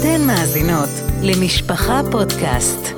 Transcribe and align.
אתן 0.00 0.26
מאזינות 0.26 0.88
למשפחה 1.22 2.00
פודקאסט. 2.10 2.88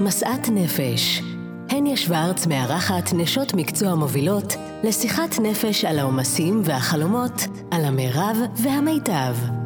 משאת 0.00 0.48
נפש. 0.52 1.22
הניה 1.70 1.96
שוורץ 1.96 2.46
מארחת 2.46 3.12
נשות 3.12 3.54
מקצוע 3.54 3.94
מובילות 3.94 4.54
לשיחת 4.84 5.38
נפש 5.42 5.84
על 5.84 5.98
העומסים 5.98 6.62
והחלומות, 6.64 7.42
על 7.70 7.84
המרב 7.84 8.36
והמיטב. 8.62 9.57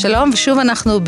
שלום, 0.00 0.30
ושוב 0.32 0.58
אנחנו 0.58 1.00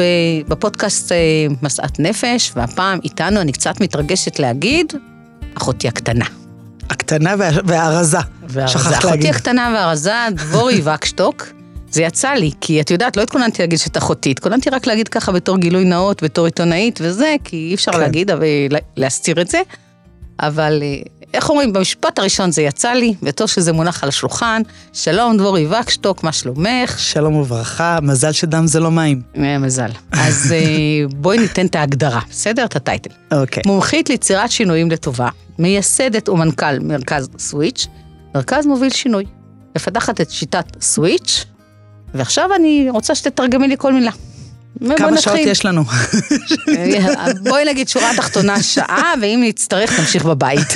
בפודקאסט 0.49 1.13
אה, 1.13 1.17
משאת 1.63 2.01
נפש, 2.01 2.53
והפעם 2.57 2.99
איתנו, 3.05 3.41
אני 3.41 3.53
קצת 3.53 3.81
מתרגשת 3.81 4.39
להגיד, 4.39 4.93
אחותי 5.55 5.89
הקטנה. 5.89 6.25
הקטנה 6.91 7.35
והרזה. 7.65 8.19
והרזה. 8.49 8.99
אחותי 8.99 9.29
הקטנה 9.29 9.73
והרזה, 9.75 10.13
דבורי 10.35 10.81
וקשטוק. 10.85 11.47
זה 11.91 12.03
יצא 12.03 12.31
לי, 12.31 12.51
כי 12.61 12.81
את 12.81 12.91
יודעת, 12.91 13.17
לא 13.17 13.23
התכוננתי 13.23 13.63
להגיד 13.63 13.79
שאת 13.79 13.97
אחותי, 13.97 14.31
התכוננתי 14.31 14.71
רק 14.71 14.87
להגיד 14.87 15.09
ככה 15.09 15.33
בתור 15.33 15.59
גילוי 15.59 15.85
נאות, 15.85 16.23
בתור 16.23 16.45
עיתונאית 16.45 16.99
וזה, 17.03 17.35
כי 17.45 17.57
אי 17.57 17.75
אפשר 17.75 17.93
כן. 17.93 18.01
להגיד, 18.01 18.31
אבל 18.31 18.47
להסתיר 18.97 19.41
את 19.41 19.49
זה. 19.49 19.61
אבל 20.41 20.83
אה, 20.83 21.01
איך 21.35 21.51
אומרים, 21.51 21.73
במשפט 21.73 22.19
הראשון 22.19 22.51
זה 22.51 22.63
יצא 22.63 22.93
לי, 22.93 23.15
וטוב 23.23 23.49
שזה 23.49 23.73
מונח 23.73 24.03
על 24.03 24.09
השולחן. 24.09 24.63
שלום, 24.93 25.37
דבורי 25.37 25.67
וקשטוק, 25.67 26.25
מה 26.25 26.33
שלומך? 26.33 26.99
שלום 26.99 27.35
וברכה, 27.37 27.99
מזל 28.03 28.33
שדם 28.33 28.67
זה 28.67 28.81
לא 28.81 28.91
מים. 28.91 29.23
אה, 29.37 29.59
מזל. 29.59 29.91
אז 30.13 30.53
אה, 30.53 30.59
בואי 31.17 31.39
ניתן 31.39 31.67
את 31.67 31.77
ההגדרה, 31.77 32.21
בסדר? 32.31 32.65
את 32.65 32.77
הטייטל. 32.77 33.11
אוקיי. 33.33 33.63
מומחית 33.67 34.11
ליצירת 34.11 34.51
שינויים 34.51 34.91
לטובה, 34.91 35.29
מייסדת 35.59 36.29
ומנכ"ל 36.29 36.79
מרכז 36.79 37.29
סוויץ', 37.39 37.87
מרכז 38.35 38.67
מוביל 38.67 38.91
שינוי. 38.91 39.25
מפתחת 39.77 40.21
את 40.21 40.31
שיטת 40.31 40.65
סוויץ', 40.81 41.45
ועכשיו 42.15 42.49
אני 42.57 42.87
רוצה 42.91 43.15
שתתרגמי 43.15 43.69
לי 43.69 43.75
כל 43.79 43.93
מילה. 43.93 44.11
כמה 44.97 45.21
שעות 45.21 45.39
יש 45.39 45.65
לנו? 45.65 45.85
בואי 47.49 47.65
נגיד 47.65 47.89
שורה 47.89 48.11
תחתונה 48.17 48.63
שעה, 48.63 49.13
ואם 49.23 49.41
נצטרך 49.45 50.01
נמשיך 50.01 50.25
בבית. 50.25 50.69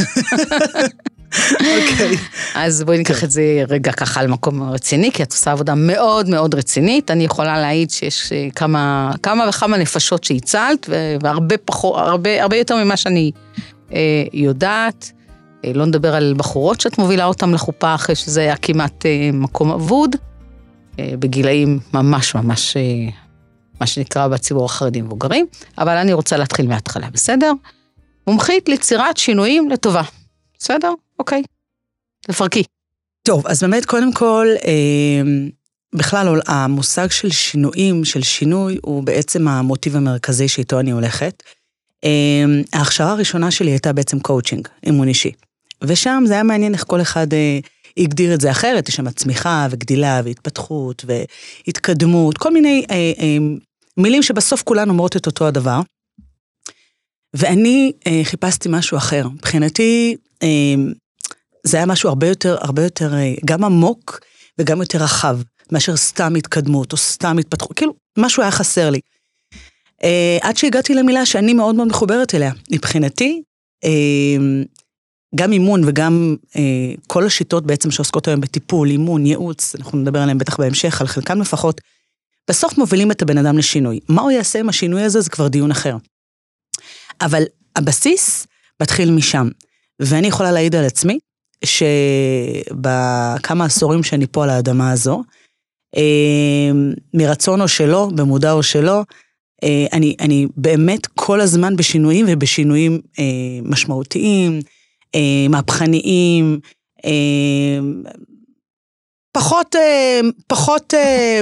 אוקיי. 1.52 2.16
אז 2.54 2.84
בואי 2.84 2.98
ניקח 2.98 3.24
את 3.24 3.30
זה 3.30 3.42
רגע 3.68 3.92
ככה 3.92 4.20
על 4.20 4.26
מקום 4.26 4.62
רציני, 4.62 5.12
כי 5.12 5.22
את 5.22 5.32
עושה 5.32 5.52
עבודה 5.52 5.74
מאוד 5.74 6.28
מאוד 6.28 6.54
רצינית. 6.54 7.10
אני 7.10 7.24
יכולה 7.24 7.60
להעיד 7.60 7.90
שיש 7.90 8.32
אה, 8.32 8.48
כמה, 8.54 9.12
כמה 9.22 9.48
וכמה 9.48 9.76
נפשות 9.76 10.24
שהצלת, 10.24 10.90
והרבה 11.22 11.56
פחות, 11.64 11.98
הרבה, 11.98 12.42
הרבה 12.42 12.56
יותר 12.56 12.84
ממה 12.84 12.96
שאני 12.96 13.30
אה, 13.92 13.98
יודעת. 14.32 15.12
אה, 15.64 15.72
לא 15.74 15.86
נדבר 15.86 16.14
על 16.14 16.34
בחורות 16.36 16.80
שאת 16.80 16.98
מובילה 16.98 17.24
אותן 17.24 17.50
לחופה 17.50 17.94
אחרי 17.94 18.14
שזה 18.14 18.40
היה 18.40 18.56
כמעט 18.56 19.06
אה, 19.06 19.30
מקום 19.32 19.70
אבוד. 19.70 20.16
אה, 20.98 21.12
בגילאים 21.18 21.78
ממש 21.94 22.34
ממש, 22.34 22.76
אה, 22.76 22.82
מה 23.80 23.86
שנקרא 23.86 24.28
בציבור 24.28 24.64
החרדי 24.64 25.00
מבוגרים, 25.00 25.46
אבל 25.78 25.96
אני 25.96 26.12
רוצה 26.12 26.36
להתחיל 26.36 26.66
מההתחלה, 26.66 27.10
בסדר? 27.10 27.52
מומחית 28.26 28.68
ליצירת 28.68 29.16
שינויים 29.16 29.70
לטובה, 29.70 30.02
בסדר? 30.58 30.92
אוקיי. 31.18 31.42
תפרקי. 32.22 32.62
טוב, 33.22 33.46
אז 33.46 33.62
באמת, 33.62 33.84
קודם 33.84 34.12
כל, 34.12 34.46
אה, 34.64 35.22
בכלל 35.94 36.40
המושג 36.46 37.10
של 37.10 37.30
שינויים, 37.30 38.04
של 38.04 38.22
שינוי, 38.22 38.78
הוא 38.82 39.02
בעצם 39.02 39.48
המוטיב 39.48 39.96
המרכזי 39.96 40.48
שאיתו 40.48 40.80
אני 40.80 40.90
הולכת. 40.90 41.42
ההכשרה 42.72 43.12
הראשונה 43.12 43.50
שלי 43.50 43.70
הייתה 43.70 43.92
בעצם 43.92 44.20
קואוצ'ינג, 44.20 44.68
אימון 44.86 45.08
אישי. 45.08 45.32
ושם 45.82 46.24
זה 46.26 46.34
היה 46.34 46.42
מעניין 46.42 46.74
איך 46.74 46.84
כל 46.86 47.00
אחד 47.00 47.26
הגדיר 47.96 48.34
את 48.34 48.40
זה 48.40 48.50
אחרת, 48.50 48.88
יש 48.88 48.94
שם 48.96 49.10
צמיחה 49.10 49.66
וגדילה 49.70 50.20
והתפתחות 50.24 51.04
והתקדמות, 51.06 52.38
כל 52.38 52.52
מיני 52.52 52.84
אה, 52.90 53.12
אה, 53.18 53.36
מילים 53.96 54.22
שבסוף 54.22 54.62
כולן 54.62 54.88
אומרות 54.88 55.16
את 55.16 55.26
אותו 55.26 55.46
הדבר. 55.46 55.80
ואני 57.34 57.92
אה, 58.06 58.20
חיפשתי 58.24 58.68
משהו 58.72 58.96
אחר. 58.96 59.28
מבחינתי, 59.28 60.16
אה, 60.42 60.74
זה 61.64 61.76
היה 61.76 61.86
משהו 61.86 62.08
הרבה 62.08 62.28
יותר, 62.28 62.56
הרבה 62.60 62.82
יותר, 62.82 63.14
אה, 63.14 63.34
גם 63.44 63.64
עמוק 63.64 64.20
וגם 64.58 64.80
יותר 64.80 64.98
רחב, 64.98 65.38
מאשר 65.72 65.96
סתם 65.96 66.34
התקדמות 66.34 66.92
או 66.92 66.96
סתם 66.96 67.38
התפתחות, 67.38 67.76
כאילו, 67.76 67.94
משהו 68.18 68.42
היה 68.42 68.50
חסר 68.52 68.90
לי. 68.90 69.00
אה, 70.04 70.38
עד 70.42 70.56
שהגעתי 70.56 70.94
למילה 70.94 71.26
שאני 71.26 71.54
מאוד 71.54 71.74
מאוד 71.74 71.88
מחוברת 71.88 72.34
אליה. 72.34 72.52
מבחינתי, 72.70 73.42
אה, 73.84 74.36
גם 75.34 75.52
אימון 75.52 75.82
וגם 75.86 76.36
אה, 76.56 76.94
כל 77.06 77.26
השיטות 77.26 77.66
בעצם 77.66 77.90
שעוסקות 77.90 78.28
היום 78.28 78.40
בטיפול, 78.40 78.90
אימון, 78.90 79.26
ייעוץ, 79.26 79.74
אנחנו 79.76 79.98
נדבר 79.98 80.22
עליהם 80.22 80.38
בטח 80.38 80.60
בהמשך, 80.60 81.00
על 81.00 81.06
חלקם 81.06 81.40
לפחות, 81.40 81.80
בסוף 82.48 82.78
מובילים 82.78 83.10
את 83.10 83.22
הבן 83.22 83.38
אדם 83.38 83.58
לשינוי. 83.58 84.00
מה 84.08 84.22
הוא 84.22 84.30
יעשה 84.30 84.60
עם 84.60 84.68
השינוי 84.68 85.02
הזה 85.02 85.20
זה 85.20 85.30
כבר 85.30 85.48
דיון 85.48 85.70
אחר. 85.70 85.96
אבל 87.20 87.42
הבסיס 87.76 88.46
מתחיל 88.82 89.10
משם. 89.10 89.48
ואני 90.00 90.26
יכולה 90.26 90.52
להעיד 90.52 90.74
על 90.74 90.84
עצמי, 90.84 91.18
שבכמה 91.64 93.64
עשורים 93.64 94.02
שאני 94.02 94.26
פה 94.26 94.44
על 94.44 94.50
האדמה 94.50 94.92
הזו, 94.92 95.22
אה, 95.96 96.70
מרצון 97.14 97.60
או 97.60 97.68
שלא, 97.68 98.10
במודע 98.14 98.52
או 98.52 98.62
שלא, 98.62 99.02
אה, 99.64 99.86
אני, 99.92 100.16
אני 100.20 100.46
באמת 100.56 101.06
כל 101.06 101.40
הזמן 101.40 101.76
בשינויים 101.76 102.26
ובשינויים 102.28 103.00
אה, 103.18 103.24
משמעותיים, 103.62 104.60
אה, 105.14 105.46
מהפכניים, 105.50 106.60
פחות, 109.36 109.76
אה, 109.76 110.20
פחות... 110.46 110.94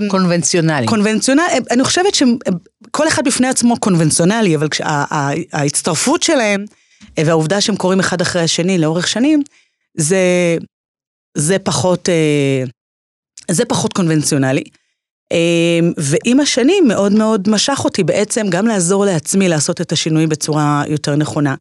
קונבנציונלי. 0.08 0.86
קונבנציונלי, 0.86 1.46
אני 1.70 1.84
חושבת 1.84 2.14
שכל 2.14 3.08
אחד 3.08 3.24
בפני 3.24 3.48
עצמו 3.48 3.80
קונבנציונלי, 3.80 4.56
אבל 4.56 4.68
ההצטרפות 5.52 6.22
שלהם, 6.22 6.64
והעובדה 7.18 7.60
שהם 7.60 7.76
קורים 7.76 8.00
אחד 8.00 8.20
אחרי 8.20 8.42
השני 8.42 8.78
לאורך 8.78 9.08
שנים, 9.08 9.42
זה, 9.96 10.56
זה 11.36 11.58
פחות, 11.58 12.08
זה 13.50 13.64
פחות 13.64 13.92
קונבנציונלי. 13.92 14.64
ועם 15.96 16.40
השנים 16.40 16.88
מאוד 16.88 17.12
מאוד 17.12 17.48
משך 17.48 17.80
אותי 17.84 18.04
בעצם 18.04 18.46
גם 18.50 18.66
לעזור 18.66 19.04
לעצמי 19.04 19.48
לעשות 19.48 19.80
את 19.80 19.92
השינויים 19.92 20.28
בצורה 20.28 20.82
יותר 20.88 21.16
נכונה. 21.16 21.54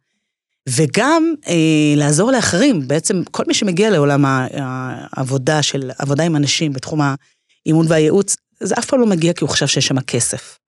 וגם 0.68 1.34
אה, 1.48 1.94
לעזור 1.96 2.32
לאחרים, 2.32 2.88
בעצם 2.88 3.22
כל 3.30 3.44
מי 3.48 3.54
שמגיע 3.54 3.90
לעולם 3.90 4.24
העבודה 4.26 5.62
של 5.62 5.90
עבודה 5.98 6.24
עם 6.24 6.36
אנשים 6.36 6.72
בתחום 6.72 7.00
האימון 7.00 7.86
והייעוץ, 7.88 8.36
זה 8.60 8.74
אף 8.78 8.86
פעם 8.86 9.00
לא 9.00 9.06
מגיע 9.06 9.32
כי 9.32 9.44
הוא 9.44 9.50
חשב 9.50 9.66
שיש 9.66 9.86
שם 9.86 10.00
כסף. 10.00 10.58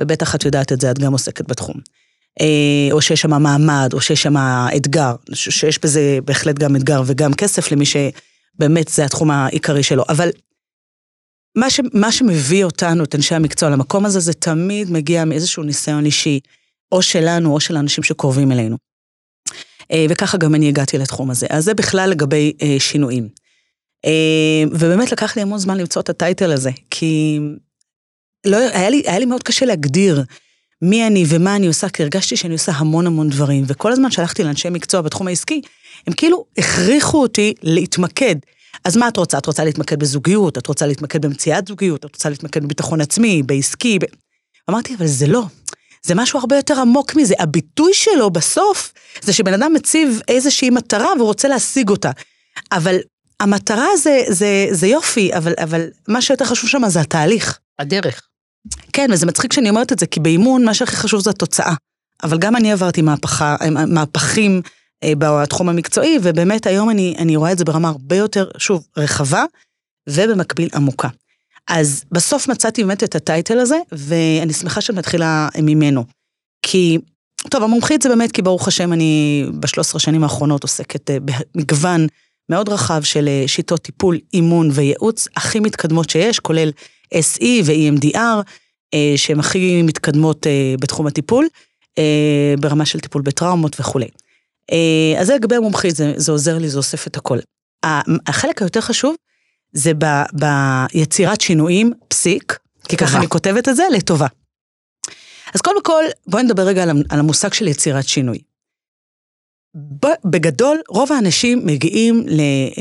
ובטח 0.00 0.34
את 0.34 0.44
יודעת 0.44 0.72
את 0.72 0.80
זה, 0.80 0.90
את 0.90 0.98
גם 0.98 1.12
עוסקת 1.12 1.48
בתחום. 1.48 1.76
אה, 2.40 2.92
או 2.92 3.00
שיש 3.00 3.20
שם 3.20 3.42
מעמד, 3.42 3.90
או 3.92 4.00
שיש 4.00 4.22
שם 4.22 4.34
אתגר, 4.76 5.14
שיש 5.32 5.78
בזה 5.78 6.18
בהחלט 6.24 6.58
גם 6.58 6.76
אתגר 6.76 7.02
וגם 7.06 7.34
כסף 7.34 7.72
למי 7.72 7.84
שבאמת 7.86 8.88
זה 8.88 9.04
התחום 9.04 9.30
העיקרי 9.30 9.82
שלו. 9.82 10.04
אבל 10.08 10.30
מה, 11.56 11.70
ש, 11.70 11.80
מה 11.92 12.12
שמביא 12.12 12.64
אותנו, 12.64 13.04
את 13.04 13.14
אנשי 13.14 13.34
המקצוע, 13.34 13.70
למקום 13.70 14.06
הזה, 14.06 14.20
זה 14.20 14.32
תמיד 14.32 14.90
מגיע 14.90 15.24
מאיזשהו 15.24 15.62
ניסיון 15.62 16.04
אישי, 16.04 16.40
או 16.92 17.02
שלנו, 17.02 17.54
או 17.54 17.60
של 17.60 17.76
האנשים 17.76 18.04
שקרובים 18.04 18.52
אלינו. 18.52 18.85
אה, 19.92 20.06
וככה 20.08 20.38
גם 20.38 20.54
אני 20.54 20.68
הגעתי 20.68 20.98
לתחום 20.98 21.30
הזה. 21.30 21.46
אז 21.50 21.64
זה 21.64 21.74
בכלל 21.74 22.10
לגבי 22.10 22.52
אה, 22.62 22.76
שינויים. 22.78 23.28
אה, 24.04 24.64
ובאמת 24.70 25.12
לקח 25.12 25.36
לי 25.36 25.42
המון 25.42 25.58
זמן 25.58 25.78
למצוא 25.78 26.02
את 26.02 26.08
הטייטל 26.08 26.52
הזה, 26.52 26.70
כי 26.90 27.40
לא, 28.46 28.56
היה, 28.56 28.90
לי, 28.90 29.02
היה 29.06 29.18
לי 29.18 29.24
מאוד 29.24 29.42
קשה 29.42 29.66
להגדיר 29.66 30.24
מי 30.82 31.06
אני 31.06 31.24
ומה 31.28 31.56
אני 31.56 31.66
עושה, 31.66 31.88
כי 31.88 32.02
הרגשתי 32.02 32.36
שאני 32.36 32.52
עושה 32.52 32.72
המון 32.72 33.06
המון 33.06 33.28
דברים, 33.28 33.64
וכל 33.66 33.92
הזמן 33.92 34.10
שהלכתי 34.10 34.44
לאנשי 34.44 34.70
מקצוע 34.70 35.00
בתחום 35.00 35.28
העסקי, 35.28 35.60
הם 36.06 36.12
כאילו 36.12 36.44
הכריחו 36.58 37.22
אותי 37.22 37.54
להתמקד. 37.62 38.36
אז 38.84 38.96
מה 38.96 39.08
את 39.08 39.16
רוצה? 39.16 39.38
את 39.38 39.46
רוצה 39.46 39.64
להתמקד 39.64 39.98
בזוגיות, 39.98 40.58
את 40.58 40.66
רוצה 40.66 40.86
להתמקד 40.86 41.26
במציאת 41.26 41.68
זוגיות, 41.68 42.04
את 42.04 42.14
רוצה 42.14 42.28
להתמקד 42.28 42.64
בביטחון 42.64 43.00
עצמי, 43.00 43.42
בעסקי. 43.42 43.98
ב... 43.98 44.02
אמרתי, 44.70 44.94
אבל 44.94 45.06
זה 45.06 45.26
לא. 45.26 45.42
זה 46.06 46.14
משהו 46.14 46.38
הרבה 46.38 46.56
יותר 46.56 46.80
עמוק 46.80 47.16
מזה. 47.16 47.34
הביטוי 47.38 47.94
שלו 47.94 48.30
בסוף 48.30 48.92
זה 49.22 49.32
שבן 49.32 49.54
אדם 49.54 49.72
מציב 49.74 50.20
איזושהי 50.28 50.70
מטרה 50.70 51.08
והוא 51.16 51.26
רוצה 51.26 51.48
להשיג 51.48 51.88
אותה. 51.88 52.10
אבל 52.72 52.96
המטרה 53.40 53.96
זה, 53.96 54.22
זה, 54.28 54.66
זה 54.70 54.86
יופי, 54.86 55.36
אבל, 55.36 55.52
אבל 55.62 55.86
מה 56.08 56.22
שיותר 56.22 56.44
חשוב 56.44 56.70
שם 56.70 56.88
זה 56.88 57.00
התהליך. 57.00 57.58
הדרך. 57.78 58.22
כן, 58.92 59.10
וזה 59.12 59.26
מצחיק 59.26 59.52
שאני 59.52 59.70
אומרת 59.70 59.92
את 59.92 59.98
זה, 59.98 60.06
כי 60.06 60.20
באימון 60.20 60.64
מה 60.64 60.74
שהכי 60.74 60.96
חשוב 60.96 61.20
זה 61.20 61.30
התוצאה. 61.30 61.74
אבל 62.22 62.38
גם 62.38 62.56
אני 62.56 62.72
עברתי 62.72 63.02
מהפכה, 63.02 63.56
מהפכים 63.86 64.62
אה, 65.04 65.12
בתחום 65.18 65.68
המקצועי, 65.68 66.18
ובאמת 66.22 66.66
היום 66.66 66.90
אני, 66.90 67.14
אני 67.18 67.36
רואה 67.36 67.52
את 67.52 67.58
זה 67.58 67.64
ברמה 67.64 67.88
הרבה 67.88 68.16
יותר, 68.16 68.48
שוב, 68.58 68.86
רחבה, 68.96 69.44
ובמקביל 70.08 70.68
עמוקה. 70.74 71.08
אז 71.68 72.04
בסוף 72.12 72.48
מצאתי 72.48 72.84
באמת 72.84 73.04
את 73.04 73.14
הטייטל 73.14 73.58
הזה, 73.58 73.76
ואני 73.92 74.52
שמחה 74.52 74.80
שאת 74.80 74.94
מתחילה 74.94 75.48
ממנו. 75.62 76.04
כי 76.62 76.98
טוב, 77.50 77.62
המומחית 77.62 78.02
זה 78.02 78.08
באמת 78.08 78.32
כי 78.32 78.42
ברוך 78.42 78.68
השם 78.68 78.92
אני 78.92 79.44
בשלוש 79.60 79.86
עשרה 79.86 80.00
שנים 80.00 80.22
האחרונות 80.22 80.62
עוסקת 80.62 81.10
אה, 81.10 81.16
במגוון 81.20 82.06
מאוד 82.48 82.68
רחב 82.68 83.02
של 83.02 83.28
אה, 83.28 83.44
שיטות 83.46 83.80
טיפול, 83.80 84.18
אימון 84.34 84.68
וייעוץ 84.72 85.28
הכי 85.36 85.60
מתקדמות 85.60 86.10
שיש, 86.10 86.40
כולל 86.40 86.70
SE 87.14 87.46
ו-EMDR, 87.64 88.18
אה, 88.94 89.12
שהן 89.16 89.40
הכי 89.40 89.82
מתקדמות 89.82 90.46
בתחום 90.80 91.06
הטיפול, 91.06 91.48
ברמה 92.60 92.86
של 92.86 93.00
טיפול 93.00 93.22
בטראומות 93.22 93.80
וכולי. 93.80 94.08
אז 95.18 95.26
זה 95.26 95.34
לגבי 95.34 95.56
המומחית, 95.56 95.96
זה, 95.96 96.12
זה 96.16 96.32
עוזר 96.32 96.58
לי, 96.58 96.68
זה 96.68 96.78
אוסף 96.78 97.06
את 97.06 97.16
הכל. 97.16 97.38
החלק 98.26 98.62
היותר 98.62 98.80
חשוב 98.80 99.14
זה 99.72 99.92
ב, 99.98 100.04
ביצירת 100.32 101.40
שינויים, 101.40 101.92
פסיק, 102.08 102.58
כי 102.88 102.96
ככה 102.96 103.18
אני 103.18 103.28
כותבת 103.28 103.68
את 103.68 103.76
זה, 103.76 103.82
לטובה. 103.92 104.26
אז 105.54 105.60
קודם 105.60 105.82
כל, 105.82 106.04
בואי 106.26 106.42
נדבר 106.42 106.62
רגע 106.62 106.82
על 106.82 107.18
המושג 107.18 107.52
של 107.52 107.68
יצירת 107.68 108.08
שינוי. 108.08 108.38
בגדול, 110.24 110.78
רוב 110.88 111.12
האנשים 111.12 111.66
מגיעים, 111.66 112.24
ל, 112.28 112.40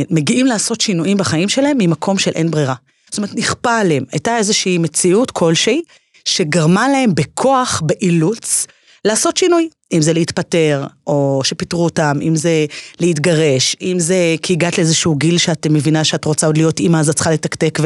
מגיעים 0.09 0.45
לעשות 0.45 0.81
שינויים 0.81 1.17
בחיים 1.17 1.49
שלהם 1.49 1.77
ממקום 1.77 2.17
של 2.17 2.31
אין 2.31 2.51
ברירה. 2.51 2.75
זאת 3.09 3.17
אומרת, 3.17 3.35
נכפה 3.35 3.77
עליהם. 3.77 4.03
הייתה 4.11 4.37
איזושהי 4.37 4.77
מציאות 4.77 5.31
כלשהי, 5.31 5.81
שגרמה 6.25 6.89
להם 6.89 7.15
בכוח, 7.15 7.81
באילוץ, 7.85 8.67
לעשות 9.05 9.37
שינוי. 9.37 9.69
אם 9.93 10.01
זה 10.01 10.13
להתפטר, 10.13 10.85
או 11.07 11.41
שפיטרו 11.43 11.83
אותם, 11.83 12.17
אם 12.21 12.35
זה 12.35 12.65
להתגרש, 12.99 13.75
אם 13.81 13.95
זה 13.99 14.35
כי 14.41 14.53
הגעת 14.53 14.77
לאיזשהו 14.77 15.15
גיל 15.15 15.37
שאת 15.37 15.67
מבינה 15.67 16.03
שאת 16.03 16.25
רוצה 16.25 16.47
עוד 16.47 16.57
להיות 16.57 16.79
אימא, 16.79 16.97
אז 16.97 17.09
את 17.09 17.15
צריכה 17.15 17.31
לתקתק 17.31 17.79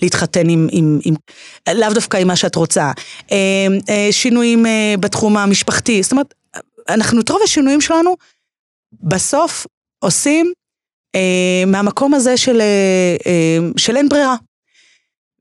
ולהתחתן 0.00 0.48
עם, 0.48 0.68
עם, 0.70 0.98
עם 1.04 1.14
לאו 1.74 1.92
דווקא 1.94 2.16
עם 2.16 2.28
מה 2.28 2.36
שאת 2.36 2.54
רוצה. 2.54 2.92
אה, 3.32 3.66
אה, 3.88 4.08
שינויים 4.10 4.66
אה, 4.66 4.94
בתחום 5.00 5.36
המשפחתי, 5.36 6.02
זאת 6.02 6.12
אומרת, 6.12 6.34
אנחנו 6.88 7.20
את 7.20 7.30
רוב 7.30 7.40
השינויים 7.44 7.80
שלנו, 7.80 8.16
בסוף 9.02 9.66
עושים 9.98 10.52
מהמקום 11.66 12.14
הזה 12.14 12.36
של, 12.36 12.60
של 13.76 13.96
אין 13.96 14.08
ברירה. 14.08 14.36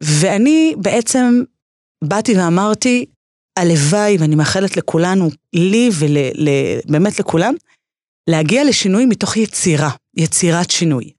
ואני 0.02 0.74
בעצם 0.78 1.42
באתי 2.04 2.38
ואמרתי, 2.38 3.06
הלוואי, 3.58 4.18
ואני 4.20 4.36
מאחלת 4.36 4.78
לכולנו, 4.78 5.30
לי 5.54 5.90
ובאמת 6.00 7.20
לכולם, 7.20 7.54
להגיע 8.28 8.64
לשינוי 8.64 9.06
מתוך 9.06 9.38
יצירה, 9.38 9.90
יצירת 10.18 10.72
שינוי. 10.72 11.12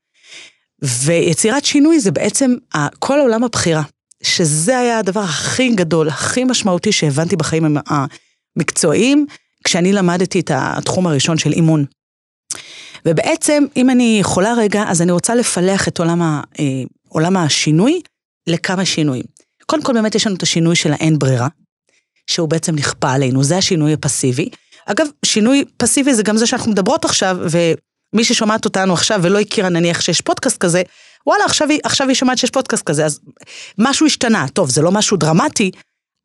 ויצירת 0.82 1.64
שינוי 1.64 2.00
זה 2.00 2.10
בעצם 2.10 2.54
כל 2.98 3.20
עולם 3.20 3.44
הבחירה, 3.44 3.82
שזה 4.22 4.78
היה 4.78 4.98
הדבר 4.98 5.20
הכי 5.20 5.68
גדול, 5.68 6.08
הכי 6.08 6.44
משמעותי 6.44 6.92
שהבנתי 6.92 7.36
בחיים 7.36 7.76
המקצועיים, 8.56 9.26
כשאני 9.64 9.92
למדתי 9.92 10.40
את 10.40 10.50
התחום 10.54 11.06
הראשון 11.06 11.38
של 11.38 11.52
אימון. 11.52 11.84
ובעצם, 13.06 13.64
אם 13.76 13.90
אני 13.90 14.16
יכולה 14.20 14.54
רגע, 14.58 14.84
אז 14.88 15.02
אני 15.02 15.12
רוצה 15.12 15.34
לפלח 15.34 15.88
את 15.88 15.98
עולם, 15.98 16.22
ה, 16.22 16.40
אה, 16.58 16.64
עולם 17.08 17.36
השינוי 17.36 18.00
לכמה 18.46 18.84
שינויים. 18.84 19.24
קודם 19.66 19.82
כל, 19.82 19.92
באמת 19.92 20.14
יש 20.14 20.26
לנו 20.26 20.36
את 20.36 20.42
השינוי 20.42 20.76
של 20.76 20.92
האין 20.92 21.18
ברירה, 21.18 21.48
שהוא 22.26 22.48
בעצם 22.48 22.74
נכפה 22.74 23.12
עלינו, 23.12 23.44
זה 23.44 23.56
השינוי 23.56 23.92
הפסיבי. 23.92 24.48
אגב, 24.86 25.06
שינוי 25.24 25.64
פסיבי 25.76 26.14
זה 26.14 26.22
גם 26.22 26.36
זה 26.36 26.46
שאנחנו 26.46 26.72
מדברות 26.72 27.04
עכשיו, 27.04 27.36
ומי 27.40 28.24
ששומעת 28.24 28.64
אותנו 28.64 28.92
עכשיו 28.92 29.20
ולא 29.22 29.40
הכירה 29.40 29.68
נניח 29.68 30.00
שיש 30.00 30.20
פודקאסט 30.20 30.58
כזה, 30.58 30.82
וואלה, 31.26 31.44
עכשיו 31.44 31.70
היא, 31.70 31.80
עכשיו 31.84 32.08
היא 32.08 32.14
שומעת 32.14 32.38
שיש 32.38 32.50
פודקאסט 32.50 32.82
כזה, 32.82 33.04
אז 33.04 33.20
משהו 33.78 34.06
השתנה. 34.06 34.46
טוב, 34.48 34.70
זה 34.70 34.82
לא 34.82 34.92
משהו 34.92 35.16
דרמטי, 35.16 35.70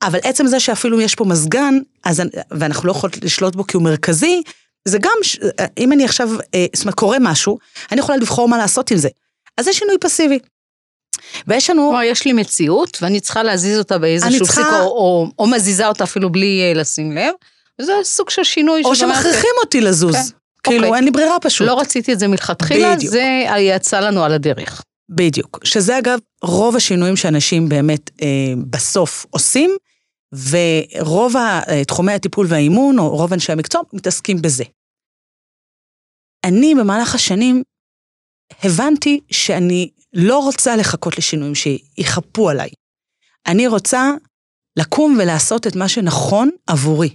אבל 0.01 0.19
עצם 0.23 0.47
זה 0.47 0.59
שאפילו 0.59 1.01
יש 1.01 1.15
פה 1.15 1.25
מזגן, 1.25 1.79
אז, 2.03 2.21
ואנחנו 2.51 2.87
לא 2.87 2.91
יכולות 2.91 3.23
לשלוט 3.23 3.55
בו 3.55 3.67
כי 3.67 3.77
הוא 3.77 3.83
מרכזי, 3.83 4.41
זה 4.87 4.97
גם, 4.97 5.17
אם 5.77 5.93
אני 5.93 6.05
עכשיו, 6.05 6.29
אה, 6.55 6.65
זאת 6.75 6.85
אומרת, 6.85 6.95
קורה 6.95 7.17
משהו, 7.21 7.57
אני 7.91 7.99
יכולה 7.99 8.17
לבחור 8.17 8.49
מה 8.49 8.57
לעשות 8.57 8.91
עם 8.91 8.97
זה. 8.97 9.09
אז 9.57 9.65
זה 9.65 9.73
שינוי 9.73 9.95
פסיבי. 10.01 10.39
ויש 11.47 11.69
לנו... 11.69 11.81
כלומר, 11.89 12.03
יש 12.03 12.25
לי 12.25 12.33
מציאות, 12.33 12.97
ואני 13.01 13.19
צריכה 13.19 13.43
להזיז 13.43 13.79
אותה 13.79 13.97
באיזשהו 13.97 14.45
צריכה... 14.45 14.61
פסיק, 14.61 14.73
או, 14.73 14.87
או, 14.87 15.27
או 15.39 15.47
מזיזה 15.47 15.87
אותה 15.87 16.03
אפילו 16.03 16.29
בלי 16.31 16.61
אה, 16.61 16.81
לשים 16.81 17.11
לב, 17.11 17.33
וזה 17.81 17.93
סוג 18.03 18.29
של 18.29 18.43
שינוי. 18.43 18.81
או 18.85 18.95
שמכריחים 18.95 19.51
אותי 19.63 19.81
לזוז. 19.81 20.15
כן. 20.15 20.21
כאילו, 20.63 20.83
אוקיי. 20.83 20.97
אין 20.97 21.03
לי 21.03 21.11
ברירה 21.11 21.39
פשוט. 21.39 21.67
לא 21.67 21.79
רציתי 21.79 22.13
את 22.13 22.19
זה 22.19 22.27
מלכתחילה, 22.27 22.95
זה 22.99 23.43
יצא 23.59 23.99
לנו 23.99 24.23
על 24.23 24.33
הדרך. 24.33 24.83
בדיוק. 25.09 25.59
שזה 25.63 25.97
אגב, 25.97 26.19
רוב 26.43 26.75
השינויים 26.75 27.15
שאנשים 27.15 27.69
באמת 27.69 28.11
אה, 28.21 28.53
בסוף 28.69 29.25
עושים, 29.29 29.71
ורוב 30.49 31.37
אה, 31.37 31.85
תחומי 31.87 32.13
הטיפול 32.13 32.45
והאימון, 32.49 32.99
או 32.99 33.09
רוב 33.09 33.33
אנשי 33.33 33.51
המקצוע, 33.51 33.81
מתעסקים 33.93 34.41
בזה. 34.41 34.63
אני 36.45 36.75
במהלך 36.75 37.15
השנים 37.15 37.63
הבנתי 38.63 39.19
שאני 39.31 39.89
לא 40.13 40.39
רוצה 40.39 40.75
לחכות 40.75 41.17
לשינויים 41.17 41.55
שיכפו 41.55 42.49
עליי. 42.49 42.69
אני 43.47 43.67
רוצה 43.67 44.11
לקום 44.77 45.17
ולעשות 45.19 45.67
את 45.67 45.75
מה 45.75 45.87
שנכון 45.87 46.49
עבורי. 46.67 47.09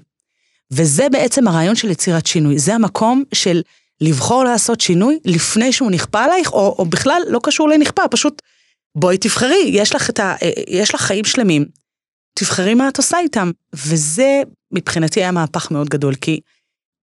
וזה 0.71 1.09
בעצם 1.09 1.49
הרעיון 1.49 1.77
של 1.77 1.91
יצירת 1.91 2.27
שינוי. 2.27 2.59
זה 2.59 2.75
המקום 2.75 3.23
של 3.35 3.63
לבחור 4.01 4.45
לעשות 4.45 4.81
שינוי 4.81 5.19
לפני 5.25 5.73
שהוא 5.73 5.91
נכפה 5.91 6.25
עלייך, 6.25 6.53
או, 6.53 6.77
או 6.79 6.85
בכלל 6.85 7.23
לא 7.29 7.41
קשור 7.43 7.69
לנכפה, 7.69 8.09
פשוט 8.11 8.43
בואי 8.95 9.19
תבחרי, 9.19 9.71
יש 9.73 9.95
לך, 9.95 10.11
ה, 10.21 10.37
יש 10.69 10.95
לך 10.95 11.01
חיים 11.01 11.25
שלמים, 11.25 11.65
תבחרי 12.35 12.75
מה 12.75 12.89
את 12.89 12.97
עושה 12.97 13.19
איתם. 13.19 13.51
וזה 13.75 14.43
מבחינתי 14.73 15.21
היה 15.21 15.31
מהפך 15.31 15.71
מאוד 15.71 15.89
גדול, 15.89 16.15
כי 16.15 16.41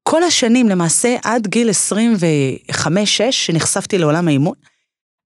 כל 0.03 0.23
השנים, 0.23 0.69
למעשה 0.69 1.15
עד 1.23 1.47
גיל 1.47 1.69
25-6, 1.69 3.31
שנחשפתי 3.31 3.97
לעולם 3.97 4.27
האימון, 4.27 4.55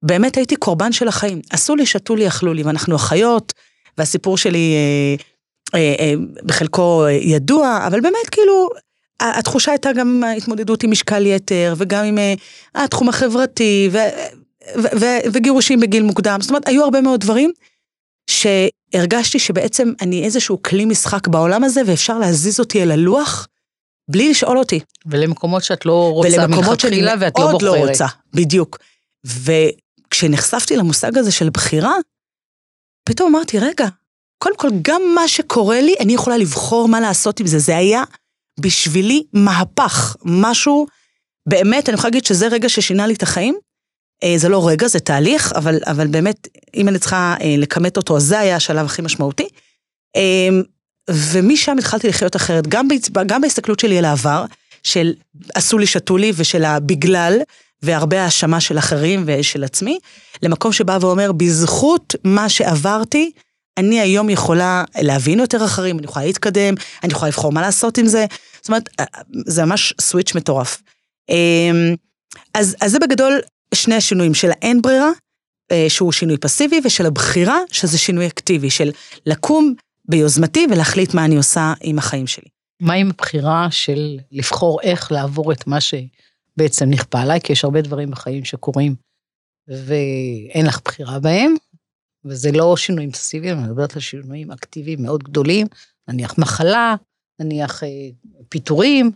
באמת 0.05 0.37
הייתי 0.37 0.55
קורבן 0.55 0.91
של 0.91 1.07
החיים. 1.07 1.41
עשו 1.49 1.75
לי, 1.75 1.85
שתו 1.85 2.15
לי, 2.15 2.27
אכלו 2.27 2.53
לי, 2.53 2.63
ואנחנו 2.63 2.95
אחיות, 2.95 3.53
והסיפור 3.97 4.37
שלי 4.37 4.73
אה, 4.75 5.15
אה, 5.79 5.95
אה, 5.99 6.13
בחלקו 6.43 7.05
ידוע, 7.21 7.83
אבל 7.87 8.01
באמת 8.01 8.29
כאילו, 8.31 8.69
התחושה 9.19 9.71
הייתה 9.71 9.93
גם 9.93 10.23
התמודדות 10.37 10.83
עם 10.83 10.91
משקל 10.91 11.25
יתר, 11.25 11.73
וגם 11.77 12.05
עם 12.05 12.17
אה, 12.17 12.33
התחום 12.75 13.09
החברתי, 13.09 13.89
ו, 13.91 13.97
ו, 14.77 14.87
ו, 14.99 15.05
וגירושים 15.33 15.79
בגיל 15.79 16.03
מוקדם. 16.03 16.37
זאת 16.41 16.49
אומרת, 16.49 16.67
היו 16.67 16.83
הרבה 16.83 17.01
מאוד 17.01 17.19
דברים 17.19 17.51
שהרגשתי 18.29 19.39
שבעצם 19.39 19.93
אני 20.01 20.23
איזשהו 20.23 20.63
כלי 20.63 20.85
משחק 20.85 21.27
בעולם 21.27 21.63
הזה, 21.63 21.81
ואפשר 21.85 22.19
להזיז 22.19 22.59
אותי 22.59 22.83
אל 22.83 22.91
הלוח. 22.91 23.47
בלי 24.07 24.29
לשאול 24.29 24.57
אותי. 24.57 24.79
ולמקומות 25.05 25.63
שאת 25.63 25.85
לא 25.85 26.11
רוצה 26.13 26.47
מלכתחילה 26.47 27.13
ואת 27.19 27.39
לא 27.39 27.51
בוחרת. 27.51 27.61
ולמקומות 27.61 27.61
שאני 27.61 27.61
מאוד 27.61 27.61
לא 27.61 27.75
רוצה, 27.75 28.05
בדיוק. 28.33 28.77
וכשנחשפתי 30.15 30.75
למושג 30.75 31.17
הזה 31.17 31.31
של 31.31 31.49
בחירה, 31.49 31.93
פתאום 33.09 33.35
אמרתי, 33.35 33.59
רגע, 33.59 33.87
קודם 34.37 34.57
כל, 34.57 34.69
גם 34.81 35.01
מה 35.15 35.27
שקורה 35.27 35.81
לי, 35.81 35.95
אני 35.99 36.13
יכולה 36.13 36.37
לבחור 36.37 36.87
מה 36.87 36.99
לעשות 36.99 37.39
עם 37.39 37.47
זה. 37.47 37.59
זה 37.59 37.77
היה 37.77 38.03
בשבילי 38.59 39.23
מהפך, 39.33 40.15
משהו, 40.25 40.87
באמת, 41.49 41.89
אני 41.89 41.95
יכולה 41.95 42.09
להגיד 42.09 42.25
שזה 42.25 42.47
רגע 42.47 42.69
ששינה 42.69 43.07
לי 43.07 43.13
את 43.13 43.23
החיים. 43.23 43.55
אה, 44.23 44.33
זה 44.37 44.49
לא 44.49 44.67
רגע, 44.67 44.87
זה 44.87 44.99
תהליך, 44.99 45.53
אבל, 45.53 45.79
אבל 45.85 46.07
באמת, 46.07 46.47
אם 46.75 46.89
אני 46.89 46.99
צריכה 46.99 47.35
אה, 47.41 47.55
לכמת 47.57 47.97
אותו, 47.97 48.19
זה 48.19 48.39
היה 48.39 48.55
השלב 48.55 48.85
הכי 48.85 49.01
משמעותי. 49.01 49.47
אה, 50.15 50.49
ומשם 51.09 51.77
התחלתי 51.77 52.07
לחיות 52.07 52.35
אחרת, 52.35 52.67
גם, 52.67 52.87
גם 53.25 53.41
בהסתכלות 53.41 53.79
שלי 53.79 53.97
על 53.97 54.05
העבר, 54.05 54.45
של 54.83 55.13
עשו 55.55 55.77
לי, 55.77 55.87
שתו 55.87 56.17
לי, 56.17 56.31
ושל 56.35 56.63
הבגלל, 56.63 57.39
והרבה 57.81 58.23
האשמה 58.23 58.59
של 58.59 58.77
אחרים 58.77 59.23
ושל 59.27 59.63
עצמי, 59.63 59.99
למקום 60.41 60.73
שבא 60.73 60.97
ואומר, 61.01 61.31
בזכות 61.31 62.15
מה 62.23 62.49
שעברתי, 62.49 63.31
אני 63.77 63.99
היום 63.99 64.29
יכולה 64.29 64.83
להבין 65.01 65.39
יותר 65.39 65.65
אחרים, 65.65 65.97
אני 65.99 66.05
יכולה 66.05 66.25
להתקדם, 66.25 66.73
אני 67.03 67.11
יכולה 67.13 67.29
לבחור 67.29 67.51
מה 67.51 67.61
לעשות 67.61 67.97
עם 67.97 68.05
זה. 68.05 68.25
זאת 68.55 68.67
אומרת, 68.67 68.89
זה 69.47 69.65
ממש 69.65 69.93
סוויץ' 70.01 70.35
מטורף. 70.35 70.81
אמ, 71.29 71.95
אז, 72.53 72.75
אז 72.81 72.91
זה 72.91 72.99
בגדול 72.99 73.41
שני 73.75 73.95
השינויים 73.95 74.33
של 74.33 74.51
האין 74.51 74.81
ברירה, 74.81 75.09
אה, 75.71 75.85
שהוא 75.89 76.11
שינוי 76.11 76.37
פסיבי, 76.37 76.81
ושל 76.83 77.05
הבחירה, 77.05 77.59
שזה 77.71 77.97
שינוי 77.97 78.27
אקטיבי, 78.27 78.69
של 78.69 78.91
לקום 79.25 79.73
ביוזמתי 80.05 80.67
ולהחליט 80.71 81.13
מה 81.13 81.25
אני 81.25 81.35
עושה 81.35 81.73
עם 81.81 81.97
החיים 81.97 82.27
שלי. 82.27 82.47
מה 82.79 82.93
עם 82.93 83.09
הבחירה 83.09 83.67
של 83.71 84.17
לבחור 84.31 84.81
איך 84.81 85.11
לעבור 85.11 85.51
את 85.51 85.67
מה 85.67 85.81
שבעצם 86.55 86.89
נכפה 86.89 87.19
עליי? 87.21 87.41
כי 87.41 87.53
יש 87.53 87.63
הרבה 87.63 87.81
דברים 87.81 88.11
בחיים 88.11 88.45
שקורים 88.45 88.95
ואין 89.67 90.65
לך 90.65 90.79
בחירה 90.85 91.19
בהם, 91.19 91.55
וזה 92.25 92.51
לא 92.51 92.77
שינויים 92.77 93.11
פסיביים, 93.11 93.57
אני 93.57 93.67
מדברת 93.67 93.95
על 93.95 94.01
שינויים 94.01 94.51
אקטיביים 94.51 95.03
מאוד 95.03 95.23
גדולים, 95.23 95.67
נניח 96.07 96.37
מחלה, 96.37 96.95
נניח 97.39 97.83
אה, 97.83 97.89
פיטורים, 98.49 99.11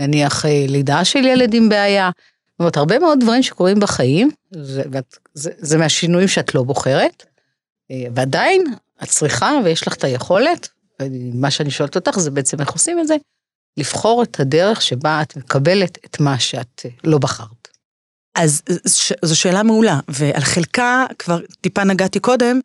נניח 0.00 0.46
אה, 0.46 0.64
לידה 0.68 1.04
של 1.04 1.24
ילד 1.24 1.54
עם 1.54 1.68
בעיה. 1.68 2.10
זאת 2.50 2.60
אומרת, 2.60 2.76
הרבה 2.76 2.98
מאוד 2.98 3.20
דברים 3.20 3.42
שקורים 3.42 3.80
בחיים, 3.80 4.30
זה, 4.50 4.82
זה, 5.34 5.50
זה 5.58 5.78
מהשינויים 5.78 6.28
שאת 6.28 6.54
לא 6.54 6.62
בוחרת, 6.62 7.24
אה, 7.90 8.04
ועדיין 8.14 8.64
את 9.02 9.08
צריכה 9.08 9.50
ויש 9.64 9.86
לך 9.86 9.94
את 9.94 10.04
היכולת, 10.04 10.68
מה 11.34 11.50
שאני 11.50 11.70
שואלת 11.70 11.96
אותך 11.96 12.18
זה 12.18 12.30
בעצם 12.30 12.60
איך 12.60 12.70
עושים 12.70 13.00
את 13.00 13.06
זה, 13.06 13.16
לבחור 13.76 14.22
את 14.22 14.40
הדרך 14.40 14.82
שבה 14.82 15.22
את 15.22 15.36
מקבלת 15.36 15.98
את 16.04 16.20
מה 16.20 16.38
שאת 16.38 16.82
אה, 16.84 16.90
לא 17.04 17.18
בחרת. 17.18 17.68
אז 18.34 18.62
ש- 18.88 19.12
זו 19.24 19.36
שאלה 19.36 19.62
מעולה, 19.62 20.00
ועל 20.08 20.40
חלקה 20.40 21.04
כבר 21.18 21.38
טיפה 21.60 21.84
נגעתי 21.84 22.20
קודם, 22.20 22.60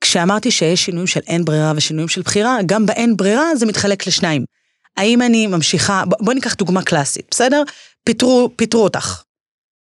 כשאמרתי 0.00 0.50
שיש 0.50 0.84
שינויים 0.84 1.06
של 1.06 1.20
אין 1.26 1.44
ברירה 1.44 1.72
ושינויים 1.76 2.08
של 2.08 2.22
בחירה, 2.22 2.58
גם 2.66 2.86
באין 2.86 3.16
ברירה 3.16 3.56
זה 3.56 3.66
מתחלק 3.66 4.06
לשניים. 4.06 4.44
האם 4.96 5.22
אני 5.22 5.46
ממשיכה, 5.46 6.04
ב- 6.08 6.24
בואי 6.24 6.34
ניקח 6.34 6.54
דוגמה 6.54 6.82
קלאסית, 6.82 7.26
בסדר? 7.30 7.62
פיטרו, 8.04 8.50
פיטרו 8.56 8.84
אותך. 8.84 9.22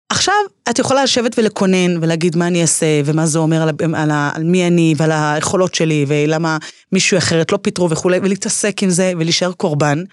עכשיו 0.09 0.33
את 0.69 0.79
יכולה 0.79 1.03
לשבת 1.03 1.39
ולקונן 1.39 1.97
ולהגיד 2.01 2.35
מה 2.35 2.47
אני 2.47 2.61
אעשה 2.61 3.01
ומה 3.05 3.25
זה 3.25 3.39
אומר 3.39 3.61
על, 3.61 3.69
על, 3.95 4.11
על 4.35 4.43
מי 4.43 4.67
אני 4.67 4.93
ועל 4.97 5.11
היכולות 5.11 5.75
שלי 5.75 6.05
ולמה 6.07 6.57
מישהו 6.91 7.17
אחרת 7.17 7.51
לא 7.51 7.57
פיטרו 7.61 7.89
וכולי, 7.89 8.19
ולהתעסק 8.19 8.83
עם 8.83 8.89
זה 8.89 9.13
ולהישאר 9.19 9.51
קורבן. 9.51 10.03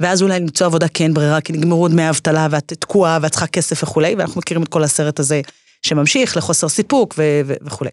ואז 0.00 0.22
אולי 0.22 0.40
למצוא 0.40 0.66
עבודה 0.66 0.88
כי 0.88 1.04
אין 1.04 1.14
ברירה, 1.14 1.40
כי 1.40 1.52
נגמרו 1.52 1.88
דמי 1.88 2.02
האבטלה 2.02 2.48
ואת 2.50 2.72
תקועה 2.72 3.18
ואת 3.22 3.30
צריכה 3.30 3.46
כסף 3.46 3.82
וכולי, 3.82 4.14
ואנחנו 4.14 4.38
מכירים 4.38 4.62
את 4.62 4.68
כל 4.68 4.84
הסרט 4.84 5.20
הזה 5.20 5.40
שממשיך 5.82 6.36
לחוסר 6.36 6.68
סיפוק 6.68 7.14
ו- 7.18 7.40
ו- 7.46 7.54
וכולי. 7.62 7.90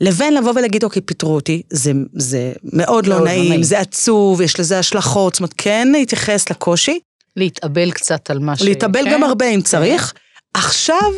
לבין 0.00 0.34
לבוא 0.34 0.52
ולהגיד, 0.56 0.84
אוקיי, 0.84 1.02
פיטרו 1.02 1.34
אותי, 1.34 1.62
זה, 1.70 1.92
זה 2.12 2.52
מאוד 2.64 3.06
לא 3.06 3.18
לא 3.18 3.24
נעים, 3.24 3.48
נעים. 3.48 3.62
זה 3.62 3.80
עצוב, 3.80 4.40
יש 4.40 4.60
לזה 4.60 4.78
השלכות, 4.78 5.34
זאת 5.34 5.40
אומרת, 5.40 5.54
כן 5.56 5.88
להתייחס 5.92 6.50
לקושי, 6.50 6.98
להתאבל 7.36 7.90
קצת 7.90 8.30
על 8.30 8.38
מה 8.38 8.56
ש... 8.56 8.62
להתאבל 8.62 9.04
כן? 9.04 9.12
גם 9.12 9.22
הרבה 9.22 9.48
אם 9.48 9.62
צריך. 9.62 10.12
עכשיו, 10.54 11.12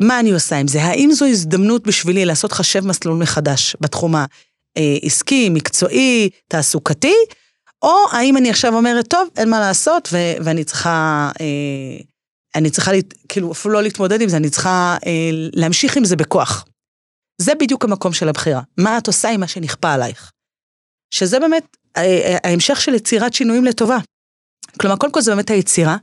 מה 0.00 0.20
אני 0.20 0.30
עושה 0.30 0.56
עם 0.56 0.68
זה? 0.68 0.82
האם 0.82 1.12
זו 1.12 1.26
הזדמנות 1.26 1.86
בשבילי 1.86 2.24
לעשות 2.24 2.52
חשב 2.52 2.86
מסלול 2.86 3.16
מחדש 3.18 3.76
בתחום 3.80 4.14
העסקי, 4.76 5.48
מקצועי, 5.48 6.30
תעסוקתי, 6.48 7.14
או 7.82 7.96
האם 8.12 8.36
אני 8.36 8.50
עכשיו 8.50 8.74
אומרת, 8.74 9.06
טוב, 9.08 9.28
אין 9.36 9.50
מה 9.50 9.60
לעשות, 9.60 10.08
ו- 10.12 10.44
ואני 10.44 10.64
צריכה, 10.64 11.30
אה, 11.40 12.00
אני 12.54 12.70
צריכה, 12.70 12.92
להת- 12.92 13.14
כאילו, 13.28 13.52
אפילו 13.52 13.74
לא 13.74 13.82
להתמודד 13.82 14.20
עם 14.20 14.28
זה, 14.28 14.36
אני 14.36 14.50
צריכה 14.50 14.96
אה, 15.06 15.30
להמשיך 15.32 15.96
עם 15.96 16.04
זה 16.04 16.16
בכוח. 16.16 16.64
זה 17.40 17.52
בדיוק 17.54 17.84
המקום 17.84 18.12
של 18.12 18.28
הבחירה. 18.28 18.60
מה 18.78 18.98
את 18.98 19.06
עושה 19.06 19.28
עם 19.30 19.40
מה 19.40 19.48
שנכפה 19.48 19.92
עלייך? 19.92 20.30
שזה 21.14 21.40
באמת 21.40 21.76
אה, 21.96 22.02
אה, 22.02 22.36
ההמשך 22.44 22.80
של 22.80 22.94
יצירת 22.94 23.34
שינויים 23.34 23.64
לטובה. 23.64 23.98
כלומר, 24.80 24.96
קודם 24.96 25.12
כל 25.12 25.20
זה 25.20 25.30
באמת 25.34 25.50
היצירה, 25.50 25.96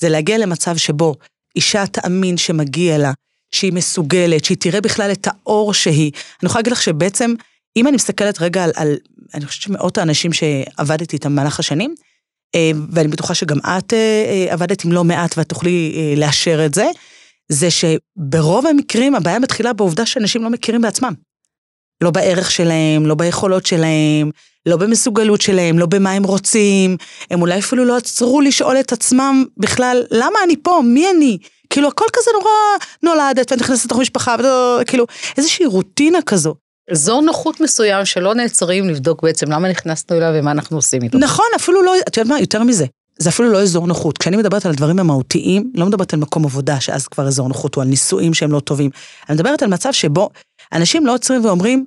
זה 0.00 0.08
להגיע 0.08 0.38
למצב 0.38 0.76
שבו 0.76 1.14
אישה 1.56 1.86
תאמין 1.86 2.36
שמגיע 2.36 2.98
לה, 2.98 3.12
שהיא 3.54 3.72
מסוגלת, 3.72 4.44
שהיא 4.44 4.56
תראה 4.60 4.80
בכלל 4.80 5.12
את 5.12 5.26
האור 5.30 5.74
שהיא. 5.74 6.12
אני 6.14 6.46
יכולה 6.46 6.60
להגיד 6.60 6.72
לך 6.72 6.82
שבעצם, 6.82 7.34
אם 7.76 7.86
אני 7.86 7.96
מסתכלת 7.96 8.40
רגע 8.42 8.64
על, 8.64 8.70
על 8.76 8.96
אני 9.34 9.46
חושבת 9.46 9.62
שמאות 9.62 9.98
האנשים 9.98 10.32
שעבדתי 10.32 11.16
איתם 11.16 11.32
במהלך 11.32 11.60
השנים, 11.60 11.94
אה, 12.54 12.70
ואני 12.90 13.08
בטוחה 13.08 13.34
שגם 13.34 13.58
את 13.58 13.92
אה, 13.92 13.98
אה, 14.48 14.52
עבדת 14.52 14.84
עם 14.84 14.92
לא 14.92 15.04
מעט 15.04 15.38
ואת 15.38 15.48
תוכלי 15.48 16.14
לאשר 16.16 16.66
את 16.66 16.74
זה, 16.74 16.86
זה 17.48 17.68
שברוב 17.70 18.66
המקרים 18.66 19.14
הבעיה 19.14 19.38
מתחילה 19.38 19.72
בעובדה 19.72 20.06
שאנשים 20.06 20.42
לא 20.42 20.50
מכירים 20.50 20.82
בעצמם. 20.82 21.12
לא 22.02 22.10
בערך 22.10 22.50
שלהם, 22.50 23.06
לא 23.06 23.14
ביכולות 23.14 23.66
שלהם, 23.66 24.30
לא 24.66 24.76
במסוגלות 24.76 25.40
שלהם, 25.40 25.78
לא 25.78 25.86
במה 25.86 26.12
הם 26.12 26.24
רוצים, 26.24 26.96
הם 27.30 27.40
אולי 27.40 27.58
אפילו 27.58 27.84
לא 27.84 27.96
עצרו 27.96 28.40
לשאול 28.40 28.80
את 28.80 28.92
עצמם 28.92 29.44
בכלל, 29.56 30.02
למה 30.10 30.38
אני 30.44 30.54
פה, 30.62 30.80
מי 30.84 31.06
אני? 31.16 31.38
כאילו 31.70 31.88
הכל 31.88 32.04
כזה 32.12 32.30
נורא 32.38 32.50
נולדת 33.02 33.52
ואת 33.52 33.60
נכנסת 33.60 33.84
לתוך 33.84 33.98
משפחה, 33.98 34.36
ולא- 34.38 34.80
כאילו 34.86 35.06
איזושהי 35.36 35.66
רוטינה 35.66 36.18
כזו. 36.26 36.54
אזור 36.90 37.22
נוחות 37.22 37.60
מסוים 37.60 38.04
שלא 38.04 38.34
נעצרים 38.34 38.88
לבדוק 38.88 39.22
בעצם 39.22 39.50
למה 39.50 39.68
נכנסנו 39.68 40.16
אליו 40.16 40.30
ומה 40.34 40.50
אנחנו 40.50 40.76
עושים 40.76 41.02
איתו. 41.02 41.18
נכון, 41.18 41.46
אפילו 41.56 41.82
לא, 41.82 41.92
את 42.08 42.16
יודעת 42.16 42.32
מה, 42.32 42.40
יותר 42.40 42.62
מזה. 42.62 42.86
זה 43.18 43.28
אפילו 43.30 43.52
לא 43.52 43.62
אזור 43.62 43.86
נוחות. 43.86 44.18
כשאני 44.18 44.36
מדברת 44.36 44.66
על 44.66 44.72
הדברים 44.72 44.98
המהותיים, 44.98 45.72
לא 45.74 45.86
מדברת 45.86 46.12
על 46.12 46.20
מקום 46.20 46.44
עבודה, 46.44 46.80
שאז 46.80 47.08
כבר 47.08 47.26
אזור 47.26 47.48
נוחות, 47.48 47.76
או 47.76 47.82
על 47.82 47.88
נישואים 47.88 48.34
שהם 48.34 48.52
לא 48.52 48.60
טובים. 48.60 48.90
אני 49.28 49.34
מדברת 49.34 49.62
על 49.62 49.68
מצב 49.68 49.92
שבו 49.92 50.30
אנשים 50.72 51.06
לא 51.06 51.14
עוצרים 51.14 51.44
ואומרים, 51.44 51.84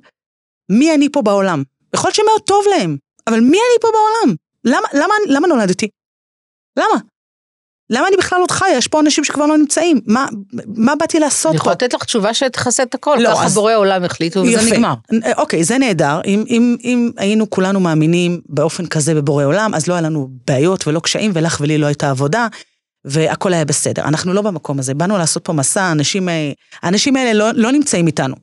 מי 0.70 0.94
אני 0.94 1.08
פה 1.12 1.22
בעולם? 1.22 1.62
יכול 1.94 2.08
להיות 2.08 2.14
שמאוד 2.14 2.42
טוב 2.44 2.64
להם, 2.70 2.96
אבל 3.26 3.40
מי 3.40 3.58
אני 3.58 3.80
פה 3.80 3.88
בעולם? 3.92 4.36
למה, 4.64 4.88
למה, 4.94 5.14
למה 5.28 5.48
נולדתי? 5.48 5.88
למה? 6.76 7.00
למה 7.90 8.08
אני 8.08 8.16
בכלל 8.16 8.40
עוד 8.40 8.50
חיה? 8.50 8.76
יש 8.76 8.88
פה 8.88 9.00
אנשים 9.00 9.24
שכבר 9.24 9.46
לא 9.46 9.58
נמצאים. 9.58 10.00
מה, 10.06 10.26
מה 10.76 10.96
באתי 10.96 11.18
לעשות 11.18 11.50
אני 11.50 11.58
פה? 11.58 11.62
יכולה 11.62 11.72
לתת 11.74 11.94
לך 11.94 12.04
תשובה 12.04 12.34
שתכסה 12.34 12.82
את 12.82 12.94
הכל, 12.94 13.16
לא, 13.20 13.30
ככה 13.30 13.44
אז- 13.44 13.54
בורא 13.54 13.74
עולם 13.74 14.04
החליטו 14.04 14.40
וזה 14.40 14.50
יפה. 14.50 14.64
נגמר. 14.64 14.94
אה, 15.24 15.32
אוקיי, 15.36 15.64
זה 15.64 15.78
נהדר. 15.78 16.20
אם, 16.26 16.44
אם, 16.48 16.76
אם 16.84 17.10
היינו 17.16 17.50
כולנו 17.50 17.80
מאמינים 17.80 18.40
באופן 18.48 18.86
כזה 18.86 19.14
בבורא 19.14 19.44
עולם, 19.44 19.74
אז 19.74 19.86
לא 19.86 19.94
היה 19.94 20.00
לנו 20.02 20.28
בעיות 20.46 20.86
ולא 20.88 21.00
קשיים, 21.00 21.30
ולך 21.34 21.58
ולי 21.60 21.78
לא 21.78 21.86
הייתה 21.86 22.10
עבודה, 22.10 22.46
והכל 23.04 23.52
היה 23.52 23.64
בסדר. 23.64 24.02
אנחנו 24.04 24.32
לא 24.32 24.42
במקום 24.42 24.78
הזה, 24.78 24.94
באנו 24.94 25.18
לעשות 25.18 25.44
פה 25.44 25.52
מסע, 25.52 25.82
האנשים, 25.82 26.28
האנשים 26.82 27.16
האלה 27.16 27.32
לא, 27.32 27.50
לא 27.54 27.72
נמצאים 27.72 28.06
איתנו. 28.06 28.34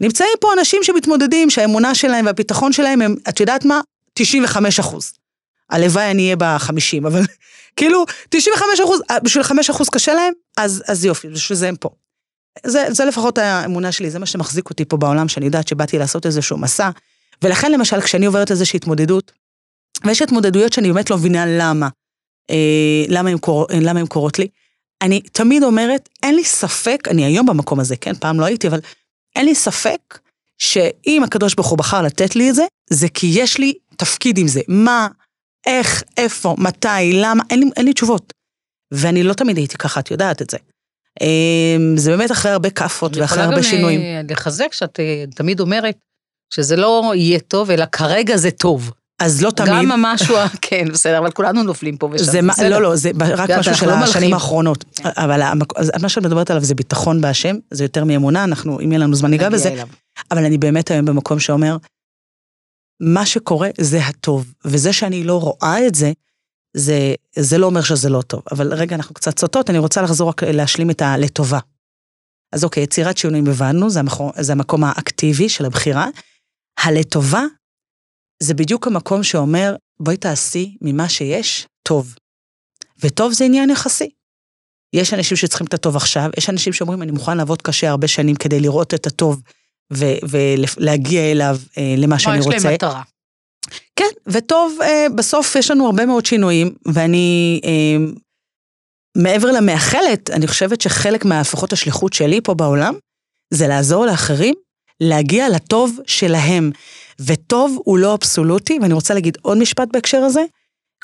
נמצאים 0.00 0.30
פה 0.40 0.52
אנשים 0.58 0.80
שמתמודדים, 0.82 1.50
שהאמונה 1.50 1.94
שלהם 1.94 2.26
והביטחון 2.26 2.72
שלהם 2.72 3.02
הם, 3.02 3.14
את 3.28 3.40
יודעת 3.40 3.64
מה? 3.64 3.80
95 4.14 4.80
אחוז. 4.80 5.12
הלוואי 5.70 6.10
אני 6.10 6.22
אהיה 6.22 6.36
ב-50, 6.36 7.06
אבל 7.06 7.22
כאילו, 7.78 8.04
95 8.28 8.80
אחוז, 8.80 9.02
אה, 9.10 9.20
בשביל 9.20 9.42
5 9.44 9.70
אחוז 9.70 9.88
קשה 9.88 10.14
להם, 10.14 10.32
אז, 10.56 10.82
אז 10.88 11.04
יופי, 11.04 11.28
בשביל 11.28 11.58
זה 11.58 11.68
הם 11.68 11.76
פה. 11.76 11.88
זה, 12.66 12.86
זה 12.90 13.04
לפחות 13.04 13.38
האמונה 13.38 13.92
שלי, 13.92 14.10
זה 14.10 14.18
מה 14.18 14.26
שמחזיק 14.26 14.70
אותי 14.70 14.84
פה 14.84 14.96
בעולם, 14.96 15.28
שאני 15.28 15.46
יודעת 15.46 15.68
שבאתי 15.68 15.98
לעשות 15.98 16.26
איזשהו 16.26 16.58
מסע. 16.58 16.90
ולכן 17.42 17.72
למשל, 17.72 18.00
כשאני 18.00 18.26
עוברת 18.26 18.50
איזושהי 18.50 18.76
התמודדות, 18.76 19.32
ויש 20.04 20.22
התמודדויות 20.22 20.72
שאני 20.72 20.92
באמת 20.92 21.10
לא 21.10 21.16
מבינה 21.16 21.44
למה, 21.46 21.88
אה, 22.50 23.04
למה, 23.08 23.30
הן 23.30 23.38
קור, 23.38 23.66
למה 23.80 24.00
הן 24.00 24.06
קורות 24.06 24.38
לי, 24.38 24.48
אני 25.02 25.20
תמיד 25.20 25.62
אומרת, 25.62 26.08
אין 26.22 26.34
לי 26.34 26.44
ספק, 26.44 27.08
אני 27.10 27.24
היום 27.24 27.46
במקום 27.46 27.80
הזה, 27.80 27.96
כן, 27.96 28.14
פעם 28.14 28.40
לא 28.40 28.44
הייתי, 28.44 28.68
אבל 28.68 28.80
אין 29.36 29.44
לי 29.44 29.54
ספק 29.54 30.18
שאם 30.58 31.22
הקדוש 31.24 31.54
ברוך 31.54 31.68
הוא 31.68 31.78
בחר 31.78 32.02
לתת 32.02 32.36
לי 32.36 32.50
את 32.50 32.54
זה, 32.54 32.64
זה 32.90 33.08
כי 33.08 33.26
יש 33.32 33.58
לי 33.58 33.74
תפקיד 33.96 34.38
עם 34.38 34.48
זה. 34.48 34.60
מה, 34.68 35.08
איך, 35.68 36.02
איפה, 36.16 36.54
מתי, 36.58 36.88
למה, 37.12 37.42
אין 37.50 37.60
לי, 37.60 37.70
אין 37.76 37.84
לי 37.84 37.92
תשובות. 37.92 38.32
ואני 38.94 39.22
לא 39.22 39.32
תמיד 39.32 39.56
הייתי 39.56 39.76
ככה, 39.78 40.00
את 40.00 40.10
יודעת 40.10 40.42
את 40.42 40.50
זה. 40.50 40.56
אמ, 41.20 41.96
זה 41.96 42.10
באמת 42.10 42.32
אחרי 42.32 42.52
הרבה 42.52 42.70
כאפות 42.70 43.16
ואחרי 43.16 43.42
הרבה 43.42 43.62
שינויים. 43.62 44.00
אני 44.00 44.08
יכולה 44.08 44.22
גם 44.22 44.30
לחזק 44.30 44.72
שאת 44.72 45.00
אה, 45.00 45.24
תמיד 45.34 45.60
אומרת 45.60 45.96
שזה 46.54 46.76
לא 46.76 47.12
יהיה 47.14 47.38
טוב, 47.40 47.70
אלא 47.70 47.84
כרגע 47.92 48.36
זה 48.36 48.50
טוב. 48.50 48.90
אז 49.22 49.42
לא 49.42 49.50
תמיד. 49.50 49.68
גם 49.72 49.92
המשהו, 49.92 50.36
כן, 50.60 50.88
בסדר, 50.92 51.18
אבל 51.18 51.30
כולנו 51.30 51.62
נופלים 51.62 51.96
פה 51.96 52.08
ושם. 52.12 52.24
זה 52.24 52.42
מה, 52.42 52.52
בסדר. 52.52 52.68
לא, 52.68 52.82
לא, 52.82 52.96
זה 52.96 53.10
רק 53.36 53.50
משהו 53.50 53.74
של 53.74 53.86
לא 53.86 53.92
השנים. 53.92 54.34
האחרונות. 54.34 54.84
אבל 55.04 55.42
המק- 55.42 56.00
מה 56.02 56.08
שאת 56.08 56.22
מדברת 56.22 56.50
עליו 56.50 56.64
זה 56.64 56.74
ביטחון 56.74 57.20
בהשם, 57.20 57.56
זה 57.70 57.84
יותר 57.84 58.04
מאמונה, 58.04 58.44
אנחנו, 58.44 58.80
אם 58.80 58.92
יהיה 58.92 58.98
לנו 58.98 59.14
זמן 59.14 59.30
ניגע 59.30 59.48
בזה, 59.48 59.68
אליו. 59.68 59.88
אבל 60.30 60.44
אני 60.44 60.58
באמת 60.58 60.90
היום 60.90 61.04
במקום 61.06 61.38
שאומר, 61.40 61.76
מה 63.00 63.26
שקורה 63.26 63.68
זה 63.80 64.06
הטוב, 64.06 64.52
וזה 64.64 64.92
שאני 64.92 65.24
לא 65.24 65.40
רואה 65.40 65.86
את 65.86 65.94
זה, 65.94 66.12
זה, 66.76 67.14
זה 67.38 67.58
לא 67.58 67.66
אומר 67.66 67.82
שזה 67.82 68.08
לא 68.08 68.22
טוב. 68.22 68.42
אבל 68.50 68.74
רגע, 68.74 68.96
אנחנו 68.96 69.14
קצת 69.14 69.38
סוטות, 69.38 69.70
אני 69.70 69.78
רוצה 69.78 70.02
לחזור 70.02 70.28
רק 70.28 70.42
להשלים 70.42 70.90
את 70.90 71.02
הלטובה. 71.02 71.58
אז 72.52 72.64
אוקיי, 72.64 72.82
יצירת 72.82 73.18
שינויים 73.18 73.46
הבנו, 73.46 73.90
זה 73.90 74.00
המקום, 74.00 74.30
זה 74.40 74.52
המקום 74.52 74.84
האקטיבי 74.84 75.48
של 75.48 75.64
הבחירה. 75.64 76.06
הלטובה 76.84 77.42
זה 78.42 78.54
בדיוק 78.54 78.86
המקום 78.86 79.22
שאומר, 79.22 79.76
בואי 80.00 80.16
תעשי 80.16 80.76
ממה 80.80 81.08
שיש 81.08 81.66
טוב. 81.82 82.14
וטוב 83.02 83.32
זה 83.32 83.44
עניין 83.44 83.70
יחסי. 83.70 84.10
יש 84.92 85.14
אנשים 85.14 85.36
שצריכים 85.36 85.66
את 85.66 85.74
הטוב 85.74 85.96
עכשיו, 85.96 86.30
יש 86.38 86.50
אנשים 86.50 86.72
שאומרים, 86.72 87.02
אני 87.02 87.10
מוכן 87.10 87.36
לעבוד 87.36 87.62
קשה 87.62 87.90
הרבה 87.90 88.08
שנים 88.08 88.36
כדי 88.36 88.60
לראות 88.60 88.94
את 88.94 89.06
הטוב 89.06 89.42
ולהגיע 89.92 91.30
אליו 91.30 91.58
אה, 91.78 91.94
למה 91.98 92.18
שאני 92.18 92.38
יש 92.38 92.44
רוצה. 92.46 92.58
להם 92.64 92.74
מטרה. 92.74 93.02
כן, 93.96 94.10
וטוב, 94.26 94.78
אה, 94.82 95.06
בסוף 95.14 95.56
יש 95.56 95.70
לנו 95.70 95.86
הרבה 95.86 96.06
מאוד 96.06 96.26
שינויים, 96.26 96.74
ואני, 96.86 97.60
אה, 97.64 98.12
מעבר 99.16 99.52
למאחלת, 99.52 100.30
אני 100.30 100.46
חושבת 100.46 100.80
שחלק 100.80 101.24
מהפחות 101.24 101.72
השליחות 101.72 102.12
שלי 102.12 102.40
פה 102.40 102.54
בעולם, 102.54 102.94
זה 103.54 103.66
לעזור 103.66 104.06
לאחרים 104.06 104.54
להגיע 105.00 105.48
לטוב 105.48 105.98
שלהם. 106.06 106.70
וטוב 107.20 107.78
הוא 107.84 107.98
לא 107.98 108.14
אבסולוטי, 108.14 108.78
ואני 108.82 108.94
רוצה 108.94 109.14
להגיד 109.14 109.38
עוד 109.42 109.58
משפט 109.58 109.88
בהקשר 109.92 110.18
הזה, 110.18 110.42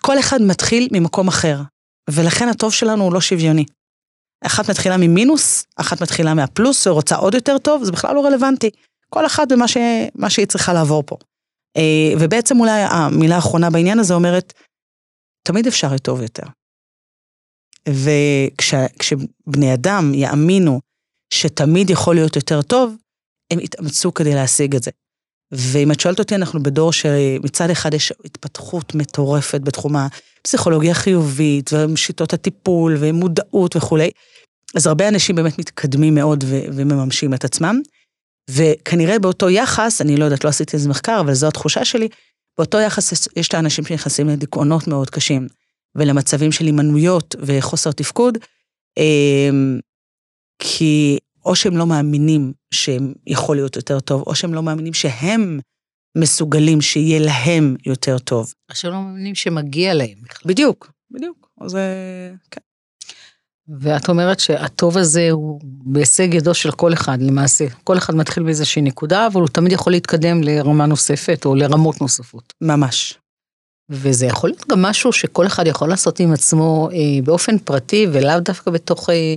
כל 0.00 0.18
אחד 0.18 0.42
מתחיל 0.42 0.88
ממקום 0.92 1.28
אחר, 1.28 1.60
ולכן 2.10 2.48
הטוב 2.48 2.72
שלנו 2.72 3.04
הוא 3.04 3.12
לא 3.12 3.20
שוויוני. 3.20 3.64
אחת 4.46 4.70
מתחילה 4.70 4.96
ממינוס, 4.96 5.66
אחת 5.76 6.02
מתחילה 6.02 6.34
מהפלוס, 6.34 6.86
ורוצה 6.86 7.16
עוד 7.16 7.34
יותר 7.34 7.58
טוב, 7.58 7.84
זה 7.84 7.92
בכלל 7.92 8.14
לא 8.14 8.26
רלוונטי. 8.26 8.70
כל 9.10 9.26
אחת 9.26 9.52
במה 9.52 9.68
ש... 9.68 9.76
שהיא 10.28 10.46
צריכה 10.46 10.72
לעבור 10.72 11.02
פה. 11.06 11.16
אה, 11.76 12.12
ובעצם 12.20 12.60
אולי 12.60 12.82
המילה 12.90 13.34
האחרונה 13.34 13.70
בעניין 13.70 13.98
הזה 13.98 14.14
אומרת, 14.14 14.52
תמיד 15.42 15.66
אפשר 15.66 15.88
להיות 15.88 16.02
טוב 16.02 16.22
יותר. 16.22 16.42
וכשבני 17.88 19.74
אדם 19.74 20.14
יאמינו 20.14 20.80
שתמיד 21.34 21.90
יכול 21.90 22.14
להיות 22.14 22.36
יותר 22.36 22.62
טוב, 22.62 22.96
הם 23.52 23.60
יתאמצו 23.60 24.14
כדי 24.14 24.34
להשיג 24.34 24.76
את 24.76 24.82
זה. 24.82 24.90
ואם 25.52 25.92
את 25.92 26.00
שואלת 26.00 26.18
אותי, 26.18 26.34
אנחנו 26.34 26.62
בדור 26.62 26.92
שמצד 26.92 27.70
אחד 27.70 27.94
יש 27.94 28.12
התפתחות 28.24 28.94
מטורפת 28.94 29.60
בתחום 29.60 29.96
פסיכולוגיה 30.44 30.94
חיובית, 30.94 31.70
ושיטות 31.72 32.32
הטיפול, 32.32 32.96
ומודעות 33.00 33.76
וכולי. 33.76 34.10
אז 34.74 34.86
הרבה 34.86 35.08
אנשים 35.08 35.36
באמת 35.36 35.58
מתקדמים 35.58 36.14
מאוד 36.14 36.44
ו- 36.46 36.64
ומממשים 36.72 37.34
את 37.34 37.44
עצמם. 37.44 37.80
וכנראה 38.50 39.18
באותו 39.18 39.50
יחס, 39.50 40.00
אני 40.00 40.16
לא 40.16 40.24
יודעת, 40.24 40.44
לא 40.44 40.48
עשיתי 40.48 40.76
איזה 40.76 40.88
מחקר, 40.88 41.20
אבל 41.20 41.34
זו 41.34 41.48
התחושה 41.48 41.84
שלי, 41.84 42.08
באותו 42.58 42.80
יחס 42.80 43.28
יש 43.36 43.48
את 43.48 43.54
האנשים 43.54 43.84
שנכנסים 43.84 44.28
לדיכאונות 44.28 44.88
מאוד 44.88 45.10
קשים, 45.10 45.48
ולמצבים 45.94 46.52
של 46.52 46.64
הימנויות 46.64 47.34
וחוסר 47.38 47.92
תפקוד, 47.92 48.38
אמ, 48.98 49.78
כי 50.58 51.18
או 51.44 51.56
שהם 51.56 51.76
לא 51.76 51.86
מאמינים 51.86 52.52
שהם 52.74 53.12
יכול 53.26 53.56
להיות 53.56 53.76
יותר 53.76 54.00
טוב, 54.00 54.22
או 54.26 54.34
שהם 54.34 54.54
לא 54.54 54.62
מאמינים 54.62 54.94
שהם 54.94 55.60
מסוגלים 56.16 56.80
שיהיה 56.80 57.20
להם 57.20 57.76
יותר 57.86 58.18
טוב. 58.18 58.52
שהם 58.72 58.92
לא 58.92 59.00
מאמינים 59.00 59.34
שמגיע 59.34 59.94
להם 59.94 60.18
בכלל. 60.22 60.48
בדיוק, 60.48 60.92
בדיוק. 61.10 61.48
אז 61.60 61.76
אה, 61.76 62.30
כן. 62.50 62.60
ואת 63.68 64.08
אומרת 64.08 64.40
שהטוב 64.40 64.98
הזה 64.98 65.30
הוא 65.30 65.60
בהישג 65.62 66.34
ידו 66.34 66.54
של 66.54 66.70
כל 66.70 66.92
אחד 66.92 67.22
למעשה. 67.22 67.64
כל 67.84 67.98
אחד 67.98 68.14
מתחיל 68.14 68.42
באיזושהי 68.42 68.82
נקודה, 68.82 69.26
אבל 69.26 69.40
הוא 69.40 69.48
תמיד 69.48 69.72
יכול 69.72 69.92
להתקדם 69.92 70.42
לרמה 70.42 70.86
נוספת 70.86 71.42
או 71.44 71.54
לרמות 71.54 72.00
נוספות. 72.00 72.52
ממש. 72.60 73.18
וזה 73.90 74.26
יכול 74.26 74.50
להיות 74.50 74.68
גם 74.68 74.82
משהו 74.82 75.12
שכל 75.12 75.46
אחד 75.46 75.66
יכול 75.66 75.88
לעשות 75.88 76.20
עם 76.20 76.32
עצמו 76.32 76.88
אה, 76.92 77.22
באופן 77.24 77.58
פרטי 77.58 78.06
ולאו 78.12 78.40
דווקא 78.40 78.70
בתוך 78.70 79.10
אה, 79.10 79.34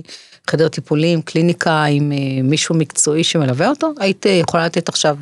חדר 0.50 0.68
טיפולים, 0.68 1.22
קליניקה 1.22 1.84
עם 1.84 2.12
אה, 2.12 2.42
מישהו 2.42 2.74
מקצועי 2.74 3.24
שמלווה 3.24 3.68
אותו. 3.68 3.92
היית 3.98 4.26
אה, 4.26 4.32
יכולה 4.32 4.66
לתת 4.66 4.88
עכשיו 4.88 5.16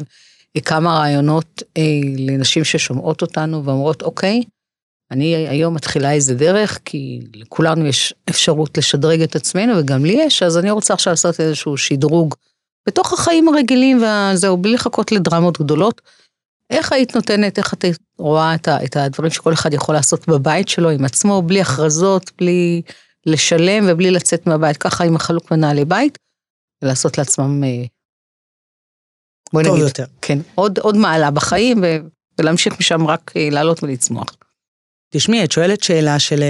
כמה 0.60 0.98
רעיונות 0.98 1.62
אה, 1.76 1.82
לנשים 2.18 2.64
ששומעות 2.64 3.22
אותנו 3.22 3.64
ואומרות, 3.64 4.02
אוקיי, 4.02 4.42
אני 5.10 5.34
היום 5.34 5.74
מתחילה 5.74 6.12
איזה 6.12 6.34
דרך, 6.34 6.78
כי 6.84 7.20
לכולנו 7.34 7.86
יש 7.86 8.14
אפשרות 8.30 8.78
לשדרג 8.78 9.22
את 9.22 9.36
עצמנו, 9.36 9.78
וגם 9.78 10.04
לי 10.04 10.12
יש, 10.12 10.42
אז 10.42 10.58
אני 10.58 10.70
רוצה 10.70 10.94
עכשיו 10.94 11.12
לעשות 11.12 11.40
איזשהו 11.40 11.76
שדרוג 11.76 12.34
בתוך 12.88 13.12
החיים 13.12 13.48
הרגילים 13.48 14.02
וזהו, 14.02 14.56
בלי 14.56 14.72
לחכות 14.72 15.12
לדרמות 15.12 15.60
גדולות. 15.60 16.02
איך 16.70 16.92
היית 16.92 17.14
נותנת, 17.14 17.58
איך 17.58 17.74
את 17.74 17.84
רואה 18.18 18.54
את, 18.54 18.96
הדברים 18.96 19.30
שכל 19.30 19.52
אחד 19.52 19.74
יכול 19.74 19.94
לעשות 19.94 20.28
בבית 20.28 20.68
שלו 20.68 20.90
עם 20.90 21.04
עצמו, 21.04 21.42
בלי 21.42 21.60
הכרזות, 21.60 22.30
בלי 22.38 22.82
לשלם 23.26 23.84
ובלי 23.88 24.10
לצאת 24.10 24.46
מהבית, 24.46 24.76
ככה 24.76 25.04
עם 25.04 25.16
החלוק 25.16 25.50
מנהלי 25.50 25.84
בית, 25.84 26.18
ולעשות 26.82 27.18
לעצמם, 27.18 27.62
אה, 29.46 29.62
בואי 29.62 29.64
נגיד, 29.64 29.82
יותר. 29.82 30.04
כן, 30.22 30.38
עוד, 30.54 30.78
עוד 30.78 30.96
מעלה 30.96 31.30
בחיים, 31.30 31.80
ו, 31.82 31.96
ולהמשיך 32.38 32.74
משם 32.80 33.06
רק 33.06 33.32
אה, 33.36 33.48
לעלות 33.50 33.82
ולצמוח. 33.82 34.36
תשמעי, 35.14 35.44
את 35.44 35.52
שואלת 35.52 35.82
שאלה 35.82 36.18
של... 36.18 36.42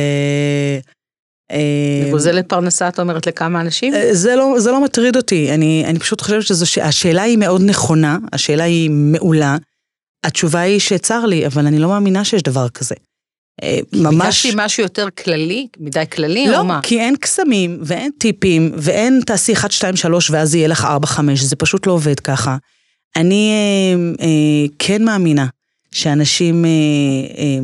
וגוזלת 2.08 2.48
פרנסה, 2.48 2.88
את 2.88 3.00
אומרת, 3.00 3.26
לכמה 3.26 3.60
אנשים? 3.60 3.94
זה 4.12 4.36
לא, 4.36 4.54
זה 4.58 4.70
לא 4.70 4.84
מטריד 4.84 5.16
אותי, 5.16 5.54
אני, 5.54 5.84
אני 5.86 5.98
פשוט 5.98 6.20
חושבת 6.20 6.42
שהשאלה 6.64 7.22
היא 7.22 7.38
מאוד 7.38 7.62
נכונה, 7.62 8.18
השאלה 8.32 8.64
היא 8.64 8.90
מעולה. 8.90 9.56
התשובה 10.24 10.60
היא 10.60 10.80
שצר 10.80 11.26
לי, 11.26 11.46
אבל 11.46 11.66
אני 11.66 11.78
לא 11.78 11.88
מאמינה 11.88 12.24
שיש 12.24 12.42
דבר 12.42 12.68
כזה. 12.68 12.94
ממש... 13.92 14.24
ביקשתי 14.24 14.52
משהו 14.56 14.82
יותר 14.82 15.08
כללי, 15.10 15.68
מדי 15.78 16.04
כללי, 16.12 16.46
לא, 16.46 16.58
או 16.58 16.64
מה? 16.64 16.76
לא, 16.76 16.80
כי 16.80 17.00
אין 17.00 17.16
קסמים, 17.16 17.78
ואין 17.84 18.10
טיפים, 18.18 18.72
ואין 18.76 19.20
תעשי 19.26 19.52
1, 19.52 19.72
2, 19.72 19.96
3 19.96 20.30
ואז 20.30 20.54
יהיה 20.54 20.68
לך 20.68 20.84
4, 20.84 21.06
5, 21.06 21.40
זה 21.40 21.56
פשוט 21.56 21.86
לא 21.86 21.92
עובד 21.92 22.20
ככה. 22.20 22.56
אני 23.16 23.50
אה, 23.50 24.24
אה, 24.26 24.66
כן 24.78 25.04
מאמינה 25.04 25.46
שאנשים 25.92 26.64
אה, 26.64 26.70
אה, 27.38 27.58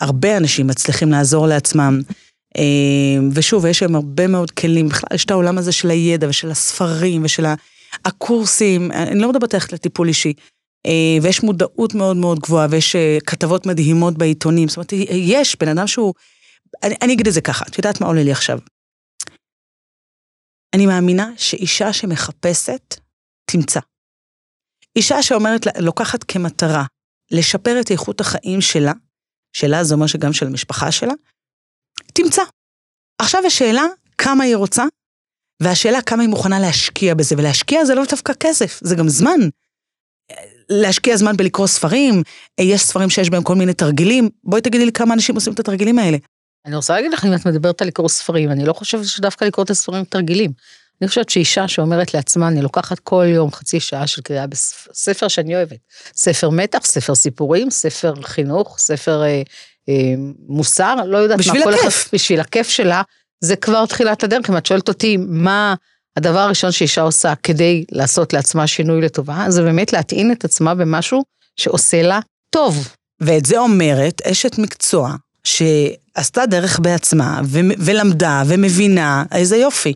הרבה 0.00 0.36
אנשים 0.36 0.66
מצליחים 0.66 1.10
לעזור 1.10 1.46
לעצמם. 1.46 2.00
ושוב, 3.32 3.66
יש 3.66 3.78
שם 3.78 3.94
הרבה 3.94 4.26
מאוד 4.26 4.50
כלים, 4.50 4.88
בכלל 4.88 5.08
יש 5.14 5.24
את 5.24 5.30
העולם 5.30 5.58
הזה 5.58 5.72
של 5.72 5.90
הידע 5.90 6.28
ושל 6.28 6.50
הספרים 6.50 7.24
ושל 7.24 7.44
הקורסים, 8.04 8.92
אני 8.92 9.18
לא 9.18 9.28
מדברת 9.28 9.54
איך 9.54 9.72
לטיפול 9.72 10.08
אישי. 10.08 10.32
ויש 11.22 11.42
מודעות 11.42 11.94
מאוד 11.94 12.16
מאוד 12.16 12.38
גבוהה, 12.38 12.66
ויש 12.70 12.96
כתבות 13.26 13.66
מדהימות 13.66 14.18
בעיתונים, 14.18 14.68
זאת 14.68 14.76
אומרת, 14.76 14.92
יש 15.10 15.56
בן 15.60 15.68
אדם 15.68 15.86
שהוא... 15.86 16.14
אני, 16.82 16.94
אני 17.02 17.12
אגיד 17.12 17.26
את 17.26 17.32
זה 17.32 17.40
ככה, 17.40 17.64
את 17.68 17.78
יודעת 17.78 18.00
מה 18.00 18.06
עולה 18.06 18.22
לי 18.22 18.32
עכשיו? 18.32 18.58
אני 20.74 20.86
מאמינה 20.86 21.30
שאישה 21.36 21.92
שמחפשת, 21.92 22.96
תמצא. 23.44 23.80
אישה 24.96 25.22
שאומרת, 25.22 25.66
לוקחת 25.78 26.24
כמטרה 26.24 26.84
לשפר 27.30 27.80
את 27.80 27.90
איכות 27.90 28.20
החיים 28.20 28.60
שלה, 28.60 28.92
שלה 29.52 29.84
זה 29.84 29.94
אומר 29.94 30.06
שגם 30.06 30.32
של 30.32 30.46
המשפחה 30.46 30.92
שלה, 30.92 31.12
תמצא. 32.12 32.42
עכשיו 33.18 33.46
השאלה 33.46 33.82
כמה 34.18 34.44
היא 34.44 34.56
רוצה, 34.56 34.84
והשאלה 35.62 36.02
כמה 36.02 36.22
היא 36.22 36.30
מוכנה 36.30 36.60
להשקיע 36.60 37.14
בזה, 37.14 37.34
ולהשקיע 37.38 37.84
זה 37.84 37.94
לא 37.94 38.02
דווקא 38.10 38.32
כסף, 38.40 38.80
זה 38.82 38.94
גם 38.94 39.08
זמן. 39.08 39.40
להשקיע 40.68 41.16
זמן 41.16 41.36
בלקרוא 41.36 41.66
ספרים, 41.66 42.22
יש 42.60 42.82
ספרים 42.82 43.10
שיש 43.10 43.30
בהם 43.30 43.42
כל 43.42 43.54
מיני 43.54 43.74
תרגילים, 43.74 44.28
בואי 44.44 44.60
תגידי 44.60 44.84
לי 44.84 44.92
כמה 44.92 45.14
אנשים 45.14 45.34
עושים 45.34 45.52
את 45.52 45.60
התרגילים 45.60 45.98
האלה. 45.98 46.16
אני 46.66 46.76
רוצה 46.76 46.94
להגיד 46.94 47.12
לך, 47.12 47.24
אם 47.24 47.34
את 47.34 47.46
מדברת 47.46 47.82
על 47.82 47.88
לקרוא 47.88 48.08
ספרים, 48.08 48.50
אני 48.50 48.64
לא 48.64 48.72
חושבת 48.72 49.04
שדווקא 49.04 49.44
לקרוא 49.44 49.64
את 49.64 49.70
הספרים 49.70 50.04
תרגילים. 50.04 50.52
אני 51.00 51.08
חושבת 51.08 51.30
שאישה 51.30 51.68
שאומרת 51.68 52.14
לעצמה, 52.14 52.48
אני 52.48 52.62
לוקחת 52.62 52.98
כל 52.98 53.24
יום 53.28 53.52
חצי 53.52 53.80
שעה 53.80 54.06
של 54.06 54.22
קריאה 54.22 54.46
בספר 54.46 55.28
שאני 55.28 55.56
אוהבת. 55.56 55.78
ספר 56.14 56.50
מתח, 56.50 56.78
ספר 56.84 57.14
סיפורים, 57.14 57.70
ספר 57.70 58.14
חינוך, 58.22 58.78
ספר 58.78 59.22
אה, 59.22 59.42
אה, 59.88 60.14
מוסר, 60.48 60.94
לא 61.06 61.18
יודעת 61.18 61.38
בשביל 61.38 61.64
מה, 61.64 61.70
הכיף. 61.70 61.86
אחד, 61.86 62.08
בשביל 62.12 62.40
הכיף 62.40 62.68
שלה, 62.68 63.02
זה 63.40 63.56
כבר 63.56 63.86
תחילת 63.86 64.24
הדרך. 64.24 64.50
אם 64.50 64.56
את 64.56 64.66
שואלת 64.66 64.88
אותי 64.88 65.16
מה 65.16 65.74
הדבר 66.16 66.38
הראשון 66.38 66.72
שאישה 66.72 67.02
עושה 67.02 67.34
כדי 67.42 67.84
לעשות 67.92 68.32
לעצמה 68.32 68.66
שינוי 68.66 69.00
לטובה, 69.00 69.44
זה 69.48 69.62
באמת 69.62 69.92
להטעין 69.92 70.32
את 70.32 70.44
עצמה 70.44 70.74
במשהו 70.74 71.22
שעושה 71.56 72.02
לה 72.02 72.20
טוב. 72.50 72.88
ואת 73.20 73.46
זה 73.46 73.58
אומרת 73.58 74.22
אשת 74.22 74.58
מקצוע 74.58 75.14
שעשתה 75.44 76.46
דרך 76.46 76.80
בעצמה 76.80 77.40
ו- 77.44 77.60
ולמדה 77.78 78.42
ומבינה, 78.46 79.24
איזה 79.32 79.56
יופי. 79.56 79.92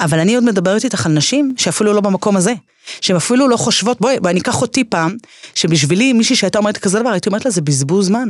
אבל 0.00 0.18
אני 0.18 0.34
עוד 0.34 0.44
מדברת 0.44 0.84
איתך 0.84 1.06
על 1.06 1.12
נשים 1.12 1.54
שאפילו 1.56 1.92
לא 1.92 2.00
במקום 2.00 2.36
הזה. 2.36 2.54
שהן 3.00 3.16
אפילו 3.16 3.48
לא 3.48 3.56
חושבות, 3.56 4.00
בואי, 4.00 4.20
בואי, 4.20 4.32
אני 4.32 4.40
אקח 4.40 4.62
אותי 4.62 4.84
פעם, 4.84 5.16
שבשבילי 5.54 6.12
מישהי 6.12 6.36
שהייתה 6.36 6.58
אומרת 6.58 6.78
כזה 6.78 6.98
דבר, 7.00 7.10
הייתי 7.10 7.28
אומרת 7.28 7.44
לה, 7.44 7.50
זה 7.50 7.60
בזבוז 7.60 8.06
זמן. 8.06 8.28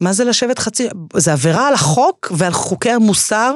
מה 0.00 0.12
זה 0.12 0.24
לשבת 0.24 0.58
חצי, 0.58 0.88
זה 1.16 1.32
עבירה 1.32 1.68
על 1.68 1.74
החוק 1.74 2.32
ועל 2.36 2.52
חוקי 2.52 2.90
המוסר, 2.90 3.54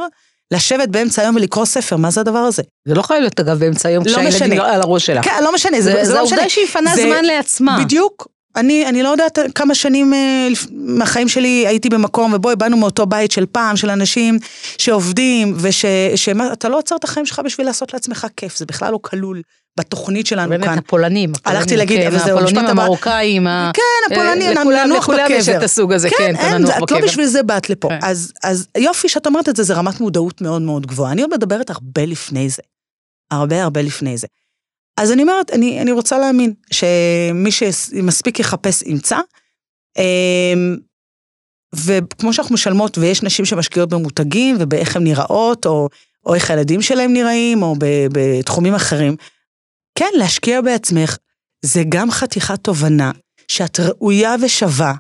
לשבת 0.51 0.88
באמצע 0.88 1.22
היום 1.22 1.37
ולקרוא 1.37 1.64
ספר, 1.64 1.96
מה 1.96 2.11
זה 2.11 2.20
הדבר 2.20 2.38
הזה? 2.38 2.62
זה 2.88 2.94
לא 2.94 3.03
חייב 3.03 3.20
להיות 3.20 3.40
אגב 3.40 3.59
באמצע 3.59 3.88
היום, 3.88 4.05
לא 4.07 4.11
כשהילדים 4.11 4.61
על 4.61 4.81
הראש 4.81 5.07
שלה. 5.07 5.22
כן, 5.22 5.44
לא 5.44 5.55
משנה, 5.55 5.81
זה, 5.81 5.83
זה, 5.83 6.05
זה, 6.05 6.05
זה 6.05 6.14
לא 6.14 6.25
משנה. 6.25 6.37
זה 6.37 6.37
העובדה 6.37 6.49
שהיא 6.49 6.66
פנה 6.66 6.96
זמן 6.96 7.25
לעצמה. 7.25 7.79
בדיוק. 7.85 8.29
אני, 8.57 8.87
אני 8.87 9.03
לא 9.03 9.09
יודעת 9.09 9.38
כמה 9.55 9.75
שנים 9.75 10.14
אה, 10.14 10.49
מהחיים 10.73 11.29
שלי 11.29 11.64
הייתי 11.66 11.88
במקום, 11.88 12.33
ובואי, 12.35 12.57
באנו 12.57 12.77
מאותו 12.77 13.07
בית 13.07 13.31
של 13.31 13.47
פעם, 13.53 13.77
של 13.77 13.90
אנשים 13.90 14.38
שעובדים, 14.79 15.57
ושאתה 15.61 16.69
לא 16.69 16.79
עוצר 16.79 16.97
את 16.97 17.05
החיים 17.05 17.27
שלך 17.27 17.40
בשביל 17.45 17.66
לעשות 17.66 17.95
לעצמך 17.95 18.27
כיף, 18.37 18.57
זה 18.57 18.66
בכלל 18.66 18.92
לא 18.92 18.99
כלול 19.03 19.42
בתוכנית 19.79 20.27
שלנו 20.27 20.49
באמת 20.51 20.64
כאן. 20.64 20.79
הפולנים, 20.79 21.33
הלכתי 21.45 21.77
להגיד, 21.77 22.01
כן, 22.01 22.07
אבל 22.07 22.19
זהו, 22.19 22.38
המשפט 22.38 22.57
הבא. 22.69 22.83
המרוקאים, 22.83 23.47
ה- 23.47 23.71
כן, 23.75 23.83
הפולנים, 24.14 24.42
אה, 24.49 24.61
לכולם- 24.62 24.79
הננוח 24.79 24.99
לכולם 24.99 25.27
יש 25.31 25.49
בקבר. 25.49 25.59
את 25.59 25.64
הסוג 25.64 25.92
הזה, 25.92 26.11
כן, 26.11 26.35
את 26.35 26.40
אין, 26.40 26.64
את 26.64 26.69
לא 26.69 26.77
בקבר. 26.81 27.01
בשביל 27.05 27.27
זה 27.27 27.42
באת 27.42 27.71
לפה. 27.71 27.88
כן. 27.88 27.99
אז, 28.03 28.33
אז 28.45 28.66
יופי 28.79 29.09
שאת 29.09 29.27
אומרת 29.27 29.49
את 29.49 29.57
זה, 29.57 29.62
זה 29.62 29.75
רמת 29.75 30.01
מודעות 30.01 30.40
מאוד 30.40 30.62
מאוד 30.62 30.87
גבוהה. 30.87 31.12
אני 31.12 31.23
עוד 31.23 31.31
מדברת 31.35 31.71
הרבה 31.71 32.05
לפני 32.07 32.49
זה. 32.49 32.62
הרבה 33.31 33.62
הרבה 33.62 33.83
לפני 33.83 34.16
זה. 34.19 34.27
אז 34.97 35.13
אני 35.13 35.23
אומרת, 35.23 35.51
אני, 35.51 35.81
אני 35.81 35.93
רוצה 35.93 36.19
להאמין 36.19 36.53
שמי 36.71 37.51
שמספיק 37.51 38.41
יחפש 38.41 38.83
ימצא. 38.83 39.19
אמ, 39.99 40.77
וכמו 41.75 42.33
שאנחנו 42.33 42.55
משלמות, 42.55 42.99
ויש 42.99 43.23
נשים 43.23 43.45
שמשקיעות 43.45 43.89
במותגים 43.89 44.57
ובאיך 44.61 44.97
הן 44.97 45.05
נראות, 45.05 45.67
או, 45.67 45.89
או 46.27 46.35
איך 46.35 46.51
הילדים 46.51 46.83
שלהם 46.83 47.13
נראים, 47.13 47.63
או 47.63 47.75
בתחומים 48.13 48.75
אחרים, 48.75 49.17
כן, 49.99 50.11
להשקיע 50.15 50.61
בעצמך 50.61 51.17
זה 51.65 51.83
גם 51.89 52.11
חתיכת 52.11 52.65
תובנה 52.65 53.11
שאת 53.49 53.81
ראויה 53.81 54.35
ושווה, 54.43 54.95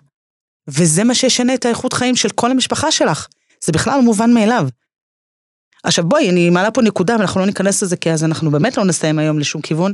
וזה 0.68 1.04
מה 1.04 1.14
שישנה 1.14 1.54
את 1.54 1.64
האיכות 1.64 1.92
חיים 1.92 2.16
של 2.16 2.28
כל 2.28 2.50
המשפחה 2.50 2.92
שלך. 2.92 3.26
זה 3.64 3.72
בכלל 3.72 4.00
מובן 4.00 4.32
מאליו. 4.34 4.68
עכשיו 5.86 6.04
בואי, 6.04 6.30
אני 6.30 6.50
מעלה 6.50 6.70
פה 6.70 6.82
נקודה, 6.82 7.16
ואנחנו 7.16 7.40
לא 7.40 7.46
ניכנס 7.46 7.82
לזה, 7.82 7.96
כי 7.96 8.10
אז 8.10 8.24
אנחנו 8.24 8.50
באמת 8.50 8.76
לא 8.76 8.84
נסיים 8.84 9.18
היום 9.18 9.38
לשום 9.38 9.62
כיוון, 9.62 9.92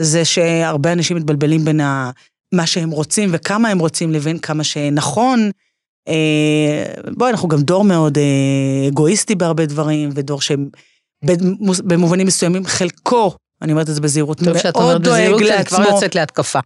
זה 0.00 0.24
שהרבה 0.24 0.92
אנשים 0.92 1.16
מתבלבלים 1.16 1.64
בין 1.64 1.80
ה... 1.80 2.10
מה 2.54 2.66
שהם 2.66 2.90
רוצים 2.90 3.30
וכמה 3.32 3.68
הם 3.68 3.78
רוצים 3.78 4.12
לבין 4.12 4.38
כמה 4.38 4.64
שנכון. 4.64 5.50
אה, 6.08 6.84
בואי, 7.16 7.30
אנחנו 7.30 7.48
גם 7.48 7.62
דור 7.62 7.84
מאוד 7.84 8.18
אה, 8.18 8.88
אגואיסטי 8.88 9.34
בהרבה 9.34 9.66
דברים, 9.66 10.10
ודור 10.14 10.40
שבמובנים 10.40 12.26
מסוימים 12.26 12.66
חלקו, 12.66 13.34
אני 13.62 13.72
אומרת 13.72 13.88
את 13.88 13.94
זה 13.94 14.00
בזהירות, 14.00 14.38
טוב 14.44 14.58
שאת 14.58 14.76
מאוד 14.76 14.84
אומרת 14.84 15.02
דואג 15.02 15.12
בזהירות, 15.14 15.40
אני 15.42 15.64
כבר 15.64 15.78
לעצמו. 15.78 15.94
יוצאת 15.94 16.14
להתקפה. 16.14 16.58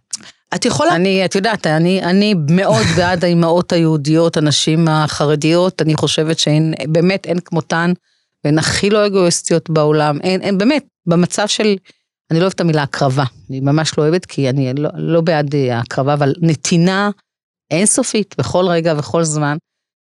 את 0.55 0.65
יכולה... 0.65 0.95
אני, 0.95 1.25
את 1.25 1.35
יודעת, 1.35 1.67
אני, 1.67 2.03
אני 2.03 2.35
מאוד 2.49 2.85
בעד 2.95 3.23
האימהות 3.23 3.71
היהודיות, 3.71 4.37
הנשים 4.37 4.87
החרדיות, 4.87 5.81
אני 5.81 5.95
חושבת 5.95 6.39
שהן, 6.39 6.73
באמת 6.87 7.25
אין 7.25 7.39
כמותן, 7.39 7.93
והן 8.47 8.57
הכי 8.57 8.89
לא 8.89 9.05
אגואיסטיות 9.05 9.69
בעולם, 9.69 10.21
אין, 10.21 10.41
אין, 10.41 10.57
באמת, 10.57 10.85
במצב 11.05 11.47
של, 11.47 11.75
אני 12.31 12.39
לא 12.39 12.43
אוהבת 12.43 12.55
את 12.55 12.61
המילה 12.61 12.83
הקרבה, 12.83 13.23
אני 13.49 13.59
ממש 13.59 13.97
לא 13.97 14.03
אוהבת, 14.03 14.25
כי 14.25 14.49
אני 14.49 14.73
לא, 14.73 14.89
לא 14.95 15.21
בעד 15.21 15.55
אה, 15.55 15.79
הקרבה, 15.79 16.13
אבל 16.13 16.33
נתינה 16.41 17.09
אינסופית 17.71 18.35
בכל 18.37 18.65
רגע 18.67 18.93
ובכל 18.93 19.23
זמן. 19.23 19.57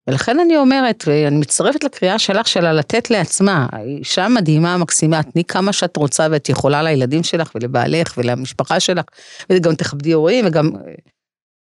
ולכן 0.08 0.40
אני 0.40 0.56
אומרת, 0.56 1.04
ואני 1.06 1.36
מצטרפת 1.36 1.84
לקריאה 1.84 2.18
שלך 2.18 2.48
שלה 2.48 2.72
לתת 2.72 3.10
לעצמה, 3.10 3.66
אישה 3.84 4.28
מדהימה, 4.28 4.76
מקסימה, 4.76 5.22
תני 5.22 5.44
כמה 5.44 5.72
שאת 5.72 5.96
רוצה 5.96 6.26
ואת 6.30 6.48
יכולה 6.48 6.82
לילדים 6.82 7.22
שלך 7.22 7.52
ולבעלך 7.54 8.14
ולמשפחה 8.18 8.80
שלך, 8.80 9.04
וגם 9.52 9.74
תכבדי 9.74 10.12
הורים 10.12 10.46
וגם 10.46 10.70
אה, 10.76 10.92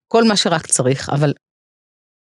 כל 0.07 0.23
מה 0.23 0.35
שרק 0.35 0.67
צריך, 0.67 1.09
אבל 1.09 1.33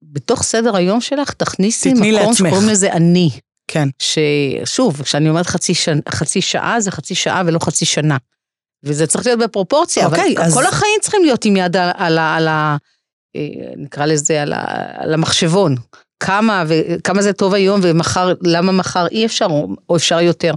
בתוך 0.03 0.43
סדר 0.43 0.75
היום 0.75 1.01
שלך 1.01 1.33
תכניסי 1.33 1.93
מקום. 1.93 2.33
שקוראים 2.33 2.69
לזה 2.69 2.93
אני. 2.93 3.29
כן. 3.67 3.89
ששוב, 3.99 5.01
כשאני 5.01 5.29
אומרת 5.29 5.47
חצי, 5.47 5.73
ש... 5.73 5.89
חצי 6.09 6.41
שעה, 6.41 6.79
זה 6.79 6.91
חצי 6.91 7.15
שעה 7.15 7.43
ולא 7.45 7.59
חצי 7.59 7.85
שנה. 7.85 8.17
וזה 8.83 9.07
צריך 9.07 9.25
להיות 9.25 9.39
בפרופורציה, 9.39 10.05
אוקיי, 10.05 10.35
אבל 10.37 10.45
אז- 10.45 10.53
כל 10.53 10.65
החיים 10.65 10.99
צריכים 11.01 11.23
להיות 11.23 11.45
עם 11.45 11.55
יד 11.55 11.75
על, 11.77 11.89
על, 11.97 12.17
על 12.19 12.47
ה... 12.47 12.77
אה, 13.35 13.41
נקרא 13.77 14.05
לזה, 14.05 14.41
על, 14.41 14.53
על 14.97 15.13
המחשבון. 15.13 15.75
כמה, 16.19 16.63
וכמה 16.67 17.21
זה 17.21 17.33
טוב 17.33 17.53
היום, 17.53 17.79
ומחר, 17.83 18.33
למה 18.41 18.71
מחר 18.71 19.07
אי 19.07 19.25
אפשר, 19.25 19.47
או, 19.89 19.95
אפשר 19.95 20.21
יותר. 20.21 20.53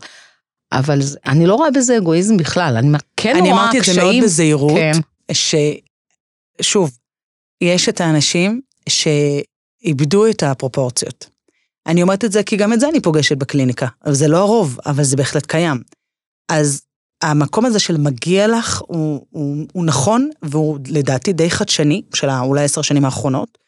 אבל 0.72 0.98
אני 1.26 1.46
לא 1.46 1.54
רואה 1.54 1.70
בזה 1.70 1.96
אגואיזם 1.96 2.36
בכלל, 2.36 2.76
אני 2.76 2.98
כן 3.16 3.36
אני 3.36 3.50
רואה 3.50 3.62
אמרתי 3.62 3.78
את 3.78 3.82
קשיים. 3.82 3.96
זה 3.96 4.02
מאוד 4.02 4.24
בזהירות, 4.24 4.72
כן, 4.76 4.92
ששוב, 6.62 6.98
יש 7.60 7.88
את 7.88 8.00
האנשים 8.00 8.60
שאיבדו 8.88 10.26
את 10.26 10.42
הפרופורציות. 10.42 11.35
אני 11.86 12.02
אומרת 12.02 12.24
את 12.24 12.32
זה 12.32 12.42
כי 12.42 12.56
גם 12.56 12.72
את 12.72 12.80
זה 12.80 12.88
אני 12.88 13.00
פוגשת 13.00 13.36
בקליניקה. 13.36 13.86
אבל 14.04 14.14
זה 14.14 14.28
לא 14.28 14.38
הרוב, 14.38 14.78
אבל 14.86 15.04
זה 15.04 15.16
בהחלט 15.16 15.46
קיים. 15.46 15.80
אז 16.50 16.82
המקום 17.22 17.66
הזה 17.66 17.78
של 17.78 17.96
מגיע 17.96 18.48
לך 18.48 18.82
הוא, 18.86 19.26
הוא, 19.30 19.66
הוא 19.72 19.84
נכון, 19.84 20.30
והוא 20.42 20.78
לדעתי 20.88 21.32
די 21.32 21.50
חדשני, 21.50 22.02
של 22.14 22.28
אולי 22.30 22.64
עשר 22.64 22.82
שנים 22.82 23.04
האחרונות. 23.04 23.58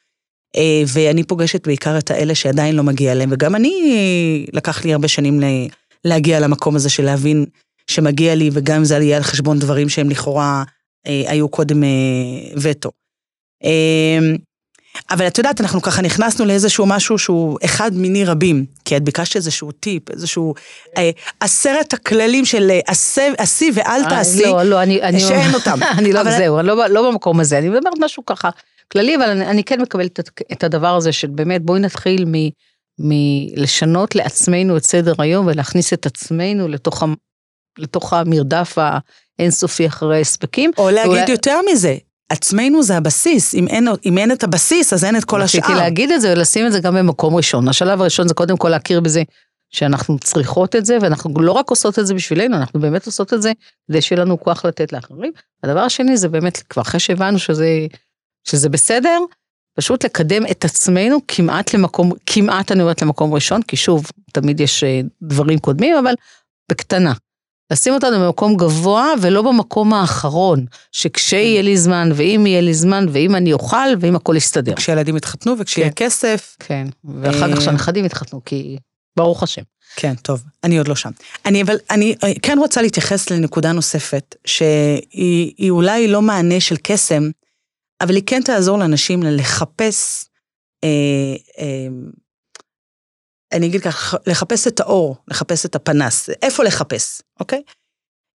אה, 0.57 0.83
ואני 0.87 1.25
פוגשת 1.25 1.67
בעיקר 1.67 1.99
את 1.99 2.11
האלה 2.11 2.35
שעדיין 2.35 2.75
לא 2.75 2.83
מגיע 2.83 3.15
להם, 3.15 3.29
וגם 3.33 3.55
אני, 3.55 4.47
לקח 4.53 4.85
לי 4.85 4.93
הרבה 4.93 5.09
שנים 5.09 5.41
להגיע 6.05 6.41
למקום 6.41 6.77
הזה 6.77 6.91
של 6.91 7.05
להבין 7.05 7.47
שמגיע 7.87 8.35
לי, 8.35 8.51
וגם 8.53 8.77
אם 8.77 8.85
זה 8.85 8.95
יהיה 8.95 9.17
על 9.17 9.23
חשבון 9.23 9.59
דברים 9.59 9.89
שהם 9.89 10.11
לכאורה 10.11 10.65
אה, 11.07 11.23
היו 11.27 11.49
קודם 11.49 11.85
אה, 11.85 11.89
וטו. 12.63 12.91
אבל 15.11 15.27
את 15.27 15.39
יודעת, 15.39 15.61
אנחנו 15.61 15.83
ככה 15.83 16.03
נכנסנו 16.03 16.45
לאיזשהו 16.45 16.87
משהו 16.87 17.19
שהוא 17.19 17.59
אחד 17.65 17.91
מיני 17.95 18.25
רבים, 18.25 18.65
כי 18.85 18.97
את 18.97 19.03
ביקשת 19.03 19.37
איזשהו 19.37 19.73
טיפ, 19.73 20.11
איזשהו 20.11 20.55
אה, 20.97 21.11
עשרת 21.41 21.93
הכללים 21.93 22.45
של 22.45 22.71
אה, 22.71 22.81
עשה- 22.87 23.33
עשי 23.39 23.71
ואל 23.75 24.01
אה, 24.05 24.11
תעשי, 24.11 24.43
לא, 24.43 24.63
לא, 24.63 24.83
אני... 24.83 25.03
אני 25.03 25.21
שאין 25.21 25.55
אותם. 25.55 25.79
אני 25.99 26.13
לא, 26.13 26.21
אבל- 26.21 26.37
זהו, 26.37 26.59
אני 26.59 26.67
לא, 26.67 26.87
לא 26.87 27.11
במקום 27.11 27.41
הזה, 27.41 27.59
אני 27.59 27.69
אומרת 27.69 27.83
משהו 28.01 28.23
ככה 28.27 28.51
כללי, 28.93 29.17
אבל 29.17 29.25
אני, 29.31 29.47
אני 29.47 29.65
כן 29.65 29.81
מקבלת 29.81 30.21
את, 30.21 30.31
את 30.53 30.65
הדבר 30.65 30.97
הזה 30.97 31.13
של 31.13 31.29
באמת, 31.29 31.63
בואי 31.63 31.81
נתחיל 31.81 32.25
מ, 32.29 32.33
מלשנות 32.99 34.15
לעצמנו 34.15 34.77
את 34.77 34.85
סדר 34.87 35.15
היום 35.19 35.47
ולהכניס 35.47 35.93
את 35.93 36.07
עצמנו 36.07 36.69
לתוך, 36.69 37.03
המרדף 38.13 38.77
האינסופי 39.39 39.87
אחרי 39.87 40.21
הספקים. 40.21 40.71
או 40.79 40.91
להגיד 40.91 41.11
ואולי- 41.11 41.33
יותר 41.33 41.59
מזה, 41.73 41.97
עצמנו 42.29 42.83
זה 42.83 42.97
הבסיס, 42.97 43.55
אם 43.55 43.69
אין, 43.69 43.89
אם 44.07 44.19
אין 44.19 44.33
את 44.33 44.45
הבסיס, 44.45 44.93
אז 44.93 45.05
אין 45.05 45.17
את 45.17 45.25
כל 45.25 45.43
השאר. 45.43 45.61
רציתי 45.61 45.79
להגיד 45.79 46.11
את 46.11 46.21
זה 46.21 46.33
ולשים 46.33 46.67
את 46.67 46.73
זה 46.73 46.81
גם 46.81 46.95
במקום 46.95 47.35
ראשון. 47.35 47.69
השלב 47.69 48.01
הראשון 48.01 48.29
זה 48.29 48.35
קודם 48.35 48.57
כל 48.57 48.69
להכיר 48.69 49.01
בזה 49.01 49.23
שאנחנו 49.71 50.19
צריכות 50.19 50.77
את 50.77 50.85
זה, 50.87 50.99
ואנחנו 51.03 51.41
לא 51.41 51.53
רק 51.53 51.71
עושות 51.71 51.99
את 51.99 52.07
זה 52.07 52.15
בשבילנו, 52.15 52.57
אנחנו 52.57 52.81
באמת 52.81 53.07
עושות 53.07 53.35
את 53.35 53.43
זה 53.43 53.53
כדי 53.89 54.03
שיהיה 54.03 54.23
לנו 54.23 54.41
כוח 54.41 54.65
לתת 54.65 54.93
לאחרים. 54.93 55.33
הדבר 55.63 55.81
השני 55.81 56.17
זה 56.17 56.29
באמת, 56.29 56.63
כבר 56.71 56.83
אחרי 56.83 57.01
שהבנו 57.01 57.39
שזה, 57.39 57.87
שזה 58.45 58.69
בסדר, 58.69 59.19
פשוט 59.75 60.05
לקדם 60.05 60.47
את 60.51 60.65
עצמנו 60.65 61.19
כמעט 61.29 61.75
למקום, 61.75 62.13
כמעט 62.27 62.73
אני 62.73 62.83
אומרת 62.83 63.03
למקום 63.03 63.35
ראשון, 63.35 63.63
כי 63.63 63.77
שוב, 63.77 64.07
תמיד 64.33 64.61
יש 64.61 64.85
אה, 64.85 65.01
דברים 65.23 65.59
קודמים, 65.59 65.97
אבל 65.97 66.15
בקטנה. 66.71 67.13
לשים 67.71 67.95
אותנו 67.95 68.21
במקום 68.21 68.57
גבוה 68.57 69.13
ולא 69.21 69.43
במקום 69.43 69.95
האחרון, 69.95 70.65
שכשיהיה 70.93 71.63
לי 71.63 71.77
זמן, 71.77 72.11
ואם 72.15 72.47
יהיה 72.47 72.61
לי 72.61 72.75
זמן, 72.75 73.07
ואם 73.13 73.35
אני 73.35 73.53
אוכל, 73.53 73.89
ואם 74.01 74.17
הכל 74.17 74.35
יסתדר. 74.37 74.75
כשילדים 74.75 75.17
יתחתנו 75.17 75.55
וכשיהיה 75.59 75.91
כן. 75.91 76.05
כסף, 76.05 76.57
כן, 76.59 76.87
ואחר 77.05 77.51
כך 77.53 77.59
אה, 77.59 77.61
שהנכדים 77.61 78.05
יתחתנו, 78.05 78.41
כי 78.45 78.79
ברוך 79.17 79.43
השם. 79.43 79.63
כן, 79.97 80.15
טוב, 80.15 80.43
אני 80.65 80.79
עוד 80.79 80.89
לא 80.89 80.95
שם. 80.95 81.11
אני 81.47 81.63
אבל, 81.63 81.77
אני 81.91 82.15
אה, 82.25 82.33
כן 82.43 82.59
רוצה 82.59 82.83
להתייחס 82.83 83.31
לנקודה 83.31 83.73
נוספת, 83.73 84.37
שהיא 84.45 85.53
היא 85.59 85.71
אולי 85.71 86.09
לא 86.09 86.23
מענה 86.23 86.61
של 86.61 86.77
קסם, 86.83 87.31
אבל 88.01 88.15
היא 88.15 88.23
כן 88.27 88.41
תעזור 88.43 88.79
לאנשים 88.79 89.23
לחפש, 89.23 90.25
אה, 90.85 90.89
אה, 91.59 91.89
אני 93.53 93.67
אגיד 93.67 93.83
ככה, 93.83 94.17
לחפש 94.27 94.67
את 94.67 94.81
האור, 94.81 95.17
לחפש 95.29 95.67
את 95.67 95.75
הפנס, 95.75 96.31
איפה 96.43 96.65
לחפש, 96.65 97.23
אוקיי? 97.41 97.63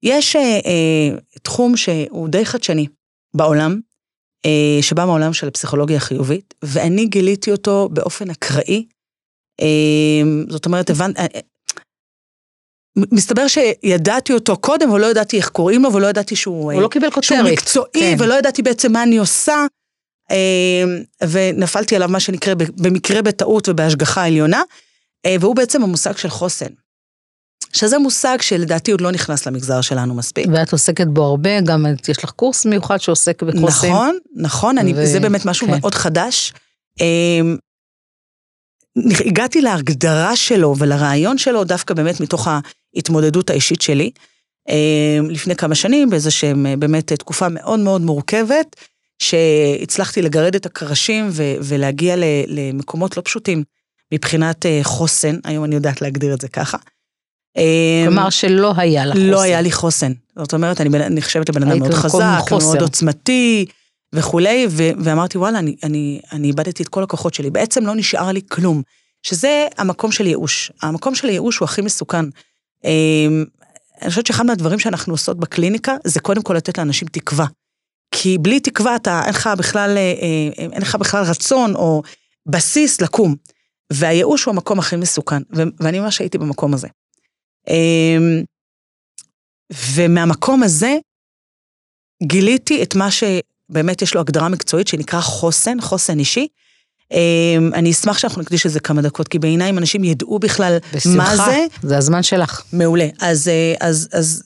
יש 0.02 0.36
אה, 0.36 0.42
אה, 0.42 1.18
תחום 1.42 1.76
שהוא 1.76 2.28
די 2.28 2.44
חדשני 2.44 2.86
בעולם, 3.34 3.80
אה, 4.46 4.78
שבא 4.82 5.04
מהעולם 5.04 5.32
של 5.32 5.48
הפסיכולוגיה 5.48 5.96
החיובית, 5.96 6.54
ואני 6.64 7.06
גיליתי 7.06 7.52
אותו 7.52 7.88
באופן 7.92 8.30
אקראי. 8.30 8.86
אה, 9.60 10.22
זאת 10.48 10.66
אומרת, 10.66 10.90
הבנתי, 10.90 11.20
אה, 11.20 11.26
מסתבר 12.96 13.46
שידעתי 13.48 14.32
אותו 14.32 14.56
קודם, 14.56 14.90
אבל 14.90 15.00
לא 15.00 15.06
ידעתי 15.06 15.36
איך 15.36 15.48
קוראים 15.48 15.82
לו, 15.82 15.92
ולא 15.92 16.06
ידעתי 16.06 16.36
שהוא, 16.36 16.72
הוא 16.72 16.82
לא 16.82 16.88
קיבל 16.88 17.10
שהוא 17.10 17.22
כותרת. 17.22 17.52
מקצועי, 17.52 17.90
כן. 17.92 18.16
ולא 18.18 18.34
ידעתי 18.34 18.62
בעצם 18.62 18.92
מה 18.92 19.02
אני 19.02 19.18
עושה, 19.18 19.66
אה, 20.30 20.84
ונפלתי 21.28 21.96
עליו 21.96 22.08
מה 22.08 22.20
שנקרא 22.20 22.54
במקרה 22.54 23.22
בטעות 23.22 23.68
ובהשגחה 23.68 24.26
עליונה, 24.26 24.58
אה, 24.58 24.62
והוא 25.40 25.56
בעצם 25.56 25.82
המושג 25.82 26.16
של 26.16 26.28
חוסן. 26.28 26.66
שזה 27.72 27.98
מושג 27.98 28.38
שלדעתי 28.40 28.90
עוד 28.90 29.00
לא 29.00 29.10
נכנס 29.10 29.46
למגזר 29.46 29.80
שלנו 29.80 30.14
מספיק. 30.14 30.46
ואת 30.52 30.72
עוסקת 30.72 31.06
בו 31.06 31.24
הרבה, 31.24 31.60
גם 31.60 31.86
את- 31.86 32.08
יש 32.08 32.24
לך 32.24 32.30
קורס 32.30 32.66
מיוחד 32.66 32.96
שעוסק 32.98 33.42
בחוסן. 33.42 33.86
נכון, 33.88 34.18
נכון, 34.36 34.78
אני, 34.78 34.92
ו- 34.96 35.06
זה 35.06 35.20
באמת 35.20 35.46
משהו 35.46 35.66
כן. 35.66 35.78
מאוד 35.80 35.94
חדש. 35.94 36.52
אמ, 37.00 37.56
הגעתי 39.26 39.60
להגדרה 39.60 40.36
שלו 40.36 40.74
ולרעיון 40.78 41.38
שלו 41.38 41.64
דווקא 41.64 41.94
באמת 41.94 42.20
מתוך 42.20 42.48
ההתמודדות 42.96 43.50
האישית 43.50 43.82
שלי. 43.82 44.10
אמ, 44.68 45.30
לפני 45.30 45.56
כמה 45.56 45.74
שנים, 45.74 46.10
באיזה 46.10 46.30
שהם 46.30 46.66
אה, 46.66 46.76
באמת 46.76 47.12
תקופה 47.12 47.48
מאוד 47.48 47.80
מאוד 47.80 48.00
מורכבת, 48.00 48.76
שהצלחתי 49.18 50.22
לגרד 50.22 50.54
את 50.54 50.66
הקרשים 50.66 51.28
ו- 51.30 51.42
ולהגיע 51.62 52.16
ל- 52.16 52.24
למקומות 52.46 53.16
לא 53.16 53.22
פשוטים 53.24 53.64
מבחינת 54.12 54.66
אה, 54.66 54.80
חוסן, 54.82 55.36
היום 55.44 55.64
אני 55.64 55.74
יודעת 55.74 56.02
להגדיר 56.02 56.34
את 56.34 56.40
זה 56.40 56.48
ככה. 56.48 56.78
אמ, 57.56 57.62
כלומר 58.06 58.30
שלא 58.30 58.72
היה 58.76 59.06
לך 59.06 59.14
חוסן. 59.14 59.26
לא 59.26 59.42
היה 59.42 59.60
לי 59.60 59.72
חוסן. 59.72 60.12
זאת 60.38 60.54
אומרת, 60.54 60.80
אני 60.80 60.88
נחשבת 61.10 61.48
לבן 61.48 61.62
אדם 61.62 61.78
מאוד 61.78 61.94
חזק. 61.94 62.40
מאוד 62.50 62.82
עוצמתי 62.82 63.66
וכולי, 64.14 64.66
ו- 64.70 64.90
ואמרתי, 64.98 65.38
וואלה, 65.38 65.58
אני, 65.58 65.76
אני, 65.82 66.20
אני 66.32 66.48
איבדתי 66.48 66.82
את 66.82 66.88
כל 66.88 67.02
הכוחות 67.02 67.34
שלי. 67.34 67.50
בעצם 67.50 67.86
לא 67.86 67.94
נשאר 67.94 68.32
לי 68.32 68.40
כלום. 68.48 68.82
שזה 69.22 69.66
המקום 69.78 70.12
של 70.12 70.26
ייאוש. 70.26 70.72
המקום 70.82 71.14
של 71.14 71.28
ייאוש 71.28 71.58
הוא 71.58 71.64
הכי 71.64 71.80
מסוכן. 71.82 72.24
אמ, 72.84 73.44
אני 74.02 74.10
חושבת 74.10 74.26
שאחד 74.26 74.46
מהדברים 74.46 74.78
שאנחנו 74.78 75.14
עושות 75.14 75.38
בקליניקה, 75.38 75.96
זה 76.04 76.20
קודם 76.20 76.42
כל 76.42 76.54
לתת 76.54 76.78
לאנשים 76.78 77.08
תקווה. 77.08 77.46
כי 78.14 78.38
בלי 78.38 78.60
תקווה 78.60 78.96
אתה, 78.96 79.20
אין 79.24 79.34
לך 79.34 79.50
בכלל, 79.58 79.94
אה, 79.96 80.14
אה, 80.22 80.64
אין 80.72 80.82
לך 80.82 80.94
בכלל 80.94 81.24
רצון 81.24 81.74
או 81.74 82.02
בסיס 82.46 83.00
לקום. 83.00 83.36
והייאוש 83.92 84.44
הוא 84.44 84.52
המקום 84.54 84.78
הכי 84.78 84.96
מסוכן, 84.96 85.42
ו- 85.56 85.62
ואני 85.80 86.00
ממש 86.00 86.18
הייתי 86.18 86.38
במקום 86.38 86.74
הזה. 86.74 86.88
אמ, 87.68 88.42
ומהמקום 89.94 90.62
הזה 90.62 90.96
גיליתי 92.22 92.82
את 92.82 92.94
מה 92.94 93.08
שבאמת 93.10 94.02
יש 94.02 94.14
לו 94.14 94.20
הגדרה 94.20 94.48
מקצועית 94.48 94.88
שנקרא 94.88 95.20
חוסן, 95.20 95.80
חוסן 95.80 96.18
אישי. 96.18 96.48
אמ, 97.12 97.70
אני 97.74 97.90
אשמח 97.90 98.18
שאנחנו 98.18 98.42
נקדיש 98.42 98.66
לזה 98.66 98.80
כמה 98.80 99.02
דקות, 99.02 99.28
כי 99.28 99.38
בעיניי 99.38 99.70
אם 99.70 99.78
אנשים 99.78 100.04
ידעו 100.04 100.38
בכלל 100.38 100.78
בשמחה, 100.94 101.16
מה 101.16 101.36
זה, 101.36 101.66
זה 101.82 101.98
הזמן 101.98 102.22
שלך. 102.22 102.62
מעולה. 102.72 103.08
אז, 103.20 103.48
אה, 103.48 103.74
אז, 103.80 104.08
אז, 104.12 104.42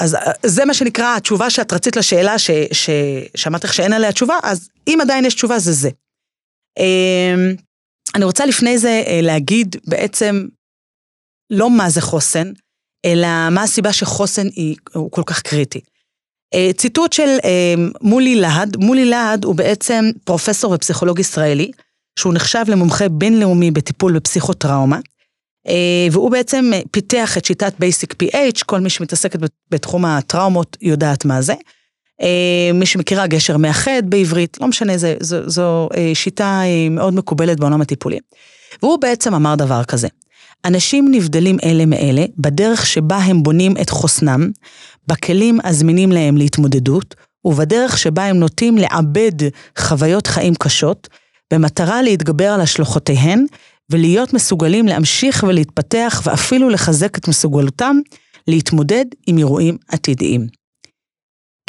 אז 0.00 0.14
אה, 0.14 0.32
זה 0.46 0.64
מה 0.64 0.74
שנקרא 0.74 1.16
התשובה 1.16 1.50
שאת 1.50 1.72
רצית 1.72 1.96
לשאלה 1.96 2.38
ש, 2.38 2.50
ש, 2.72 2.90
שאמרת 3.36 3.64
לך 3.64 3.74
שאין 3.74 3.92
עליה 3.92 4.12
תשובה, 4.12 4.38
אז 4.42 4.68
אם 4.88 4.98
עדיין 5.02 5.24
יש 5.24 5.34
תשובה 5.34 5.58
זה 5.58 5.72
זה. 5.72 5.90
אני 8.14 8.24
רוצה 8.24 8.46
לפני 8.46 8.78
זה 8.78 9.02
אה, 9.06 9.20
להגיד 9.22 9.76
בעצם 9.86 10.46
לא 11.50 11.70
מה 11.70 11.90
זה 11.90 12.00
חוסן, 12.00 12.52
אלא 13.04 13.28
מה 13.50 13.62
הסיבה 13.62 13.92
שחוסן 13.92 14.46
היא, 14.46 14.76
הוא 14.94 15.10
כל 15.10 15.22
כך 15.26 15.42
קריטי. 15.42 15.80
אה, 16.54 16.70
ציטוט 16.76 17.12
של 17.12 17.36
אה, 17.44 17.74
מולי 18.00 18.34
להד, 18.34 18.76
מולי 18.76 19.04
להד 19.04 19.44
הוא 19.44 19.54
בעצם 19.54 20.04
פרופסור 20.24 20.72
ופסיכולוג 20.74 21.18
ישראלי, 21.18 21.70
שהוא 22.18 22.34
נחשב 22.34 22.64
למומחה 22.68 23.08
בינלאומי 23.08 23.70
בטיפול 23.70 24.16
בפסיכוטראומה, 24.16 24.98
והוא 26.12 26.30
בעצם 26.30 26.70
פיתח 26.90 27.38
את 27.38 27.44
שיטת 27.44 27.72
בייסיק 27.78 28.14
PH, 28.22 28.64
כל 28.66 28.80
מי 28.80 28.90
שמתעסקת 28.90 29.38
בתחום 29.70 30.04
הטראומות 30.04 30.76
יודעת 30.80 31.24
מה 31.24 31.42
זה. 31.42 31.54
מי 32.74 32.86
שמכירה 32.86 33.26
גשר 33.26 33.56
מאחד 33.56 34.02
בעברית, 34.04 34.58
לא 34.60 34.66
משנה, 34.66 34.98
זה, 34.98 35.14
זו, 35.20 35.50
זו 35.50 35.88
שיטה 36.14 36.62
מאוד 36.90 37.14
מקובלת 37.14 37.60
בעולם 37.60 37.80
הטיפולי. 37.80 38.18
והוא 38.82 38.98
בעצם 38.98 39.34
אמר 39.34 39.54
דבר 39.54 39.84
כזה, 39.84 40.08
אנשים 40.64 41.08
נבדלים 41.10 41.56
אלה 41.64 41.86
מאלה 41.86 42.24
בדרך 42.38 42.86
שבה 42.86 43.16
הם 43.16 43.42
בונים 43.42 43.74
את 43.82 43.90
חוסנם, 43.90 44.50
בכלים 45.06 45.58
הזמינים 45.64 46.12
להם 46.12 46.36
להתמודדות, 46.36 47.14
ובדרך 47.44 47.98
שבה 47.98 48.24
הם 48.24 48.36
נוטים 48.36 48.78
לעבד 48.78 49.32
חוויות 49.78 50.26
חיים 50.26 50.54
קשות, 50.54 51.08
במטרה 51.52 52.02
להתגבר 52.02 52.48
על 52.48 52.60
השלכותיהן, 52.60 53.46
ולהיות 53.90 54.32
מסוגלים 54.32 54.86
להמשיך 54.86 55.44
ולהתפתח 55.48 56.22
ואפילו 56.24 56.68
לחזק 56.68 57.18
את 57.18 57.28
מסוגלותם 57.28 57.96
להתמודד 58.48 59.04
עם 59.26 59.38
אירועים 59.38 59.76
עתידיים. 59.88 60.57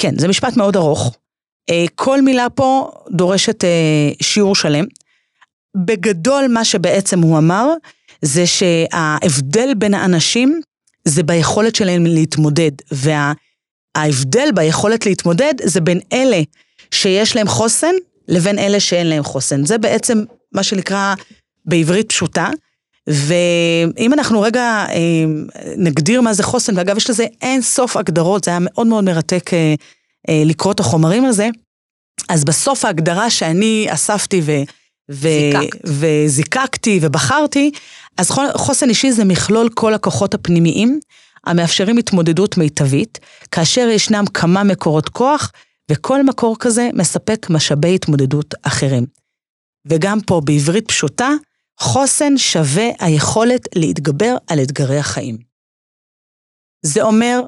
כן, 0.01 0.19
זה 0.19 0.27
משפט 0.27 0.57
מאוד 0.57 0.75
ארוך. 0.75 1.17
אה, 1.69 1.85
כל 1.95 2.21
מילה 2.21 2.49
פה 2.49 2.91
דורשת 3.11 3.63
אה, 3.63 3.69
שיעור 4.21 4.55
שלם. 4.55 4.85
בגדול 5.85 6.47
מה 6.49 6.65
שבעצם 6.65 7.19
הוא 7.19 7.37
אמר, 7.37 7.67
זה 8.21 8.43
שההבדל 8.47 9.73
בין 9.73 9.93
האנשים 9.93 10.61
זה 11.05 11.23
ביכולת 11.23 11.75
שלהם 11.75 12.05
להתמודד, 12.05 12.71
וההבדל 12.91 14.45
וה, 14.45 14.51
ביכולת 14.51 15.05
להתמודד 15.05 15.53
זה 15.63 15.81
בין 15.81 15.99
אלה 16.13 16.41
שיש 16.91 17.35
להם 17.35 17.47
חוסן 17.47 17.93
לבין 18.27 18.59
אלה 18.59 18.79
שאין 18.79 19.07
להם 19.07 19.23
חוסן. 19.23 19.65
זה 19.65 19.77
בעצם 19.77 20.23
מה 20.51 20.63
שנקרא 20.63 21.13
בעברית 21.65 22.09
פשוטה. 22.09 22.49
ואם 23.09 24.13
אנחנו 24.13 24.41
רגע 24.41 24.85
אה, 24.89 24.95
נגדיר 25.77 26.21
מה 26.21 26.33
זה 26.33 26.43
חוסן, 26.43 26.77
ואגב 26.77 26.97
יש 26.97 27.09
לזה 27.09 27.25
אין 27.41 27.61
סוף 27.61 27.97
הגדרות, 27.97 28.43
זה 28.43 28.51
היה 28.51 28.59
מאוד 28.61 28.87
מאוד 28.87 29.03
מרתק 29.03 29.53
אה, 29.53 29.73
אה, 30.29 30.43
לקרוא 30.45 30.73
את 30.73 30.79
החומרים 30.79 31.25
הזה, 31.25 31.49
אז 32.29 32.45
בסוף 32.45 32.85
ההגדרה 32.85 33.29
שאני 33.29 33.87
אספתי 33.89 34.41
ו... 34.43 34.51
ו- 35.11 35.27
וזיקקתי 35.85 36.99
ובחרתי, 37.01 37.71
אז 38.17 38.31
חוסן 38.55 38.89
אישי 38.89 39.11
זה 39.11 39.25
מכלול 39.25 39.69
כל 39.69 39.93
הכוחות 39.93 40.33
הפנימיים 40.33 40.99
המאפשרים 41.45 41.97
התמודדות 41.97 42.57
מיטבית, 42.57 43.19
כאשר 43.51 43.87
ישנם 43.89 44.23
כמה 44.33 44.63
מקורות 44.63 45.09
כוח, 45.09 45.51
וכל 45.91 46.23
מקור 46.23 46.55
כזה 46.59 46.89
מספק 46.93 47.47
משאבי 47.49 47.95
התמודדות 47.95 48.53
אחרים. 48.63 49.05
וגם 49.87 50.21
פה, 50.21 50.41
בעברית 50.45 50.87
פשוטה, 50.87 51.29
חוסן 51.79 52.37
שווה 52.37 52.89
היכולת 52.99 53.61
להתגבר 53.75 54.35
על 54.47 54.59
אתגרי 54.63 54.97
החיים. 54.97 55.37
זה 56.85 57.01
אומר 57.01 57.41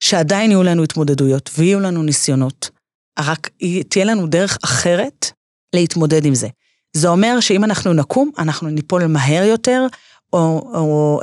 שעדיין 0.00 0.50
יהיו 0.50 0.62
לנו 0.62 0.82
התמודדויות 0.82 1.50
ויהיו 1.58 1.80
לנו 1.80 2.02
ניסיונות, 2.02 2.70
רק 3.18 3.50
תהיה 3.88 4.04
לנו 4.04 4.26
דרך 4.26 4.58
אחרת 4.64 5.30
להתמודד 5.74 6.24
עם 6.24 6.34
זה. 6.34 6.48
זה 6.96 7.08
אומר 7.08 7.40
שאם 7.40 7.64
אנחנו 7.64 7.92
נקום, 7.92 8.30
אנחנו 8.38 8.68
ניפול 8.68 9.06
מהר 9.06 9.42
יותר, 9.42 9.86
או, 10.32 10.38
או, 10.38 10.74
או, 10.74 11.20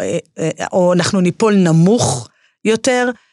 או 0.72 0.94
אנחנו 0.94 1.22
ניפול 1.22 1.56
נמוך 1.56 2.30
יותר, 2.66 3.10
אה, 3.10 3.25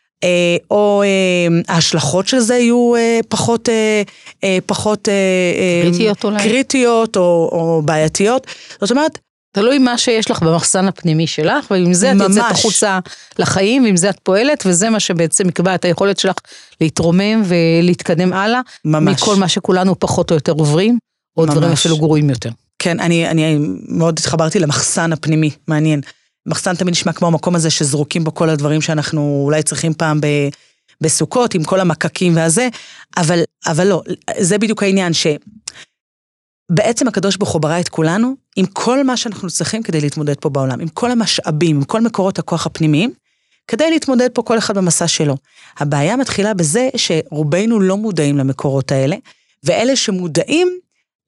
או 0.70 1.02
אה, 1.02 1.74
ההשלכות 1.74 2.28
של 2.28 2.38
זה 2.38 2.54
יהיו 2.54 2.94
אה, 2.96 3.20
פחות, 3.28 3.68
פחות 4.66 5.08
קריטיות 5.82 6.24
אולי. 6.24 6.42
קריטיות 6.42 7.16
או, 7.16 7.48
או 7.52 7.82
בעייתיות. 7.84 8.46
זאת 8.80 8.90
אומרת, 8.90 9.18
תלוי 9.52 9.78
מה 9.78 9.98
שיש 9.98 10.30
לך 10.30 10.42
במחסן 10.42 10.88
הפנימי 10.88 11.26
שלך, 11.26 11.70
ועם 11.70 11.94
זה 11.94 12.14
ממש. 12.14 12.22
את 12.22 12.28
יוצאת 12.28 12.50
החוצה 12.50 12.98
לחיים, 13.38 13.84
ועם 13.84 13.96
זה 13.96 14.10
את 14.10 14.18
פועלת, 14.22 14.62
וזה 14.66 14.90
מה 14.90 15.00
שבעצם 15.00 15.48
יקבע 15.48 15.74
את 15.74 15.84
היכולת 15.84 16.18
שלך 16.18 16.36
להתרומם 16.80 17.42
ולהתקדם 17.44 18.32
הלאה. 18.32 18.60
ממש. 18.84 19.22
מכל 19.22 19.36
מה 19.36 19.48
שכולנו 19.48 19.98
פחות 19.98 20.30
או 20.30 20.34
יותר 20.36 20.52
עוברים. 20.52 20.98
או 21.36 21.42
ממש. 21.42 21.54
דברים 21.54 21.72
אפילו 21.72 21.96
גרועים 21.96 22.30
יותר. 22.30 22.50
כן, 22.78 23.00
אני, 23.00 23.28
אני 23.28 23.58
מאוד 23.88 24.18
התחברתי 24.18 24.58
למחסן 24.58 25.12
הפנימי, 25.12 25.50
מעניין. 25.68 26.00
מחסן 26.46 26.74
תמיד 26.74 26.92
נשמע 26.92 27.12
כמו 27.12 27.28
המקום 27.28 27.54
הזה 27.54 27.70
שזרוקים 27.70 28.24
בו 28.24 28.34
כל 28.34 28.50
הדברים 28.50 28.80
שאנחנו 28.80 29.42
אולי 29.44 29.62
צריכים 29.62 29.94
פעם 29.94 30.20
ב, 30.20 30.26
בסוכות, 31.00 31.54
עם 31.54 31.64
כל 31.64 31.80
המקקים 31.80 32.36
והזה, 32.36 32.68
אבל, 33.16 33.42
אבל 33.66 33.86
לא, 33.86 34.02
זה 34.38 34.58
בדיוק 34.58 34.82
העניין, 34.82 35.12
שבעצם 35.12 37.08
הקדוש 37.08 37.36
ברוך 37.36 37.52
הוא 37.52 37.62
ברא 37.62 37.80
את 37.80 37.88
כולנו 37.88 38.34
עם 38.56 38.66
כל 38.66 39.04
מה 39.04 39.16
שאנחנו 39.16 39.50
צריכים 39.50 39.82
כדי 39.82 40.00
להתמודד 40.00 40.34
פה 40.40 40.48
בעולם, 40.48 40.80
עם 40.80 40.88
כל 40.88 41.10
המשאבים, 41.10 41.76
עם 41.76 41.84
כל 41.84 42.00
מקורות 42.00 42.38
הכוח 42.38 42.66
הפנימיים, 42.66 43.12
כדי 43.68 43.90
להתמודד 43.90 44.28
פה 44.32 44.42
כל 44.42 44.58
אחד 44.58 44.78
במסע 44.78 45.08
שלו. 45.08 45.36
הבעיה 45.78 46.16
מתחילה 46.16 46.54
בזה 46.54 46.88
שרובנו 46.96 47.80
לא 47.80 47.96
מודעים 47.96 48.38
למקורות 48.38 48.92
האלה, 48.92 49.16
ואלה 49.64 49.96
שמודעים, 49.96 50.78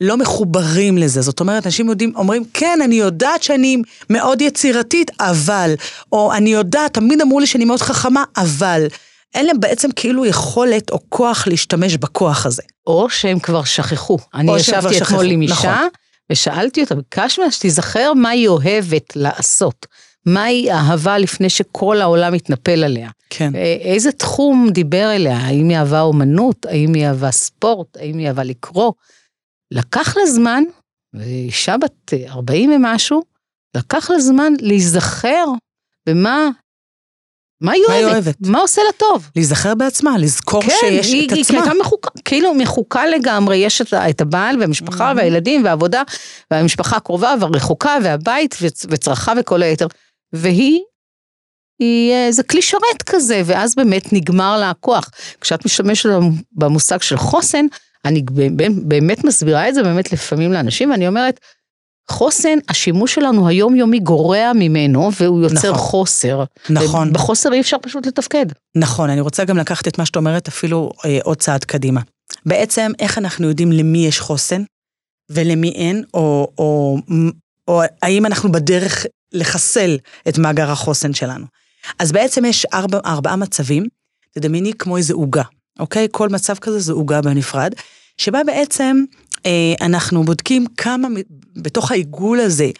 לא 0.00 0.16
מחוברים 0.16 0.98
לזה. 0.98 1.20
זאת 1.22 1.40
אומרת, 1.40 1.66
אנשים 1.66 1.88
יודעים, 1.88 2.12
אומרים, 2.16 2.44
כן, 2.54 2.78
אני 2.84 2.94
יודעת 2.94 3.42
שאני 3.42 3.82
מאוד 4.10 4.42
יצירתית, 4.42 5.10
אבל, 5.20 5.74
או 6.12 6.32
אני 6.32 6.50
יודעת, 6.50 6.94
תמיד 6.94 7.20
אמרו 7.20 7.40
לי 7.40 7.46
שאני 7.46 7.64
מאוד 7.64 7.80
חכמה, 7.80 8.24
אבל. 8.36 8.86
אין 9.34 9.46
להם 9.46 9.60
בעצם 9.60 9.88
כאילו 9.96 10.26
יכולת 10.26 10.90
או 10.90 10.98
כוח 11.08 11.46
להשתמש 11.46 11.96
בכוח 11.96 12.46
הזה. 12.46 12.62
או 12.86 13.10
שהם 13.10 13.38
כבר 13.38 13.64
שכחו. 13.64 14.18
אני 14.34 14.56
ישבתי 14.56 15.02
אתמול 15.02 15.30
עם 15.30 15.42
אישה, 15.42 15.54
נכון. 15.54 15.88
ושאלתי 16.32 16.82
אותה, 16.82 16.94
ביקשתי 16.94 17.40
ממנה 17.40 17.52
שתיזכר 17.52 18.12
מה 18.14 18.28
היא 18.28 18.48
אוהבת 18.48 19.16
לעשות. 19.16 19.86
מהי 20.26 20.72
אהבה 20.72 21.18
לפני 21.18 21.50
שכל 21.50 22.00
העולם 22.00 22.32
מתנפל 22.32 22.84
עליה. 22.84 23.08
כן. 23.30 23.54
אה, 23.54 23.76
איזה 23.80 24.12
תחום 24.12 24.68
דיבר 24.70 25.12
אליה? 25.14 25.36
האם 25.36 25.68
היא 25.68 25.78
אהבה 25.78 26.00
אומנות? 26.00 26.66
האם 26.66 26.94
היא 26.94 27.06
אהבה 27.06 27.30
ספורט? 27.30 27.96
האם 27.96 28.18
היא 28.18 28.28
אהבה 28.28 28.44
לקרוא? 28.44 28.92
לקח 29.74 30.16
לה 30.16 30.26
זמן, 30.26 30.64
ואישה 31.14 31.76
בת 31.76 32.12
40 32.28 32.70
ומשהו, 32.72 33.22
לקח 33.76 34.10
לה 34.10 34.20
זמן 34.20 34.52
להיזכר 34.60 35.44
במה, 36.08 36.50
מה 37.60 37.72
היא 37.72 37.82
אוהבת? 37.88 38.12
אוהבת? 38.12 38.36
מה 38.46 38.58
עושה 38.58 38.82
לה 38.82 38.92
טוב? 38.92 39.30
להיזכר 39.36 39.74
בעצמה, 39.74 40.18
לזכור 40.18 40.62
כן, 40.62 40.68
שיש 40.80 41.06
היא, 41.12 41.26
את 41.26 41.32
היא, 41.32 41.42
עצמה. 41.42 41.64
כן, 41.64 41.70
היא 41.70 41.80
מחוקה, 41.80 42.10
כאילו 42.24 42.54
מחוקה 42.54 43.06
לגמרי, 43.06 43.56
יש 43.56 43.80
את, 43.80 43.94
את 43.94 44.20
הבעל 44.20 44.60
והמשפחה 44.60 45.12
mm-hmm. 45.12 45.16
והילדים 45.16 45.64
והעבודה, 45.64 46.02
והמשפחה 46.50 46.96
הקרובה 46.96 47.34
והרחוקה 47.40 47.96
והבית 48.02 48.54
וצרכה 48.88 49.32
וכל 49.40 49.62
היתר. 49.62 49.86
והיא, 50.32 50.80
היא, 51.84 52.32
זה 52.32 52.42
כלי 52.42 52.62
שרת 52.62 53.02
כזה, 53.06 53.42
ואז 53.44 53.74
באמת 53.74 54.12
נגמר 54.12 54.58
לה 54.58 54.70
הכוח. 54.70 55.10
כשאת 55.40 55.64
משתמשת 55.64 56.08
במושג 56.52 57.02
של 57.02 57.16
חוסן, 57.16 57.66
אני 58.04 58.22
באמת 58.82 59.24
מסבירה 59.24 59.68
את 59.68 59.74
זה 59.74 59.82
באמת 59.82 60.12
לפעמים 60.12 60.52
לאנשים, 60.52 60.90
ואני 60.90 61.08
אומרת, 61.08 61.40
חוסן, 62.10 62.58
השימוש 62.68 63.14
שלנו 63.14 63.48
היומיומי 63.48 63.98
גורע 63.98 64.52
ממנו, 64.54 65.10
והוא 65.20 65.42
יוצר 65.42 65.70
נכון, 65.70 65.74
חוסר. 65.74 66.44
נכון. 66.70 67.08
ובחוסר 67.08 67.52
אי 67.52 67.60
אפשר 67.60 67.76
פשוט 67.82 68.06
לתפקד. 68.06 68.46
נכון, 68.76 69.10
אני 69.10 69.20
רוצה 69.20 69.44
גם 69.44 69.58
לקחת 69.58 69.88
את 69.88 69.98
מה 69.98 70.06
שאת 70.06 70.16
אומרת 70.16 70.48
אפילו 70.48 70.90
אה, 71.04 71.18
עוד 71.22 71.36
צעד 71.38 71.64
קדימה. 71.64 72.00
בעצם, 72.46 72.92
איך 72.98 73.18
אנחנו 73.18 73.48
יודעים 73.48 73.72
למי 73.72 74.06
יש 74.06 74.20
חוסן 74.20 74.62
ולמי 75.30 75.70
אין, 75.70 76.04
או, 76.14 76.48
או, 76.58 76.96
או 77.68 77.82
האם 78.02 78.26
אנחנו 78.26 78.52
בדרך 78.52 79.06
לחסל 79.32 79.98
את 80.28 80.38
מאגר 80.38 80.70
החוסן 80.70 81.14
שלנו. 81.14 81.46
אז 81.98 82.12
בעצם 82.12 82.44
יש 82.44 82.66
ארבע, 82.72 82.98
ארבעה 83.06 83.36
מצבים, 83.36 83.86
תדמייני 84.30 84.72
כמו 84.72 84.96
איזה 84.96 85.14
עוגה. 85.14 85.42
אוקיי? 85.78 86.08
כל 86.10 86.28
מצב 86.28 86.54
כזה 86.58 86.78
זה 86.78 86.92
עוגה 86.92 87.20
בנפרד, 87.20 87.74
שבה 88.18 88.44
בעצם 88.46 89.04
אה, 89.46 89.74
אנחנו 89.80 90.24
בודקים 90.24 90.66
כמה, 90.76 91.08
בתוך 91.56 91.90
העיגול 91.90 92.40
הזה, 92.40 92.70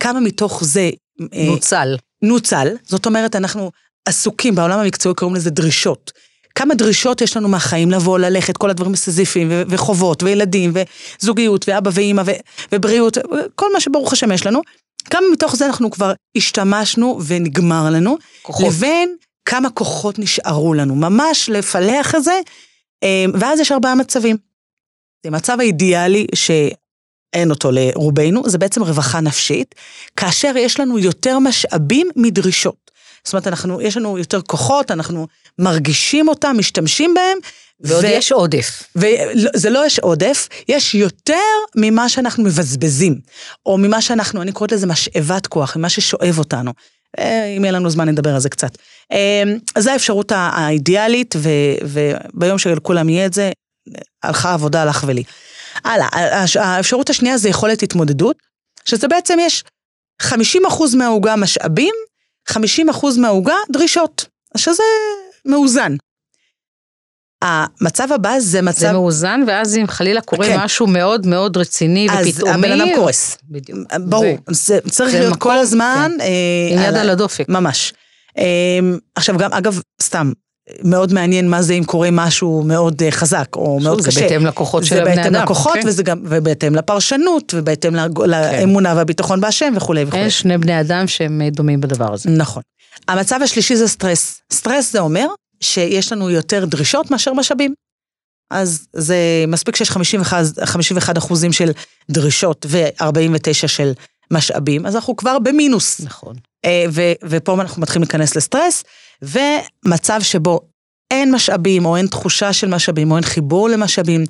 כמה 0.00 0.20
מתוך 0.20 0.64
זה... 0.64 0.90
אה, 1.34 1.46
נוצל. 1.46 1.96
נוצל, 2.22 2.68
זאת 2.86 3.06
אומרת, 3.06 3.36
אנחנו 3.36 3.70
עסוקים, 4.04 4.54
בעולם 4.54 4.78
המקצועי 4.78 5.14
קוראים 5.14 5.36
לזה 5.36 5.50
דרישות. 5.50 6.12
כמה 6.54 6.74
דרישות 6.74 7.20
יש 7.20 7.36
לנו 7.36 7.48
מהחיים, 7.48 7.90
לבוא, 7.90 8.18
ללכת, 8.18 8.56
כל 8.56 8.70
הדברים 8.70 8.92
הסיזיפיים, 8.92 9.48
וחובות, 9.68 10.22
וילדים, 10.22 10.72
וזוגיות, 10.74 11.68
ואבא 11.68 11.90
ואימא, 11.94 12.22
ובריאות, 12.72 13.18
כל 13.54 13.72
מה 13.72 13.80
שברוך 13.80 14.12
השם 14.12 14.32
יש 14.32 14.46
לנו. 14.46 14.60
כמה 15.10 15.26
מתוך 15.32 15.56
זה 15.56 15.66
אנחנו 15.66 15.90
כבר 15.90 16.12
השתמשנו 16.36 17.20
ונגמר 17.26 17.90
לנו, 17.90 18.16
כוחות. 18.42 18.66
לבין 18.66 19.16
כמה 19.44 19.70
כוחות 19.70 20.18
נשארו 20.18 20.74
לנו, 20.74 20.94
ממש 20.94 21.48
לפלח 21.48 22.14
את 22.14 22.24
זה, 22.24 22.40
אמ, 23.02 23.30
ואז 23.40 23.60
יש 23.60 23.72
ארבעה 23.72 23.94
מצבים. 23.94 24.36
זה 25.24 25.30
מצב 25.30 25.56
האידיאלי 25.60 26.26
שאין 26.34 27.50
אותו 27.50 27.70
לרובנו, 27.72 28.42
זה 28.48 28.58
בעצם 28.58 28.82
רווחה 28.82 29.20
נפשית, 29.20 29.74
כאשר 30.16 30.56
יש 30.56 30.80
לנו 30.80 30.98
יותר 30.98 31.38
משאבים 31.38 32.08
מדרישות. 32.16 32.90
זאת 33.24 33.32
אומרת, 33.32 33.46
אנחנו, 33.46 33.80
יש 33.80 33.96
לנו 33.96 34.18
יותר 34.18 34.42
כוחות, 34.42 34.90
אנחנו 34.90 35.26
מרגישים 35.58 36.28
אותם, 36.28 36.54
משתמשים 36.58 37.14
בהם. 37.14 37.38
ועוד 37.80 38.04
ו... 38.04 38.08
יש 38.08 38.32
עודף. 38.32 38.82
וזה 38.96 39.70
לא 39.70 39.86
יש 39.86 39.98
עודף, 39.98 40.48
יש 40.68 40.94
יותר 40.94 41.34
ממה 41.76 42.08
שאנחנו 42.08 42.44
מבזבזים, 42.44 43.20
או 43.66 43.78
ממה 43.78 44.00
שאנחנו, 44.00 44.42
אני 44.42 44.52
קוראת 44.52 44.72
לזה 44.72 44.86
משאבת 44.86 45.46
כוח, 45.46 45.76
ממה 45.76 45.88
ששואב 45.88 46.38
אותנו. 46.38 46.72
אה, 47.18 47.44
אם 47.44 47.64
יהיה 47.64 47.72
לנו 47.72 47.90
זמן 47.90 48.08
נדבר 48.08 48.34
על 48.34 48.40
זה 48.40 48.48
קצת. 48.48 48.78
אה, 49.12 49.42
אז 49.74 49.84
זו 49.84 49.90
האפשרות 49.90 50.32
האידיאלית, 50.34 51.34
ו, 51.36 51.48
וביום 51.82 52.58
שלכולם 52.58 53.08
יהיה 53.08 53.26
את 53.26 53.32
זה, 53.32 53.50
הלכה 54.22 54.52
עבודה 54.52 54.84
לך 54.84 55.04
ולי. 55.06 55.22
הלאה, 55.84 56.08
האפשרות 56.60 57.10
השנייה 57.10 57.38
זה 57.38 57.48
יכולת 57.48 57.82
התמודדות, 57.82 58.36
שזה 58.84 59.08
בעצם 59.08 59.38
יש 59.40 59.64
50% 60.22 60.26
מהעוגה 60.96 61.36
משאבים, 61.36 61.94
50% 62.50 62.56
מהעוגה 63.18 63.56
דרישות, 63.72 64.26
שזה 64.56 64.82
מאוזן. 65.46 65.96
המצב 67.42 68.12
הבא 68.12 68.34
זה 68.38 68.62
מצב... 68.62 68.78
זה 68.78 68.92
מאוזן, 68.92 69.40
ואז 69.46 69.76
אם 69.76 69.86
חלילה 69.86 70.20
קורה 70.20 70.46
כן. 70.46 70.60
משהו 70.64 70.86
מאוד 70.86 71.26
מאוד 71.26 71.56
רציני 71.56 72.06
ופתאומי... 72.06 72.50
אז 72.50 72.58
הבן 72.58 72.80
אדם 72.80 72.88
קורס. 72.96 73.38
בדיוק. 73.50 73.78
ברור, 74.00 74.24
זה, 74.50 74.78
זה 74.84 74.90
צריך 74.90 75.10
זה 75.10 75.18
להיות 75.18 75.36
מקום, 75.36 75.50
כל 75.52 75.58
הזמן... 75.58 76.10
כן. 76.18 76.20
אה, 76.20 76.86
עם 76.86 76.88
יד 76.88 76.96
על 76.96 77.10
הדופק. 77.10 77.48
ממש. 77.48 77.92
אה, 78.38 78.44
עכשיו 79.14 79.38
גם, 79.38 79.52
אגב, 79.52 79.80
סתם, 80.02 80.32
מאוד 80.84 81.12
מעניין 81.12 81.50
מה 81.50 81.62
זה 81.62 81.74
אם 81.74 81.84
קורה 81.84 82.08
משהו 82.12 82.62
מאוד 82.66 83.02
אה, 83.02 83.10
חזק 83.10 83.48
או 83.56 83.80
מאוד 83.80 84.00
קשה. 84.00 84.10
זה 84.10 84.20
בהתאם 84.20 84.46
לכוחות 84.46 84.84
של 84.84 84.98
הבני 84.98 85.14
אדם. 85.14 85.22
זה 85.22 85.30
בהתאם 85.30 85.42
לכוחות 85.44 85.74
כן. 85.74 85.82
וזה 85.86 86.02
גם, 86.02 86.22
ובהתאם 86.24 86.74
לפרשנות 86.74 87.54
ובהתאם 87.56 87.90
כן. 87.90 88.30
לאמונה 88.30 88.94
והביטחון 88.96 89.40
בהשם 89.40 89.72
וכולי 89.76 90.04
וכולי. 90.04 90.22
יש 90.22 90.40
שני 90.40 90.58
בני 90.58 90.80
אדם 90.80 91.06
שהם 91.06 91.42
דומים 91.50 91.80
בדבר 91.80 92.12
הזה. 92.12 92.30
נכון. 92.30 92.62
המצב 93.08 93.40
השלישי 93.42 93.76
זה 93.76 93.88
סטרס. 93.88 94.40
סטרס 94.52 94.92
זה 94.92 95.00
אומר 95.00 95.26
שיש 95.60 96.12
לנו 96.12 96.30
יותר 96.30 96.64
דרישות 96.64 97.10
מאשר 97.10 97.32
משאבים. 97.32 97.74
אז 98.50 98.86
זה 98.92 99.44
מספיק 99.48 99.76
שיש 99.76 99.90
51, 99.90 100.44
51 100.64 101.18
אחוזים 101.18 101.52
של 101.52 101.70
דרישות 102.10 102.66
ו-49 102.68 103.68
של 103.68 103.92
משאבים, 104.30 104.86
אז 104.86 104.96
אנחנו 104.96 105.16
כבר 105.16 105.38
במינוס. 105.38 106.00
נכון. 106.00 106.36
אה, 106.64 106.84
ו- 106.90 107.12
ופה 107.24 107.54
אנחנו 107.54 107.82
מתחילים 107.82 108.02
להיכנס 108.02 108.36
לסטרס, 108.36 108.84
ומצב 109.22 110.20
שבו 110.22 110.60
אין 111.10 111.34
משאבים, 111.34 111.86
או 111.86 111.96
אין 111.96 112.06
תחושה 112.06 112.52
של 112.52 112.68
משאבים, 112.68 113.10
או 113.10 113.16
אין 113.16 113.24
חיבור 113.24 113.68
למשאבים, 113.68 114.24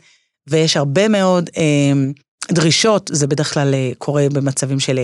ויש 0.46 0.76
הרבה 0.76 1.08
מאוד 1.08 1.50
אה, 1.56 1.92
דרישות, 2.52 3.10
זה 3.14 3.26
בדרך 3.26 3.54
כלל 3.54 3.74
אה, 3.74 3.90
קורה 3.98 4.26
במצבים 4.32 4.80
של 4.80 4.98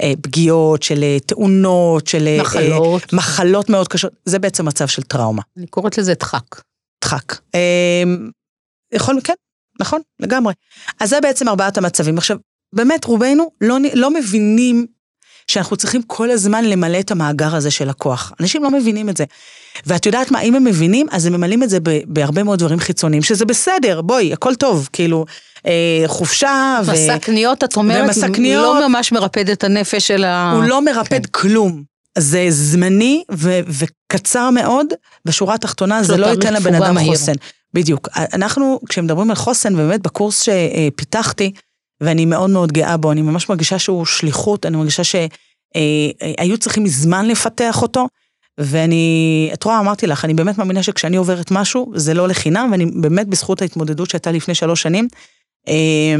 אה, 0.00 0.12
פגיעות, 0.22 0.82
של 0.82 1.02
אה, 1.02 1.20
תאונות, 1.20 2.06
של 2.06 2.36
מחלות. 2.40 3.12
מחלות 3.12 3.70
מאוד 3.70 3.88
קשות, 3.88 4.12
זה 4.24 4.38
בעצם 4.38 4.66
מצב 4.66 4.86
של 4.86 5.02
טראומה. 5.02 5.42
אני 5.58 5.66
קוראת 5.66 5.98
לזה 5.98 6.14
דחק. 6.14 6.60
דחק. 7.04 7.32
יכול, 8.92 9.20
כן, 9.24 9.34
נכון, 9.80 10.00
לגמרי. 10.20 10.54
אז 11.00 11.10
זה 11.10 11.20
בעצם 11.20 11.48
ארבעת 11.48 11.78
המצבים. 11.78 12.18
עכשיו, 12.18 12.36
באמת 12.74 13.04
רובנו 13.04 13.50
לא, 13.60 13.76
לא 13.94 14.14
מבינים 14.14 14.86
שאנחנו 15.48 15.76
צריכים 15.76 16.02
כל 16.06 16.30
הזמן 16.30 16.64
למלא 16.64 17.00
את 17.00 17.10
המאגר 17.10 17.54
הזה 17.54 17.70
של 17.70 17.90
הכוח. 17.90 18.32
אנשים 18.40 18.62
לא 18.62 18.70
מבינים 18.70 19.08
את 19.08 19.16
זה. 19.16 19.24
ואת 19.86 20.06
יודעת 20.06 20.30
מה, 20.30 20.40
אם 20.40 20.54
הם 20.54 20.64
מבינים, 20.64 21.06
אז 21.10 21.26
הם 21.26 21.32
ממלאים 21.32 21.62
את 21.62 21.70
זה 21.70 21.78
בהרבה 22.06 22.42
מאוד 22.42 22.58
דברים 22.58 22.78
חיצוניים, 22.80 23.22
שזה 23.22 23.44
בסדר, 23.44 24.00
בואי, 24.00 24.32
הכל 24.32 24.54
טוב, 24.54 24.88
כאילו, 24.92 25.24
אה, 25.66 26.04
חופשה 26.06 26.80
ו... 26.84 26.92
מסע 26.92 27.18
קניות, 27.18 27.64
את 27.64 27.76
אומרת, 27.76 28.04
ומסע 28.04 28.28
קניות, 28.28 28.76
לא 28.80 28.88
ממש 28.88 29.12
מרפד 29.12 29.48
את 29.48 29.64
הנפש 29.64 30.06
של 30.06 30.24
ה... 30.24 30.52
הוא 30.52 30.64
לא 30.64 30.84
מרפד 30.84 31.26
כן. 31.26 31.30
כלום. 31.30 31.82
זה 32.18 32.46
זמני 32.48 33.22
ו- 33.32 33.60
וקצר 33.68 34.50
מאוד, 34.50 34.86
בשורה 35.24 35.54
התחתונה 35.54 36.02
זה 36.02 36.16
לא 36.16 36.26
ייתן 36.26 36.54
לבן 36.54 36.74
אדם 36.74 36.94
מהיר. 36.94 37.10
חוסן. 37.12 37.32
בדיוק. 37.74 38.08
אנחנו, 38.16 38.80
כשמדברים 38.88 39.30
על 39.30 39.36
חוסן, 39.36 39.76
באמת 39.76 40.02
בקורס 40.02 40.42
שפיתחתי, 40.42 41.52
ואני 42.02 42.24
מאוד 42.24 42.50
מאוד 42.50 42.72
גאה 42.72 42.96
בו, 42.96 43.12
אני 43.12 43.22
ממש 43.22 43.48
מרגישה 43.48 43.78
שהוא 43.78 44.06
שליחות, 44.06 44.66
אני 44.66 44.76
מרגישה 44.76 45.04
שהיו 45.04 46.52
אה, 46.52 46.56
צריכים 46.60 46.84
מזמן 46.84 47.26
לפתח 47.26 47.82
אותו, 47.82 48.06
ואני, 48.58 49.50
את 49.52 49.64
רואה, 49.64 49.80
אמרתי 49.80 50.06
לך, 50.06 50.24
אני 50.24 50.34
באמת 50.34 50.58
מאמינה 50.58 50.82
שכשאני 50.82 51.16
עוברת 51.16 51.50
משהו, 51.50 51.92
זה 51.94 52.14
לא 52.14 52.28
לחינם, 52.28 52.68
ואני 52.72 52.86
באמת 52.86 53.26
בזכות 53.26 53.62
ההתמודדות 53.62 54.10
שהייתה 54.10 54.32
לפני 54.32 54.54
שלוש 54.54 54.82
שנים, 54.82 55.08
אה, 55.68 56.16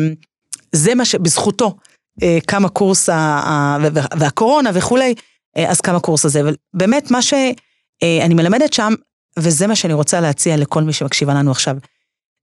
זה 0.73 0.95
מה 0.95 1.05
שבזכותו 1.05 1.77
אה, 2.23 2.39
קם 2.47 2.65
הקורס, 2.65 3.09
והקורונה 4.19 4.71
וכולי, 4.75 5.15
אז 5.57 5.81
קם 5.81 5.95
הקורס 5.95 6.25
הזה. 6.25 6.41
אבל 6.41 6.55
באמת 6.75 7.11
מה 7.11 7.23
שאני 7.23 8.35
מלמדת 8.35 8.73
שם, 8.73 8.93
וזה 9.39 9.67
מה 9.67 9.77
שאני 9.77 9.93
רוצה 9.93 10.21
להציע 10.21 10.57
לכל 10.57 10.83
מי 10.83 10.93
שמקשיבה 10.93 11.35
לנו 11.35 11.51
עכשיו, 11.51 11.77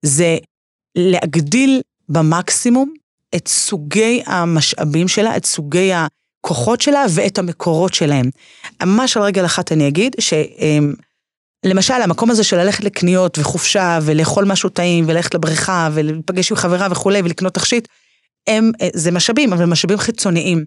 זה 0.05 0.37
להגדיל 0.95 1.81
במקסימום 2.09 2.93
את 3.35 3.47
סוגי 3.47 4.21
המשאבים 4.25 5.07
שלה, 5.07 5.37
את 5.37 5.45
סוגי 5.45 5.91
הכוחות 5.93 6.81
שלה 6.81 7.05
ואת 7.15 7.37
המקורות 7.37 7.93
שלהם. 7.93 8.25
ממש 8.83 9.17
על 9.17 9.23
רגל 9.23 9.45
אחת 9.45 9.71
אני 9.71 9.87
אגיד 9.87 10.15
שלמשל 11.65 11.93
המקום 11.93 12.31
הזה 12.31 12.43
של 12.43 12.57
ללכת 12.57 12.83
לקניות 12.83 13.37
וחופשה 13.37 13.99
ולאכול 14.01 14.45
משהו 14.45 14.69
טעים 14.69 15.05
וללכת 15.07 15.33
לבריכה 15.33 15.89
ולהיפגש 15.93 16.51
עם 16.51 16.57
חברה 16.57 16.87
וכולי 16.91 17.21
ולקנות 17.21 17.53
תכשיט, 17.53 17.87
הם, 18.47 18.71
זה 18.93 19.11
משאבים, 19.11 19.53
אבל 19.53 19.65
משאבים 19.65 19.97
חיצוניים. 19.97 20.65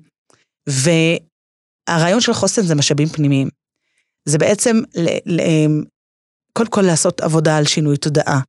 והרעיון 1.88 2.20
של 2.20 2.33
חוסן 2.33 2.62
זה 2.62 2.75
משאבים 2.75 3.09
פנימיים. 3.09 3.48
זה 4.25 4.38
בעצם, 4.38 4.83
קודם 6.53 6.70
כל 6.70 6.83
לעשות 6.83 7.20
עבודה 7.20 7.57
על 7.57 7.64
שינוי 7.66 7.96
תודעה, 7.96 8.40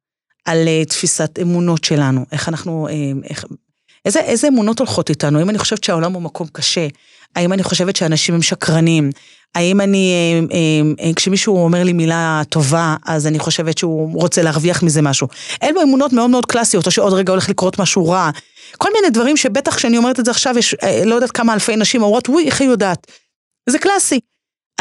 על 0.45 0.67
אה, 0.67 0.85
תפיסת 0.85 1.39
אמונות 1.41 1.83
שלנו, 1.83 2.25
איך 2.31 2.49
אנחנו, 2.49 2.87
איך, 3.23 3.45
איזה, 4.05 4.19
איזה 4.19 4.47
אמונות 4.47 4.79
הולכות 4.79 5.09
איתנו? 5.09 5.39
האם 5.39 5.49
אני 5.49 5.57
חושבת 5.57 5.83
שהעולם 5.83 6.13
הוא 6.13 6.21
מקום 6.21 6.47
קשה? 6.51 6.87
האם 7.35 7.53
אני 7.53 7.63
חושבת 7.63 7.95
שאנשים 7.95 8.35
הם 8.35 8.41
שקרנים? 8.41 9.09
האם 9.55 9.81
אני, 9.81 10.13
אה, 10.13 10.55
אה, 10.55 11.05
אה, 11.05 11.13
כשמישהו 11.15 11.63
אומר 11.63 11.83
לי 11.83 11.93
מילה 11.93 12.41
טובה, 12.49 12.95
אז 13.05 13.27
אני 13.27 13.39
חושבת 13.39 13.77
שהוא 13.77 14.21
רוצה 14.21 14.41
להרוויח 14.41 14.83
מזה 14.83 15.01
משהו. 15.01 15.27
אלו 15.63 15.81
אמונות 15.81 16.13
מאוד 16.13 16.29
מאוד 16.29 16.45
קלאסיות, 16.45 16.85
או 16.85 16.91
שעוד 16.91 17.13
רגע 17.13 17.31
הולך 17.31 17.49
לקרות 17.49 17.79
משהו 17.79 18.09
רע. 18.09 18.29
כל 18.77 18.89
מיני 18.93 19.09
דברים 19.09 19.37
שבטח 19.37 19.75
כשאני 19.75 19.97
אומרת 19.97 20.19
את 20.19 20.25
זה 20.25 20.31
עכשיו, 20.31 20.57
יש 20.57 20.75
לא 21.05 21.15
יודעת 21.15 21.31
כמה 21.31 21.53
אלפי 21.53 21.75
נשים 21.75 22.03
אומרות, 22.03 22.29
וואי, 22.29 22.45
איך 22.45 22.61
היא 22.61 22.69
יודעת? 22.69 23.07
זה 23.69 23.79
קלאסי. 23.79 24.19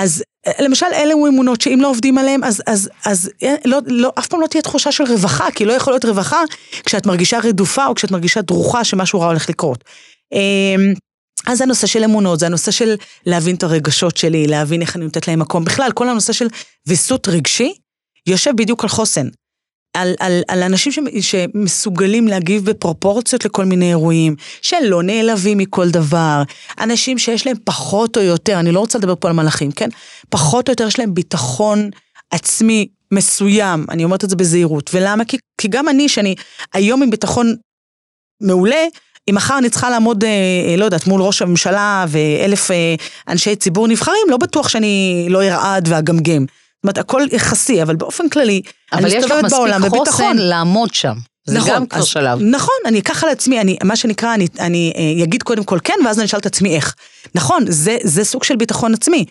אז 0.03 0.23
למשל, 0.59 0.87
אלה 0.93 1.15
הוא 1.15 1.29
אמונות 1.29 1.61
שאם 1.61 1.79
לא 1.81 1.91
עובדים 1.91 2.19
עליהן, 2.19 2.45
אז, 2.45 2.63
אז, 2.67 2.91
אז 3.07 3.31
לא, 3.65 3.79
לא, 3.87 4.13
אף 4.19 4.27
פעם 4.27 4.41
לא 4.41 4.47
תהיה 4.47 4.63
תחושה 4.63 4.93
של 4.93 5.05
רווחה, 5.05 5.51
כי 5.55 5.65
לא 5.65 5.73
יכול 5.73 5.93
להיות 5.93 6.05
רווחה 6.05 6.41
כשאת 6.87 7.07
מרגישה 7.07 7.39
רדופה 7.39 7.87
או 7.87 7.95
כשאת 7.95 8.11
מרגישה 8.11 8.43
דרוכה 8.43 8.85
שמשהו 8.85 9.21
רע 9.21 9.27
הולך 9.27 9.51
לקרות. 9.51 9.85
אמ, 10.33 10.95
אז 11.47 11.59
זה 11.59 11.65
הנושא 11.65 11.87
של 11.87 12.05
אמונות, 12.05 12.39
זה 12.39 12.47
הנושא 12.47 12.71
של 12.71 12.95
להבין 13.27 13.57
את 13.57 13.63
הרגשות 13.63 14.17
שלי, 14.17 14.47
להבין 14.47 14.81
איך 14.81 14.97
אני 14.97 15.05
נותנת 15.05 15.29
להם 15.29 15.39
מקום. 15.39 15.65
בכלל, 15.65 15.93
כל 15.95 16.09
הנושא 16.09 16.33
של 16.33 16.49
ויסות 16.87 17.29
רגשי 17.29 17.75
יושב 18.27 18.53
בדיוק 18.57 18.83
על 18.83 18.89
חוסן. 18.89 19.29
על, 19.95 20.15
על, 20.21 20.43
על 20.49 20.63
אנשים 20.63 20.93
שמסוגלים 21.21 22.29
להגיב 22.29 22.65
בפרופורציות 22.65 23.45
לכל 23.45 23.65
מיני 23.65 23.89
אירועים, 23.89 24.37
שלא 24.63 25.03
נעלבים 25.03 25.59
מכל 25.59 25.91
דבר, 25.91 26.43
אנשים 26.81 27.19
שיש 27.19 27.47
להם 27.47 27.57
פחות 27.65 28.17
או 28.17 28.23
יותר, 28.23 28.61
אני 28.61 28.73
לא 28.73 28.81
רוצה 28.81 28.99
לדבר 28.99 29.15
פה 29.21 29.29
על 29.29 29.35
מלאכים, 29.35 29.73
כן? 29.73 29.89
פחות 30.29 30.69
או 30.69 30.73
יותר 30.73 30.87
יש 30.87 30.99
להם 30.99 31.15
ביטחון 31.15 31.91
עצמי 32.31 32.89
מסוים, 33.13 33.87
אני 33.91 34.05
אומרת 34.05 34.25
את 34.25 34.31
זה 34.31 34.37
בזהירות. 34.37 34.91
ולמה? 34.95 35.25
כי, 35.25 35.37
כי 35.59 35.69
גם 35.69 35.89
אני, 35.89 36.09
שאני 36.09 36.35
היום 36.75 37.03
עם 37.03 37.11
ביטחון 37.11 37.55
מעולה, 38.41 38.85
אם 39.31 39.35
מחר 39.35 39.59
אני 39.59 39.71
צריכה 39.71 39.91
לעמוד, 39.91 40.25
אה, 40.25 40.75
לא 40.79 40.85
יודעת, 40.85 41.07
מול 41.07 41.23
ראש 41.23 41.43
הממשלה 41.43 42.05
ואלף 42.09 42.71
אה, 42.71 42.95
אנשי 43.29 43.57
ציבור 43.57 43.89
נבחרים, 43.89 44.27
לא 44.29 44.37
בטוח 44.37 44.69
שאני 44.69 45.27
לא 45.31 45.43
ארעד 45.43 45.89
ואגמגם. 45.91 46.45
זאת 46.83 46.85
אומרת, 46.85 46.99
הכל 46.99 47.23
יחסי, 47.33 47.83
אבל 47.83 47.97
באופן 47.97 48.29
כללי, 48.29 48.63
אני 48.93 49.07
מסתובבת 49.07 49.51
בעולם 49.51 49.83
בביטחון. 49.83 49.87
אבל 49.87 49.87
יש 49.87 49.87
לך 49.87 49.93
מספיק 49.99 50.13
חוסן 50.13 50.37
לעמוד 50.37 50.95
שם. 50.95 51.15
זה 51.47 51.59
נכון, 51.59 51.75
גם 51.75 51.87
כבר 51.87 52.03
שלב. 52.03 52.39
נכון, 52.43 52.75
אני 52.87 52.99
אקח 52.99 53.25
על 53.25 53.31
עצמי, 53.31 53.61
אני, 53.61 53.77
מה 53.85 53.97
שנקרא, 53.97 54.35
אני, 54.35 54.47
אני 54.59 54.93
אה, 54.97 55.25
אגיד 55.25 55.43
קודם 55.43 55.65
כל 55.65 55.79
כן, 55.85 55.95
ואז 56.05 56.19
אני 56.19 56.27
אשאל 56.27 56.39
את 56.39 56.47
עצמי 56.47 56.77
איך. 56.77 56.95
נכון, 57.35 57.65
זה, 57.69 57.97
זה 58.03 58.25
סוג 58.25 58.45
של 58.45 58.57
ביטחון 58.57 58.95
עצמי. 58.95 59.25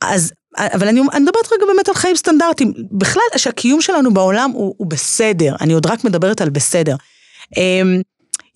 אז, 0.00 0.32
אבל 0.58 0.88
אני, 0.88 1.00
אני 1.12 1.20
מדברת 1.20 1.52
רגע 1.52 1.66
באמת 1.66 1.88
על 1.88 1.94
חיים 1.94 2.16
סטנדרטיים. 2.16 2.72
בכלל, 2.92 3.22
שהקיום 3.36 3.80
שלנו 3.80 4.14
בעולם 4.14 4.50
הוא, 4.50 4.74
הוא 4.78 4.86
בסדר, 4.86 5.56
אני 5.60 5.72
עוד 5.72 5.86
רק 5.86 6.04
מדברת 6.04 6.40
על 6.40 6.48
בסדר. 6.48 6.96
אמ, 7.56 8.00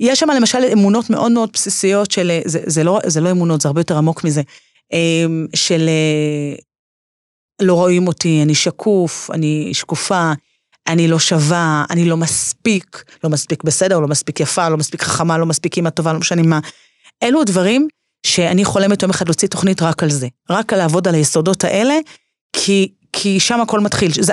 יש 0.01 0.20
שם 0.20 0.31
למשל 0.31 0.64
אמונות 0.73 1.11
מאוד 1.11 1.33
מאוד 1.33 1.51
בסיסיות 1.53 2.11
של, 2.11 2.33
זה, 2.45 2.61
זה, 2.66 2.85
לא, 2.85 3.01
זה 3.07 3.20
לא 3.20 3.31
אמונות, 3.31 3.61
זה 3.61 3.68
הרבה 3.68 3.81
יותר 3.81 3.97
עמוק 3.97 4.25
מזה, 4.25 4.43
אמ, 4.93 5.47
של 5.55 5.89
אה, 5.89 6.57
לא 7.63 7.75
רואים 7.75 8.07
אותי, 8.07 8.43
אני 8.43 8.55
שקוף, 8.55 9.31
אני 9.31 9.71
שקופה, 9.73 10.33
אני 10.87 11.09
לא 11.09 11.19
שווה, 11.19 11.85
אני 11.91 12.05
לא 12.05 12.17
מספיק, 12.17 13.05
לא 13.25 13.31
מספיק 13.31 13.65
בסדר, 13.65 14.01
לא 14.01 14.09
מספיק 14.09 14.41
יפה, 14.41 14.69
לא 14.69 14.77
מספיק 14.77 15.03
חכמה, 15.03 15.39
לא 15.39 15.47
מספיק 15.47 15.77
אימא 15.77 15.91
טובה, 15.91 16.13
לא 16.13 16.19
משנה 16.19 16.43
מה. 16.43 16.61
אלו 17.23 17.41
הדברים 17.41 17.89
שאני 18.27 18.65
חולמת 18.65 19.03
יום 19.03 19.11
אחד 19.11 19.29
להוציא 19.29 19.49
תוכנית 19.49 19.83
רק 19.83 20.03
על 20.03 20.11
זה, 20.11 20.29
רק 20.51 20.73
על 20.73 20.79
לעבוד 20.79 21.09
על 21.09 21.15
היסודות 21.15 21.65
האלה, 21.65 21.95
כי, 22.53 22.93
כי 23.13 23.41
שם 23.41 23.61
הכל 23.61 23.81
מתחיל. 23.81 24.13
זה, 24.21 24.33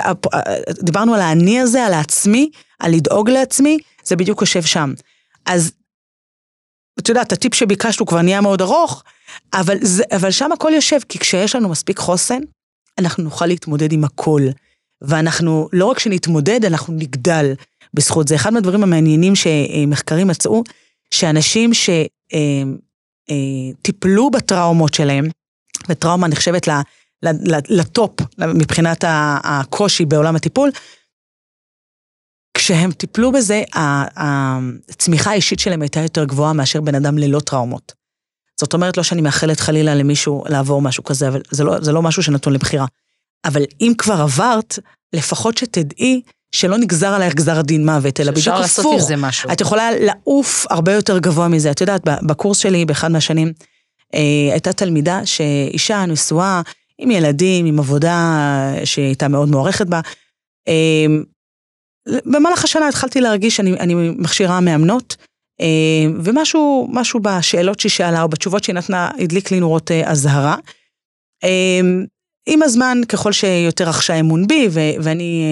דיברנו 0.82 1.14
על 1.14 1.20
האני 1.20 1.60
הזה, 1.60 1.86
על 1.86 1.92
העצמי, 1.92 2.50
על 2.78 2.92
לדאוג 2.92 3.30
לעצמי, 3.30 3.78
זה 4.04 4.16
בדיוק 4.16 4.40
יושב 4.40 4.62
שם. 4.62 4.92
אז 5.46 5.72
את 6.98 7.08
יודעת, 7.08 7.32
הטיפ 7.32 7.54
שביקשנו 7.54 8.06
כבר 8.06 8.22
נהיה 8.22 8.40
מאוד 8.40 8.62
ארוך, 8.62 9.02
אבל, 9.54 9.76
זה, 9.82 10.02
אבל 10.16 10.30
שם 10.30 10.52
הכל 10.52 10.72
יושב, 10.74 10.98
כי 11.08 11.18
כשיש 11.18 11.56
לנו 11.56 11.68
מספיק 11.68 11.98
חוסן, 11.98 12.40
אנחנו 12.98 13.24
נוכל 13.24 13.46
להתמודד 13.46 13.92
עם 13.92 14.04
הכל. 14.04 14.42
ואנחנו, 15.02 15.68
לא 15.72 15.86
רק 15.86 15.98
שנתמודד, 15.98 16.64
אנחנו 16.64 16.94
נגדל 16.94 17.54
בזכות 17.94 18.28
זה. 18.28 18.34
אחד 18.34 18.52
מהדברים 18.52 18.82
המעניינים 18.82 19.32
שמחקרים 19.34 20.28
מצאו, 20.28 20.62
שאנשים 21.14 21.70
שטיפלו 23.24 24.30
בטראומות 24.30 24.94
שלהם, 24.94 25.24
וטראומה 25.88 26.28
נחשבת 26.28 26.68
לטופ 27.68 28.20
מבחינת 28.38 29.04
הקושי 29.44 30.04
בעולם 30.04 30.36
הטיפול, 30.36 30.70
כשהם 32.56 32.92
טיפלו 32.92 33.32
בזה, 33.32 33.62
הצמיחה 34.16 35.30
האישית 35.30 35.58
שלהם 35.58 35.82
הייתה 35.82 36.00
יותר 36.00 36.24
גבוהה 36.24 36.52
מאשר 36.52 36.80
בן 36.80 36.94
אדם 36.94 37.18
ללא 37.18 37.40
טראומות. 37.40 38.03
זאת 38.60 38.74
אומרת, 38.74 38.96
לא 38.96 39.02
שאני 39.02 39.20
מאחלת 39.20 39.60
חלילה 39.60 39.94
למישהו 39.94 40.44
לעבור 40.48 40.82
משהו 40.82 41.04
כזה, 41.04 41.28
אבל 41.28 41.42
זה 41.50 41.64
לא, 41.64 41.80
זה 41.80 41.92
לא 41.92 42.02
משהו 42.02 42.22
שנתון 42.22 42.52
לבחירה. 42.52 42.86
אבל 43.44 43.62
אם 43.80 43.92
כבר 43.98 44.20
עברת, 44.20 44.78
לפחות 45.12 45.58
שתדעי 45.58 46.20
שלא 46.54 46.78
נגזר 46.78 47.14
עלייך 47.14 47.34
גזר 47.34 47.58
הדין 47.58 47.86
מוות, 47.86 48.20
אלא 48.20 48.30
בדיוק 48.30 48.48
הפוך. 48.48 48.64
אפשר 48.64 48.82
לעשות 48.82 48.92
עם 48.92 49.00
זה 49.00 49.16
משהו. 49.16 49.52
את 49.52 49.60
יכולה 49.60 49.90
לעוף 50.00 50.66
הרבה 50.70 50.92
יותר 50.92 51.18
גבוה 51.18 51.48
מזה. 51.48 51.70
את 51.70 51.80
יודעת, 51.80 52.02
בקורס 52.04 52.58
שלי, 52.58 52.84
באחד 52.84 53.10
מהשנים, 53.10 53.52
אה, 54.14 54.52
הייתה 54.52 54.72
תלמידה 54.72 55.26
שאישה 55.26 56.06
נשואה, 56.06 56.62
עם 56.98 57.10
ילדים, 57.10 57.66
עם 57.66 57.78
עבודה 57.78 58.38
שהייתה 58.84 59.28
מאוד 59.28 59.48
מוערכת 59.48 59.86
בה. 59.86 60.00
אה, 60.68 61.06
במהלך 62.26 62.64
השנה 62.64 62.88
התחלתי 62.88 63.20
להרגיש 63.20 63.56
שאני 63.56 63.94
מכשירה 63.94 64.60
מאמנות, 64.60 65.16
אה, 65.20 65.26
ומשהו 66.24 66.88
משהו 66.92 67.20
בשאלות 67.20 67.80
שהיא 67.80 67.90
שאלה 67.90 68.22
או 68.22 68.28
בתשובות 68.28 68.64
שהיא 68.64 68.74
נתנה 68.74 69.10
הדליק 69.18 69.50
לי 69.50 69.60
נורות 69.60 69.90
אה, 69.90 70.10
אזהרה. 70.10 70.56
אה, 71.44 71.80
עם 72.46 72.62
הזמן, 72.62 73.00
ככל 73.08 73.32
שיותר 73.32 73.88
רכשה 73.88 74.14
אמון 74.14 74.46
בי, 74.46 74.68
ו- 74.70 75.02
ואני 75.02 75.44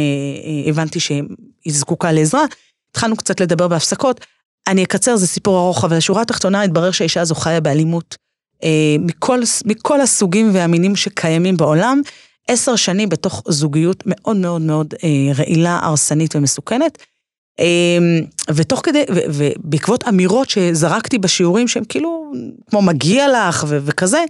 הבנתי 0.68 1.00
שהיא 1.00 1.22
זקוקה 1.68 2.12
לעזרה, 2.12 2.44
התחלנו 2.90 3.16
קצת 3.16 3.40
לדבר 3.40 3.68
בהפסקות. 3.68 4.26
אני 4.66 4.84
אקצר, 4.84 5.16
זה 5.16 5.26
סיפור 5.26 5.59
ארוך, 5.59 5.84
אבל 5.84 5.96
השורה 5.96 6.22
התחתונה 6.22 6.62
התברר 6.62 6.90
שהאישה 6.90 7.20
הזו 7.20 7.34
חיה 7.34 7.61
באלימות 7.61 8.16
אה, 8.64 8.96
מכל, 9.00 9.40
מכל 9.64 10.00
הסוגים 10.00 10.50
והמינים 10.55 10.96
שקיימים 10.96 11.57
בעולם, 11.57 12.00
עשר 12.48 12.76
שנים 12.76 13.09
בתוך 13.09 13.42
זוגיות 13.48 14.03
מאוד 14.07 14.36
מאוד 14.36 14.62
מאוד 14.62 14.94
אה, 15.05 15.32
רעילה, 15.34 15.80
הרסנית 15.82 16.36
ומסוכנת. 16.36 16.98
אה, 17.61 17.98
ותוך 18.55 18.80
כדי, 18.84 19.05
ובעקבות 19.09 20.09
אמירות 20.09 20.50
שזרקתי 20.50 21.18
בשיעורים 21.18 21.68
שהם 21.68 21.84
כאילו, 21.84 22.32
כמו 22.70 22.82
מגיע 22.82 23.26
לך 23.28 23.64
וכזה, 23.68 24.24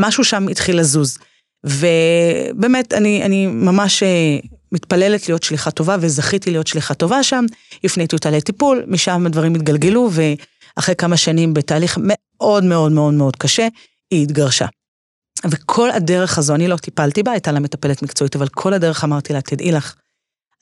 משהו 0.00 0.24
שם 0.24 0.48
התחיל 0.48 0.80
לזוז. 0.80 1.18
ובאמת, 1.64 2.94
אני, 2.94 3.22
אני 3.22 3.46
ממש 3.46 4.02
אה, 4.02 4.38
מתפללת 4.72 5.28
להיות 5.28 5.42
שליחה 5.42 5.70
טובה, 5.70 5.96
וזכיתי 6.00 6.50
להיות 6.50 6.66
שליחה 6.66 6.94
טובה 6.94 7.22
שם. 7.22 7.44
הפניתי 7.84 8.16
אותה 8.16 8.30
לטיפול, 8.30 8.84
משם 8.86 9.26
הדברים 9.26 9.54
התגלגלו, 9.54 10.10
ואחרי 10.12 10.94
כמה 10.94 11.16
שנים 11.16 11.54
בתהליך 11.54 11.98
מאוד 12.00 12.64
מאוד 12.64 12.92
מאוד 12.92 13.14
מאוד 13.14 13.36
קשה, 13.36 13.68
היא 14.10 14.22
התגרשה. 14.22 14.66
וכל 15.50 15.90
הדרך 15.90 16.38
הזו, 16.38 16.54
אני 16.54 16.68
לא 16.68 16.76
טיפלתי 16.76 17.22
בה, 17.22 17.32
הייתה 17.32 17.52
לה 17.52 17.60
מטפלת 17.60 18.02
מקצועית, 18.02 18.36
אבל 18.36 18.48
כל 18.48 18.72
הדרך 18.72 19.04
אמרתי 19.04 19.32
לה, 19.32 19.40
תדעי 19.40 19.72
לך, 19.72 19.94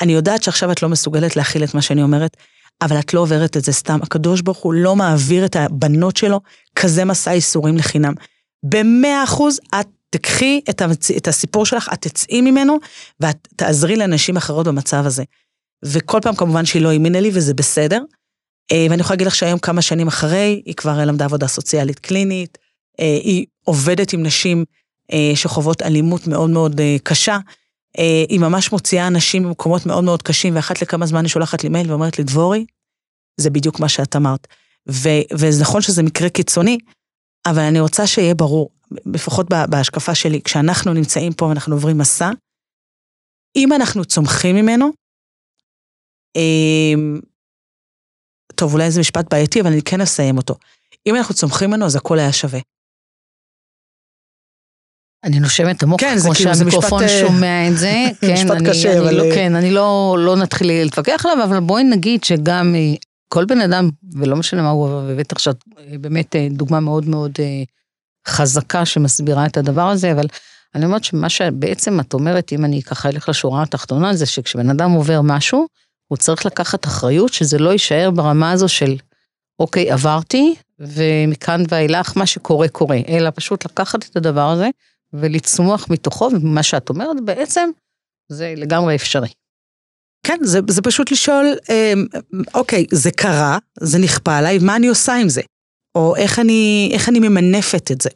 אני 0.00 0.12
יודעת 0.12 0.42
שעכשיו 0.42 0.72
את 0.72 0.82
לא 0.82 0.88
מסוגלת 0.88 1.36
להכיל 1.36 1.64
את 1.64 1.74
מה 1.74 1.82
שאני 1.82 2.02
אומרת, 2.02 2.36
אבל 2.82 2.98
את 2.98 3.14
לא 3.14 3.20
עוברת 3.20 3.56
את 3.56 3.64
זה 3.64 3.72
סתם. 3.72 3.98
הקדוש 4.02 4.40
ברוך 4.40 4.58
הוא 4.58 4.74
לא 4.74 4.96
מעביר 4.96 5.44
את 5.44 5.56
הבנות 5.56 6.16
שלו 6.16 6.40
כזה 6.76 7.04
מסע 7.04 7.32
ייסורים 7.32 7.76
לחינם. 7.76 8.12
במאה 8.64 9.24
אחוז 9.24 9.60
את 9.80 9.86
תקחי 10.10 10.60
את, 10.70 10.82
המצ... 10.82 11.10
את 11.10 11.28
הסיפור 11.28 11.66
שלך, 11.66 11.88
את 11.92 12.00
תצאי 12.00 12.40
ממנו, 12.40 12.78
ואת 13.20 13.48
תעזרי 13.56 13.96
לנשים 13.96 14.36
אחרות 14.36 14.66
במצב 14.66 15.06
הזה. 15.06 15.24
וכל 15.84 16.18
פעם 16.22 16.34
כמובן 16.34 16.64
שהיא 16.64 16.82
לא 16.82 16.90
האמינה 16.92 17.20
לי, 17.20 17.30
וזה 17.34 17.54
בסדר. 17.54 18.02
אה, 18.72 18.86
ואני 18.90 19.00
יכולה 19.00 19.14
להגיד 19.14 19.26
לך 19.26 19.34
שהיום, 19.34 19.58
כמה 19.58 19.82
שנים 19.82 20.08
אחרי, 20.08 20.62
היא 20.66 20.74
כבר 20.74 21.04
למדה 21.04 21.24
עבודה 21.24 21.46
סוציאלית 21.46 21.98
קלינית, 21.98 22.58
אה, 23.00 23.04
היא 23.04 23.46
עובדת 23.64 24.12
עם 24.12 24.22
נשים 24.22 24.64
אה, 25.12 25.32
שחוות 25.34 25.82
אלימות 25.82 26.26
מאוד 26.26 26.50
מאוד 26.50 26.80
קשה. 27.02 27.38
היא 28.28 28.40
ממש 28.40 28.72
מוציאה 28.72 29.06
אנשים 29.06 29.42
ממקומות 29.42 29.86
מאוד 29.86 30.04
מאוד 30.04 30.22
קשים, 30.22 30.56
ואחת 30.56 30.82
לכמה 30.82 31.06
זמן 31.06 31.24
היא 31.24 31.28
שולחת 31.28 31.62
לי 31.62 31.68
מייל 31.68 31.90
ואומרת 31.90 32.18
לי, 32.18 32.24
דבורי, 32.24 32.66
זה 33.40 33.50
בדיוק 33.50 33.80
מה 33.80 33.88
שאת 33.88 34.16
אמרת. 34.16 34.46
ו- 34.90 35.34
וזה 35.38 35.62
נכון 35.62 35.80
שזה 35.80 36.02
מקרה 36.02 36.28
קיצוני, 36.28 36.78
אבל 37.46 37.62
אני 37.62 37.80
רוצה 37.80 38.06
שיהיה 38.06 38.34
ברור, 38.34 38.70
לפחות 39.14 39.46
בהשקפה 39.70 40.14
שלי, 40.14 40.42
כשאנחנו 40.42 40.92
נמצאים 40.92 41.32
פה 41.32 41.44
ואנחנו 41.44 41.74
עוברים 41.74 41.98
מסע, 41.98 42.30
אם 43.56 43.72
אנחנו 43.72 44.04
צומחים 44.04 44.56
ממנו, 44.56 44.90
אמ, 46.36 47.20
טוב, 48.54 48.74
אולי 48.74 48.90
זה 48.90 49.00
משפט 49.00 49.30
בעייתי, 49.30 49.60
אבל 49.60 49.70
אני 49.72 49.82
כן 49.82 50.00
אסיים 50.00 50.36
אותו. 50.36 50.54
אם 51.06 51.16
אנחנו 51.16 51.34
צומחים 51.34 51.70
ממנו, 51.70 51.86
אז 51.86 51.96
הכל 51.96 52.18
היה 52.18 52.32
שווה. 52.32 52.60
אני 55.24 55.40
נושמת 55.40 55.82
עמוק, 55.82 56.00
כן, 56.00 56.16
כמו 56.22 56.34
כאילו, 56.34 56.54
שהמיקרופון 56.54 57.04
משפט, 57.04 57.22
אה, 57.22 57.28
שומע 57.28 57.68
את 57.68 57.76
זה. 57.84 58.04
כן, 58.20 58.32
משפט 58.32 58.50
אני, 58.50 58.68
קשה, 58.68 58.92
אני 58.92 59.00
אבל... 59.00 59.14
לא, 59.14 59.34
כן, 59.34 59.54
אני 59.54 59.70
לא, 59.70 60.16
לא 60.20 60.36
נתחיל 60.36 60.66
להתווכח 60.66 61.26
עליו, 61.26 61.44
אבל 61.44 61.60
בואי 61.60 61.84
נגיד 61.84 62.24
שגם 62.24 62.74
אה, 62.74 62.94
כל 63.28 63.44
בן 63.44 63.60
אדם, 63.60 63.90
ולא 64.14 64.36
משנה 64.36 64.62
מה 64.62 64.70
הוא, 64.70 64.88
ובטח 65.06 65.38
שאת 65.38 65.64
אה, 65.78 65.98
באמת 65.98 66.36
דוגמה 66.50 66.80
מאוד 66.80 67.08
מאוד 67.08 67.32
חזקה 68.28 68.84
שמסבירה 68.84 69.46
את 69.46 69.56
הדבר 69.56 69.88
הזה, 69.88 70.12
אבל 70.12 70.26
אני 70.74 70.84
אומרת 70.84 71.04
שמה 71.04 71.28
שבעצם 71.28 72.00
את 72.00 72.14
אומרת, 72.14 72.52
אם 72.52 72.64
אני 72.64 72.82
ככה 72.82 73.08
אלך 73.08 73.28
לשורה 73.28 73.62
התחתונה, 73.62 74.14
זה 74.14 74.26
שכשבן 74.26 74.70
אדם 74.70 74.90
עובר 74.90 75.20
משהו, 75.22 75.66
הוא 76.08 76.18
צריך 76.18 76.46
לקחת 76.46 76.86
אחריות 76.86 77.32
שזה 77.32 77.58
לא 77.58 77.70
יישאר 77.70 78.10
ברמה 78.10 78.52
הזו 78.52 78.68
של, 78.68 78.96
אוקיי, 79.58 79.90
עברתי, 79.90 80.54
ומכאן 80.78 81.62
ואילך 81.68 82.16
מה 82.16 82.26
שקורה 82.26 82.68
קורה, 82.68 82.98
אלא 83.08 83.30
פשוט 83.34 83.64
לקחת 83.64 84.04
את 84.10 84.16
הדבר 84.16 84.50
הזה 84.50 84.68
ולצמוח 85.20 85.86
מתוכו, 85.90 86.30
ומה 86.32 86.62
שאת 86.62 86.88
אומרת 86.88 87.20
בעצם, 87.24 87.70
זה 88.28 88.54
לגמרי 88.56 88.94
אפשרי. 88.94 89.28
כן, 90.26 90.38
זה, 90.42 90.60
זה 90.68 90.82
פשוט 90.82 91.10
לשאול, 91.10 91.54
אמ, 91.70 92.06
אוקיי, 92.54 92.86
זה 92.90 93.10
קרה, 93.10 93.58
זה 93.80 93.98
נכפה 93.98 94.36
עליי, 94.36 94.58
מה 94.58 94.76
אני 94.76 94.86
עושה 94.86 95.14
עם 95.14 95.28
זה? 95.28 95.42
או 95.94 96.16
איך 96.16 96.38
אני, 96.38 96.90
איך 96.92 97.08
אני 97.08 97.18
ממנפת 97.18 97.90
את 97.90 98.00
זה. 98.00 98.10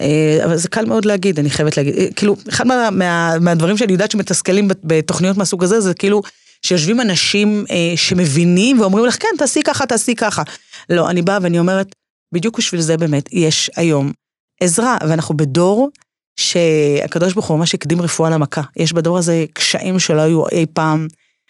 אה, 0.00 0.44
אבל 0.44 0.56
זה 0.56 0.68
קל 0.68 0.84
מאוד 0.84 1.04
להגיד, 1.04 1.38
אני 1.38 1.50
חייבת 1.50 1.76
להגיד. 1.76 1.94
אה, 1.94 2.12
כאילו, 2.16 2.36
אחד 2.48 2.66
מה, 2.66 2.90
מה, 2.90 3.38
מהדברים 3.40 3.76
שאני 3.76 3.92
יודעת 3.92 4.10
שמתסכלים 4.10 4.68
בתוכניות 4.84 5.36
מהסוג 5.36 5.64
הזה, 5.64 5.80
זה 5.80 5.94
כאילו 5.94 6.22
שיושבים 6.66 7.00
אנשים 7.00 7.64
אה, 7.70 7.96
שמבינים 7.96 8.80
ואומרים 8.80 9.06
לך, 9.06 9.22
כן, 9.22 9.28
תעשי 9.38 9.62
ככה, 9.62 9.86
תעשי 9.86 10.14
ככה. 10.14 10.42
לא, 10.90 11.10
אני 11.10 11.22
באה 11.22 11.38
ואני 11.42 11.58
אומרת, 11.58 11.94
בדיוק 12.34 12.58
בשביל 12.58 12.80
זה 12.80 12.96
באמת, 12.96 13.28
יש 13.32 13.70
היום 13.76 14.12
עזרה, 14.60 14.96
ואנחנו 15.08 15.36
בדור 15.36 15.90
שהקדוש 16.36 17.32
ברוך 17.32 17.46
הוא 17.46 17.58
ממש 17.58 17.74
הקדים 17.74 18.02
רפואה 18.02 18.30
למכה. 18.30 18.62
יש 18.76 18.92
בדור 18.92 19.18
הזה 19.18 19.44
קשיים 19.52 19.98
שלא 19.98 20.20
היו 20.20 20.48
אי 20.48 20.66
פעם, 20.72 21.08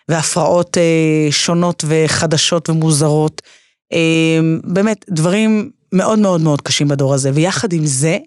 והפרעות 0.09 0.78
אה, 0.78 1.28
שונות 1.30 1.85
וחדשות 1.89 2.70
ומוזרות. 2.70 3.43
אה, 3.93 4.41
באמת, 4.64 5.05
דברים 5.11 5.70
מאוד 5.93 6.18
מאוד 6.18 6.41
מאוד 6.41 6.61
קשים 6.61 6.89
בדור 6.89 7.14
הזה, 7.14 7.30
ויחד 7.35 7.72
עם 7.72 7.87
זה, 7.87 8.18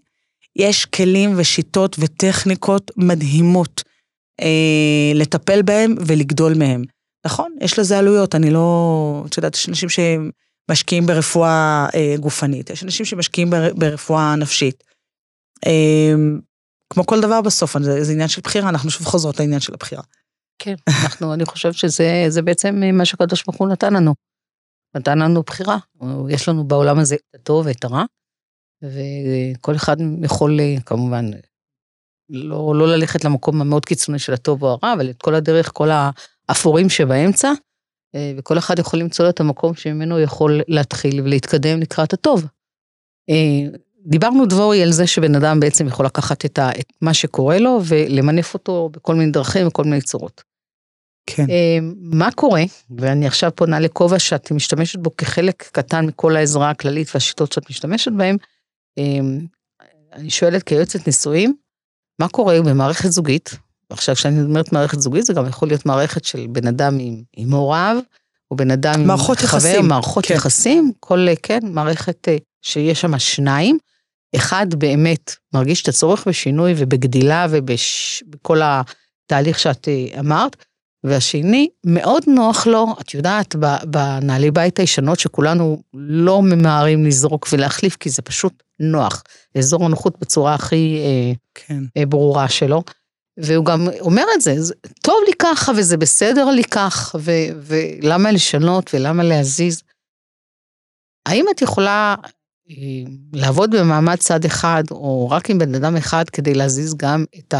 יש 0.56 0.86
כלים 0.86 1.34
ושיטות 1.38 1.96
וטכניקות 2.00 2.92
מדהימות 2.98 3.84
אה, 4.42 5.12
לטפל 5.16 5.62
בהם 5.62 5.96
ולגדול 6.06 6.54
מהם. 6.54 6.84
נכון, 7.26 7.56
יש 7.62 7.80
לזה 7.80 8.00
עלויות, 8.00 8.36
אני 8.36 8.50
לא... 8.50 9.24
את 9.28 9.38
יודעת, 9.38 9.56
יש 9.56 9.70
אנשים 9.70 9.90
שמשקיעים 9.90 11.06
ברפואה 11.06 11.88
אה, 11.96 12.16
גופנית, 12.20 12.70
יש 12.70 12.84
אנשים 12.84 13.06
שמשקיעים 13.06 13.50
בר, 13.50 13.74
ברפואה 13.74 14.36
נפשית. 14.36 14.84
אה, 15.66 16.14
כמו 16.94 17.06
כל 17.06 17.22
דבר 17.22 17.42
בסוף, 17.42 17.78
זה, 17.80 18.04
זה 18.04 18.12
עניין 18.12 18.28
של 18.28 18.42
בחירה, 18.42 18.70
אנחנו 18.70 18.90
שוב 18.90 19.08
חוזרות 19.08 19.40
לעניין 19.40 19.60
של 19.60 19.74
הבחירה. 19.74 20.04
כן, 20.60 20.76
אנחנו, 21.04 21.34
אני 21.34 21.46
חושבת 21.46 21.74
שזה 21.74 22.42
בעצם 22.42 22.82
מה 22.94 23.06
שקדוש 23.06 23.44
ברוך 23.44 23.58
הוא 23.58 23.68
נתן 23.68 23.94
לנו. 23.94 24.14
נתן 24.96 25.20
לנו 25.20 25.42
בחירה. 25.42 25.78
יש 26.30 26.50
לנו 26.50 26.68
בעולם 26.68 27.00
הזה 27.00 27.16
את 27.16 27.36
הטוב 27.36 27.66
ואת 27.66 27.84
הרע, 27.84 28.04
וכל 28.84 29.76
אחד 29.76 29.98
יכול 30.24 30.60
כמובן 30.86 31.26
לא, 32.30 32.74
לא 32.76 32.88
ללכת 32.88 33.26
למקום 33.26 33.62
המאוד 33.62 33.86
קיצוני 33.86 34.20
של 34.20 34.34
הטוב 34.34 34.64
או 34.64 34.68
הרע, 34.68 34.94
אבל 34.94 35.10
את 35.10 35.22
כל 35.22 35.36
הדרך, 35.36 35.72
כל 35.74 35.90
האפורים 36.50 36.90
שבאמצע, 36.90 37.52
אה, 38.16 38.34
וכל 38.38 38.58
אחד 38.58 38.80
יכול 38.80 39.00
למצוא 39.00 39.30
את 39.30 39.40
המקום 39.40 39.76
שממנו 39.76 40.20
יכול 40.20 40.62
להתחיל 40.68 41.22
ולהתקדם 41.22 41.80
לקראת 41.80 42.14
הטוב. 42.14 42.46
אה, 44.08 44.12
דיברנו 44.12 44.46
דבורי 44.46 44.84
על 44.84 44.92
זה 44.92 45.08
שבן 45.08 45.36
אדם 45.36 45.60
בעצם 45.60 45.88
יכול 45.88 46.06
לקחת 46.06 46.46
את, 46.46 46.60
ה, 46.60 46.70
את 46.80 46.94
מה 47.02 47.14
שקורה 47.14 47.60
לו 47.60 47.80
ולמנף 47.88 48.54
אותו 48.54 48.90
בכל 48.94 49.16
מיני 49.16 49.32
דרכים 49.32 49.68
וכל 49.68 49.84
מיני 49.84 50.02
צורות. 50.02 50.44
כן. 51.26 51.50
אה, 51.50 51.78
מה 52.02 52.32
קורה, 52.32 52.64
ואני 52.98 53.28
עכשיו 53.28 53.52
פונה 53.56 53.80
לכובע 53.80 54.20
שאת 54.20 54.52
משתמשת 54.52 55.00
בו 55.00 55.18
כחלק 55.18 55.70
קטן 55.72 56.06
מכל 56.06 56.36
העזרה 56.36 56.70
הכללית 56.70 57.12
והשיטות 57.14 57.52
שאת 57.52 57.70
משתמשת 57.70 58.12
בהן, 58.12 58.38
אה, 58.98 59.20
אני 60.14 60.30
שואלת 60.30 60.64
כיועצת 60.64 61.08
נישואים, 61.08 61.56
מה 62.20 62.28
קורה 62.28 62.62
במערכת 62.62 63.12
זוגית? 63.12 63.58
עכשיו 63.90 64.16
כשאני 64.16 64.42
אומרת 64.42 64.72
מערכת 64.72 65.00
זוגית 65.00 65.26
זה 65.26 65.34
גם 65.34 65.48
יכול 65.48 65.68
להיות 65.68 65.86
מערכת 65.86 66.26
של 66.26 66.48
בן 66.50 66.68
אדם 66.68 66.98
עם, 67.00 67.24
עם 67.38 67.54
הוריו, 67.54 67.98
או 68.52 68.56
בן 68.56 68.72
אדם 68.72 69.02
עם 69.02 69.18
חבר, 69.18 69.34
יחסים. 69.34 69.88
מערכות 69.88 70.26
כן. 70.26 70.34
יחסים, 70.34 70.92
כל, 71.00 71.28
כן, 71.44 71.60
מערכת 71.64 72.28
אה, 72.28 72.38
שיש 72.62 73.02
שם 73.02 73.20
שניים. 73.20 73.78
אחד 74.36 74.68
באמת 74.76 75.36
מרגיש 75.54 75.82
את 75.82 75.88
הצורך 75.88 76.28
בשינוי 76.28 76.74
ובגדילה 76.78 77.48
ובכל 77.50 78.62
התהליך 78.64 79.60
שאת 79.60 79.88
אה, 79.88 80.20
אמרת, 80.20 80.56
והשני, 81.04 81.70
מאוד 81.86 82.24
נוח 82.28 82.68
לו, 82.68 82.96
את 83.02 83.14
יודעת, 83.14 83.56
ב- 83.56 83.84
בנעלי 83.86 84.52
בית 84.52 84.80
הישנות 84.80 85.20
שכולנו 85.20 85.82
לא 85.94 86.42
ממהרים 86.42 87.06
לזרוק 87.06 87.48
ולהחליף, 87.52 87.96
כי 87.96 88.10
זה 88.10 88.22
פשוט 88.22 88.64
נוח. 88.80 89.24
אזור 89.58 89.86
הנוחות 89.86 90.20
בצורה 90.20 90.54
הכי 90.54 90.98
אה, 91.04 91.34
כן. 91.56 91.84
אה, 91.98 92.06
ברורה 92.06 92.50
שלו. 92.50 92.84
והוא 93.40 93.66
גם 93.66 93.88
אומר 94.00 94.24
את 94.36 94.42
זה, 94.42 94.56
טוב 95.02 95.16
לי 95.28 95.34
ככה 95.40 95.72
וזה 95.78 95.98
בסדר 95.98 96.46
לי 96.46 96.64
כך, 96.64 97.16
ו- 97.20 97.32
ולמה 97.62 98.32
לשנות 98.32 98.94
ולמה 98.94 99.24
להזיז. 99.24 99.82
האם 101.26 101.46
את 101.56 101.62
יכולה 101.62 102.16
לעבוד 103.34 103.76
במעמד 103.76 104.16
צד 104.16 104.46
אחד, 104.46 104.84
או 104.92 105.30
רק 105.30 105.50
עם 105.50 105.58
בן 105.58 105.76
אדם 105.76 105.96
אחד, 105.96 106.30
כדי 106.30 106.54
להזיז 106.54 106.96
גם 106.96 107.26
את 107.40 107.54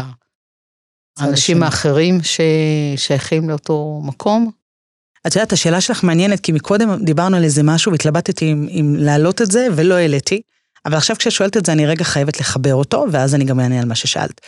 האנשים. 1.18 1.62
האחרים 1.62 2.18
ששייכים 2.22 3.48
לאותו 3.48 4.00
מקום? 4.04 4.50
את 5.26 5.36
יודעת, 5.36 5.52
השאלה 5.52 5.80
שלך 5.80 6.04
מעניינת, 6.04 6.40
כי 6.40 6.52
מקודם 6.52 7.04
דיברנו 7.04 7.36
על 7.36 7.44
איזה 7.44 7.62
משהו 7.62 7.92
והתלבטתי 7.92 8.52
אם, 8.52 8.68
אם 8.70 8.96
להעלות 8.98 9.42
את 9.42 9.50
זה, 9.50 9.66
ולא 9.76 9.94
העליתי. 9.94 10.40
אבל 10.86 10.96
עכשיו 10.96 11.16
כשאת 11.16 11.32
שואלת 11.32 11.56
את 11.56 11.66
זה, 11.66 11.72
אני 11.72 11.86
רגע 11.86 12.04
חייבת 12.04 12.40
לחבר 12.40 12.74
אותו, 12.74 13.04
ואז 13.12 13.34
אני 13.34 13.44
גם 13.44 13.60
אענה 13.60 13.80
על 13.80 13.84
מה 13.84 13.94
ששאלת. 13.94 14.40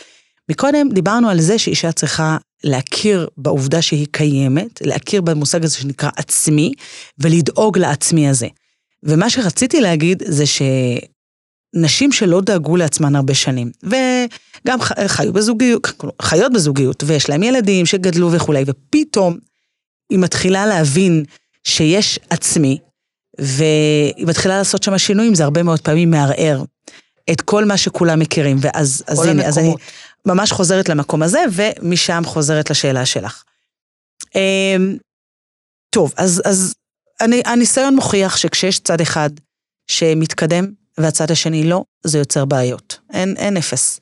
מקודם 0.51 0.89
דיברנו 0.93 1.29
על 1.29 1.41
זה 1.41 1.59
שאישה 1.59 1.93
צריכה 1.93 2.37
להכיר 2.65 3.29
בעובדה 3.37 3.83
שהיא 3.83 4.07
קיימת, 4.11 4.81
להכיר 4.87 5.21
במושג 5.21 5.65
הזה 5.65 5.77
שנקרא 5.77 6.11
עצמי, 6.17 6.73
ולדאוג 7.19 7.79
לעצמי 7.79 8.29
הזה. 8.29 8.47
ומה 9.03 9.31
שרציתי 9.31 9.81
להגיד 9.81 10.23
זה 10.27 10.45
שנשים 10.47 12.13
שלא 12.13 12.41
דאגו 12.41 12.77
לעצמן 12.77 13.17
הרבה 13.17 13.35
שנים, 13.35 13.71
וגם 13.83 14.79
חיו 15.07 15.33
בזוגיות, 15.33 16.03
חיות 16.23 16.53
בזוגיות, 16.53 17.03
ויש 17.07 17.29
להם 17.29 17.43
ילדים 17.43 17.87
שגדלו 17.87 18.33
וכולי, 18.33 18.65
ופתאום 18.67 19.39
היא 20.11 20.19
מתחילה 20.19 20.67
להבין 20.67 21.25
שיש 21.65 22.19
עצמי, 22.31 22.79
והיא 23.39 24.27
מתחילה 24.27 24.59
לעשות 24.59 24.83
שם 24.83 24.99
שינויים, 24.99 25.35
זה 25.35 25.45
הרבה 25.45 25.63
מאוד 25.63 25.81
פעמים 25.81 26.11
מערער 26.11 26.65
את 27.33 27.41
כל 27.41 27.65
מה 27.65 27.77
שכולם 27.77 28.19
מכירים, 28.19 28.57
ואז 28.61 29.03
אז 29.07 29.25
הנה, 29.25 29.47
אז 29.47 29.59
אני. 29.59 29.75
ממש 30.27 30.53
חוזרת 30.53 30.89
למקום 30.89 31.23
הזה, 31.23 31.45
ומשם 31.53 32.23
חוזרת 32.27 32.71
לשאלה 32.71 33.07
שלך. 33.07 33.43
אמ, 34.35 34.97
טוב, 35.91 36.13
אז, 36.17 36.43
אז 36.45 36.75
אני, 37.21 37.43
הניסיון 37.47 37.95
מוכיח 37.95 38.37
שכשיש 38.37 38.79
צד 38.79 39.01
אחד 39.01 39.31
שמתקדם 39.87 40.67
והצד 40.99 41.31
השני 41.31 41.65
לא, 41.65 41.85
זה 42.05 42.19
יוצר 42.19 42.45
בעיות. 42.45 42.99
אין, 43.13 43.35
אין 43.37 43.57
אפס. 43.57 44.01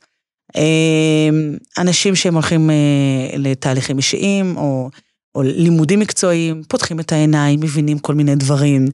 אמ, 0.57 1.57
אנשים 1.79 2.15
שהם 2.15 2.35
הולכים 2.35 2.71
אה, 2.71 3.37
לתהליכים 3.39 3.97
אישיים, 3.97 4.57
או, 4.57 4.91
או 5.35 5.43
לימודים 5.43 6.01
מקצועיים, 6.01 6.63
פותחים 6.69 7.01
את 7.01 7.13
העיניים, 7.13 7.61
מבינים 7.61 7.99
כל 7.99 8.15
מיני 8.15 8.35
דברים. 8.35 8.89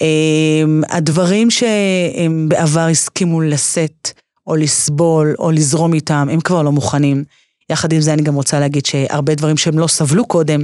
אמ, 0.00 0.82
הדברים 0.88 1.50
שהם 1.50 2.48
בעבר 2.48 2.86
הסכימו 2.86 3.40
לשאת, 3.40 4.10
או 4.46 4.56
לסבול, 4.56 5.34
או 5.38 5.50
לזרום 5.50 5.94
איתם, 5.94 6.28
הם 6.32 6.40
כבר 6.40 6.62
לא 6.62 6.72
מוכנים. 6.72 7.24
יחד 7.70 7.92
עם 7.92 8.00
זה 8.00 8.12
אני 8.12 8.22
גם 8.22 8.34
רוצה 8.34 8.60
להגיד 8.60 8.86
שהרבה 8.86 9.34
דברים 9.34 9.56
שהם 9.56 9.78
לא 9.78 9.86
סבלו 9.86 10.26
קודם, 10.26 10.60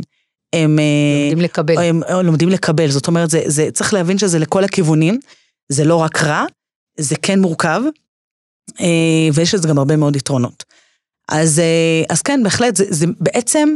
הם... 0.54 0.78
אה, 0.78 0.84
יודעים 1.30 1.44
לקבל. 1.44 1.78
הם 1.78 2.02
אה, 2.02 2.22
לומדים 2.22 2.48
לקבל, 2.48 2.90
זאת 2.90 3.06
אומרת, 3.06 3.30
זה, 3.30 3.42
זה, 3.46 3.68
צריך 3.72 3.94
להבין 3.94 4.18
שזה 4.18 4.38
לכל 4.38 4.64
הכיוונים, 4.64 5.18
זה 5.68 5.84
לא 5.84 5.96
רק 5.96 6.22
רע, 6.22 6.44
זה 6.98 7.16
כן 7.22 7.40
מורכב, 7.40 7.82
אה, 8.80 9.28
ויש 9.34 9.54
לזה 9.54 9.68
גם 9.68 9.78
הרבה 9.78 9.96
מאוד 9.96 10.16
יתרונות. 10.16 10.64
אז, 11.28 11.62
אז 12.08 12.22
כן, 12.22 12.42
בהחלט, 12.42 12.76
זה, 12.76 12.84
זה 12.88 13.06
בעצם, 13.20 13.68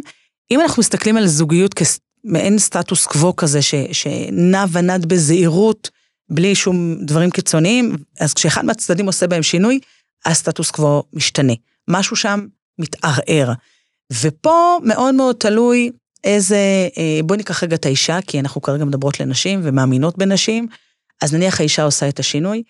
אם 0.51 0.61
אנחנו 0.61 0.81
מסתכלים 0.81 1.17
על 1.17 1.27
זוגיות 1.27 1.75
כמעין 1.75 2.59
סטטוס 2.59 3.07
קוו 3.07 3.37
כזה, 3.37 3.63
ש, 3.63 3.75
שנע 3.93 4.65
ונד 4.73 5.07
בזהירות, 5.07 5.91
בלי 6.31 6.55
שום 6.55 6.97
דברים 7.01 7.31
קיצוניים, 7.31 7.97
אז 8.21 8.35
כשאחד 8.35 8.65
מהצדדים 8.65 9.07
עושה 9.07 9.27
בהם 9.27 9.43
שינוי, 9.43 9.81
הסטטוס 10.25 10.71
קוו 10.71 11.03
משתנה. 11.13 11.53
משהו 11.89 12.17
שם 12.17 12.47
מתערער. 12.79 13.53
ופה 14.23 14.79
מאוד 14.85 15.15
מאוד 15.15 15.37
תלוי 15.39 15.91
איזה, 16.25 16.89
אה, 16.99 17.21
בואי 17.25 17.37
ניקח 17.37 17.63
רגע 17.63 17.77
את 17.77 17.87
האישה, 17.87 18.19
כי 18.27 18.41
אנחנו 18.41 18.63
כרגע 18.63 18.85
מדברות 18.85 19.21
לנשים 19.21 19.61
ומאמינות 19.63 20.19
בנשים, 20.19 20.67
אז 21.23 21.35
נניח 21.35 21.61
האישה 21.61 21.83
עושה 21.85 22.09
את 22.09 22.19
השינוי, 22.19 22.63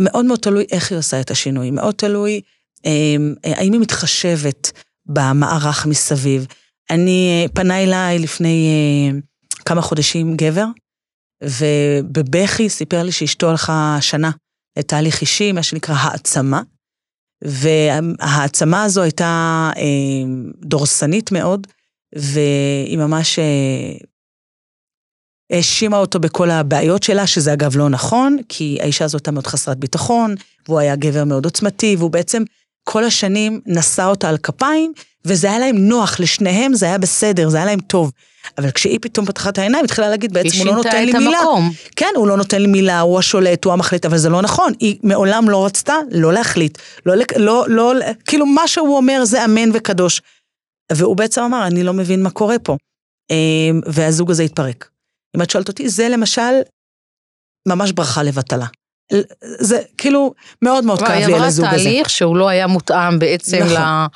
מאוד 0.00 0.24
מאוד 0.24 0.38
תלוי 0.38 0.66
איך 0.72 0.90
היא 0.90 0.98
עושה 0.98 1.20
את 1.20 1.30
השינוי, 1.30 1.70
מאוד 1.70 1.94
תלוי 1.94 2.40
אה, 2.86 3.16
האם 3.44 3.72
היא 3.72 3.80
מתחשבת 3.80 4.72
במערך 5.06 5.86
מסביב. 5.86 6.46
אני, 6.90 7.42
אה, 7.42 7.48
פנה 7.54 7.82
אליי 7.82 8.18
לפני 8.18 8.68
אה, 8.68 9.18
כמה 9.64 9.82
חודשים 9.82 10.36
גבר, 10.36 10.66
ובבכי 11.42 12.68
סיפר 12.68 13.02
לי 13.02 13.12
שאשתו 13.12 13.50
הלכה 13.50 13.98
שנה 14.00 14.30
לתהליך 14.78 15.20
אישי, 15.20 15.52
מה 15.52 15.62
שנקרא 15.62 15.94
העצמה, 15.94 16.62
וההעצמה 17.44 18.82
הזו 18.82 19.02
הייתה 19.02 19.70
אה, 19.76 19.82
דורסנית 20.60 21.32
מאוד, 21.32 21.66
והיא 22.14 22.98
ממש 22.98 23.38
אה, 23.38 23.96
האשימה 25.52 25.96
אותו 25.96 26.20
בכל 26.20 26.50
הבעיות 26.50 27.02
שלה, 27.02 27.26
שזה 27.26 27.52
אגב 27.52 27.76
לא 27.76 27.88
נכון, 27.88 28.36
כי 28.48 28.78
האישה 28.80 29.04
הזו 29.04 29.18
הייתה 29.18 29.30
מאוד 29.30 29.46
חסרת 29.46 29.78
ביטחון, 29.78 30.34
והוא 30.68 30.78
היה 30.78 30.96
גבר 30.96 31.24
מאוד 31.24 31.44
עוצמתי, 31.44 31.96
והוא 31.98 32.10
בעצם 32.10 32.42
כל 32.84 33.04
השנים 33.04 33.60
נשא 33.66 34.04
אותה 34.04 34.28
על 34.28 34.36
כפיים, 34.36 34.92
וזה 35.24 35.46
היה 35.46 35.58
להם 35.58 35.76
נוח, 35.76 36.20
לשניהם 36.20 36.74
זה 36.74 36.86
היה 36.86 36.98
בסדר, 36.98 37.48
זה 37.48 37.56
היה 37.56 37.66
להם 37.66 37.80
טוב. 37.80 38.12
אבל 38.58 38.70
כשהיא 38.70 38.98
פתאום 39.02 39.26
פתחה 39.26 39.48
את 39.48 39.58
העיניים, 39.58 39.84
התחילה 39.84 40.08
להגיד, 40.08 40.32
בעצם 40.32 40.58
הוא 40.58 40.66
לא 40.66 40.74
נותן 40.74 40.90
לי 40.90 40.98
היא 40.98 41.06
שינתה 41.06 41.18
מילה. 41.18 41.38
את 41.38 41.42
המקום. 41.42 41.72
כן, 41.96 42.10
הוא 42.16 42.28
לא 42.28 42.36
נותן 42.36 42.62
לי 42.62 42.66
מילה, 42.66 43.00
הוא 43.00 43.18
השולט, 43.18 43.64
הוא 43.64 43.72
המחליט, 43.72 44.06
אבל 44.06 44.18
זה 44.18 44.28
לא 44.28 44.42
נכון. 44.42 44.72
היא 44.80 44.98
מעולם 45.02 45.48
לא 45.50 45.66
רצתה 45.66 45.94
לא 46.10 46.32
להחליט, 46.32 46.78
לא, 47.06 47.14
לא, 47.36 47.64
לא, 47.68 47.92
כאילו 48.24 48.46
מה 48.46 48.68
שהוא 48.68 48.96
אומר 48.96 49.24
זה 49.24 49.44
אמן 49.44 49.70
וקדוש. 49.74 50.20
והוא 50.92 51.16
בעצם 51.16 51.42
אמר, 51.42 51.66
אני 51.66 51.82
לא 51.82 51.92
מבין 51.92 52.22
מה 52.22 52.30
קורה 52.30 52.58
פה. 52.58 52.76
אמ, 53.30 53.80
והזוג 53.86 54.30
הזה 54.30 54.42
התפרק. 54.42 54.88
אם 55.36 55.42
את 55.42 55.50
שואלת 55.50 55.68
אותי, 55.68 55.88
זה 55.88 56.08
למשל 56.08 56.52
ממש 57.68 57.92
ברכה 57.92 58.22
לבטלה. 58.22 58.66
זה 59.60 59.82
כאילו 59.98 60.34
מאוד 60.62 60.84
מאוד 60.84 60.98
כאב 61.02 61.26
לי 61.26 61.34
על 61.34 61.42
הזוג 61.44 61.64
היא 61.66 61.74
הזה. 61.74 61.80
עברה 61.82 61.92
תהליך 61.92 62.10
שהוא 62.10 62.36
לא 62.36 62.48
היה 62.48 62.66
מותאם 62.66 63.18
בעצם 63.18 63.58
נכון. 63.64 63.72
ל- 63.76 64.06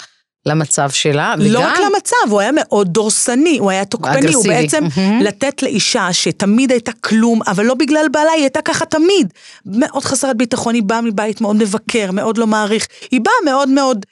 למצב 0.47 0.91
שלה. 0.91 1.35
לא 1.39 1.59
וגם- 1.59 1.69
רק 1.69 1.79
למצב, 1.79 2.17
הוא 2.31 2.41
היה 2.41 2.51
מאוד 2.53 2.89
דורסני, 2.89 3.59
הוא 3.59 3.71
היה 3.71 3.85
תוקפני, 3.85 4.33
הוא. 4.35 4.45
בעצם 4.47 4.85
מהמם. 4.97 5.21
לתת 5.23 5.63
לאישה 5.63 6.13
שתמיד 6.13 6.71
הייתה 6.71 6.93
כלום, 6.93 7.41
אבל 7.47 7.65
לא 7.65 7.75
בגלל 7.75 8.07
בעלה, 8.13 8.31
היא 8.31 8.43
הייתה 8.43 8.63
ככה 8.63 8.85
תמיד. 8.87 9.33
מאוד 9.67 10.05
חסרת 10.05 10.37
ביטחון, 10.37 10.75
היא 10.75 10.83
באה 10.83 11.01
מבית 11.01 11.41
מאוד 11.41 11.57
מבקר, 11.57 12.11
מאוד 12.13 12.39
לא 12.39 12.47
מעריך, 12.47 12.87
היא 13.11 13.21
באה 13.21 13.35
מאוד 13.45 13.69
מאוד 13.69 14.07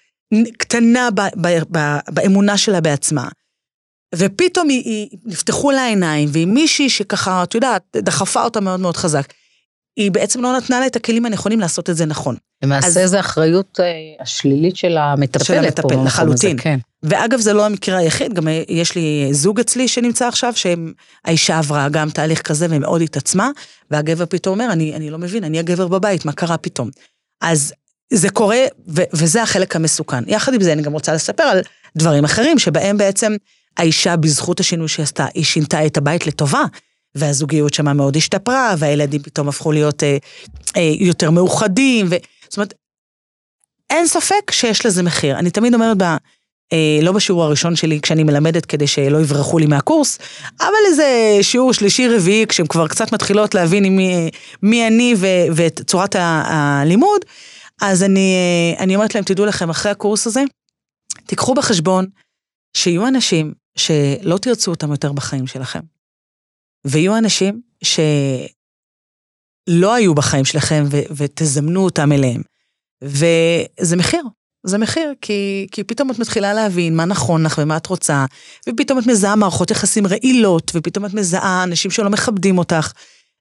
קטנה 0.58 1.08
ב, 1.10 1.20
ב, 1.20 1.48
ב, 1.76 1.78
באמונה 2.08 2.58
שלה 2.58 2.80
בעצמה. 2.80 3.28
ופתאום 4.14 4.68
היא, 4.68 4.82
היא, 4.84 5.08
נפתחו 5.24 5.70
לה 5.70 5.80
העיניים, 5.82 6.28
והיא 6.32 6.46
מישהי 6.46 6.88
שככה, 6.90 7.42
את 7.42 7.54
יודעת, 7.54 7.82
דחפה 7.96 8.44
אותה 8.44 8.60
מאוד 8.60 8.80
מאוד 8.80 8.96
חזק. 8.96 9.32
היא 9.96 10.10
בעצם 10.10 10.42
לא 10.42 10.56
נתנה 10.56 10.80
לה 10.80 10.86
את 10.86 10.96
הכלים 10.96 11.26
הנכונים 11.26 11.60
לעשות 11.60 11.90
את 11.90 11.96
זה 11.96 12.06
נכון. 12.06 12.36
למעשה 12.64 13.02
אז- 13.02 13.10
זה 13.10 13.20
אחריות 13.20 13.80
אה, 13.80 13.86
השלילית 14.20 14.76
של 14.76 14.96
המטפלת. 14.96 15.44
של 15.46 15.54
המטפל, 15.54 15.82
פה 15.82 16.04
לחלוטין. 16.04 16.50
הזה, 16.50 16.62
כן. 16.62 16.78
ואגב, 17.02 17.40
זה 17.40 17.52
לא 17.52 17.66
המקרה 17.66 17.98
היחיד, 17.98 18.34
גם 18.34 18.48
יש 18.68 18.94
לי 18.94 19.28
זוג 19.32 19.60
אצלי 19.60 19.88
שנמצא 19.88 20.28
עכשיו, 20.28 20.52
שהאישה 20.56 21.58
עברה 21.58 21.88
גם 21.88 22.10
תהליך 22.10 22.42
כזה 22.42 22.66
ומאוד 22.70 23.02
התעצמה, 23.02 23.50
והגבר 23.90 24.26
פתאום 24.26 24.60
אומר, 24.60 24.72
אני, 24.72 24.94
אני 24.96 25.10
לא 25.10 25.18
מבין, 25.18 25.44
אני 25.44 25.58
הגבר 25.58 25.88
בבית, 25.88 26.24
מה 26.24 26.32
קרה 26.32 26.56
פתאום? 26.56 26.90
אז 27.40 27.72
זה 28.12 28.30
קורה, 28.30 28.64
ו- 28.88 29.02
וזה 29.12 29.42
החלק 29.42 29.76
המסוכן. 29.76 30.24
יחד 30.26 30.54
עם 30.54 30.62
זה, 30.62 30.72
אני 30.72 30.82
גם 30.82 30.92
רוצה 30.92 31.14
לספר 31.14 31.42
על 31.42 31.60
דברים 31.96 32.24
אחרים, 32.24 32.58
שבהם 32.58 32.96
בעצם 32.96 33.36
האישה, 33.76 34.16
בזכות 34.16 34.60
השינוי 34.60 34.88
שהיא 34.88 35.04
עשתה, 35.04 35.26
היא 35.34 35.44
שינתה 35.44 35.86
את 35.86 35.96
הבית 35.96 36.26
לטובה, 36.26 36.62
והזוגיות 37.14 37.74
שמה 37.74 37.92
מאוד 37.92 38.16
השתפרה, 38.16 38.74
והילדים 38.78 39.22
פתאום 39.22 39.48
הפכו 39.48 39.72
להיות 39.72 40.02
אה, 40.02 40.16
אה, 40.76 40.92
יותר 41.00 41.30
מאוחדים, 41.30 42.06
ו... 42.10 42.16
זאת 42.48 42.56
אומרת, 42.56 42.74
אין 43.90 44.06
ספק 44.06 44.50
שיש 44.50 44.86
לזה 44.86 45.02
מחיר. 45.02 45.38
אני 45.38 45.50
תמיד 45.50 45.74
אומרת, 45.74 45.96
ב, 45.96 46.02
אה, 46.72 46.98
לא 47.02 47.12
בשיעור 47.12 47.44
הראשון 47.44 47.76
שלי 47.76 48.00
כשאני 48.00 48.24
מלמדת 48.24 48.66
כדי 48.66 48.86
שלא 48.86 49.18
יברחו 49.18 49.58
לי 49.58 49.66
מהקורס, 49.66 50.18
אבל 50.60 50.68
איזה 50.86 51.38
שיעור 51.42 51.72
שלישי 51.72 52.08
רביעי, 52.08 52.46
כשהן 52.46 52.66
כבר 52.66 52.88
קצת 52.88 53.12
מתחילות 53.12 53.54
להבין 53.54 53.96
מי, 53.96 54.30
מי 54.62 54.86
אני 54.86 55.14
ואת 55.52 55.80
צורת 55.86 56.16
הלימוד, 56.18 57.20
אז 57.80 58.02
אני, 58.02 58.34
אה, 58.34 58.74
אני 58.84 58.96
אומרת 58.96 59.14
להם, 59.14 59.24
תדעו 59.24 59.46
לכם, 59.46 59.70
אחרי 59.70 59.92
הקורס 59.92 60.26
הזה, 60.26 60.42
תיקחו 61.26 61.54
בחשבון 61.54 62.06
שיהיו 62.76 63.08
אנשים 63.08 63.54
שלא 63.76 64.38
תרצו 64.38 64.70
אותם 64.70 64.90
יותר 64.90 65.12
בחיים 65.12 65.46
שלכם. 65.46 65.80
ויהיו 66.86 67.18
אנשים 67.18 67.60
שלא 67.84 68.48
היו 69.94 70.14
בחיים 70.14 70.44
שלכם 70.44 70.84
ו- 70.90 71.02
ותזמנו 71.16 71.84
אותם 71.84 72.12
אליהם. 72.12 72.42
וזה 73.04 73.96
מחיר, 73.96 74.22
זה 74.66 74.78
מחיר, 74.78 75.14
כי, 75.20 75.66
כי 75.72 75.84
פתאום 75.84 76.10
את 76.10 76.18
מתחילה 76.18 76.54
להבין 76.54 76.96
מה 76.96 77.04
נכון 77.04 77.46
לך 77.46 77.58
ומה 77.62 77.76
את 77.76 77.86
רוצה, 77.86 78.24
ופתאום 78.68 78.98
את 78.98 79.06
מזהה 79.06 79.36
מערכות 79.36 79.70
יחסים 79.70 80.06
רעילות, 80.06 80.72
ופתאום 80.74 81.06
את 81.06 81.14
מזהה 81.14 81.64
אנשים 81.64 81.90
שלא 81.90 82.10
מכבדים 82.10 82.58
אותך, 82.58 82.92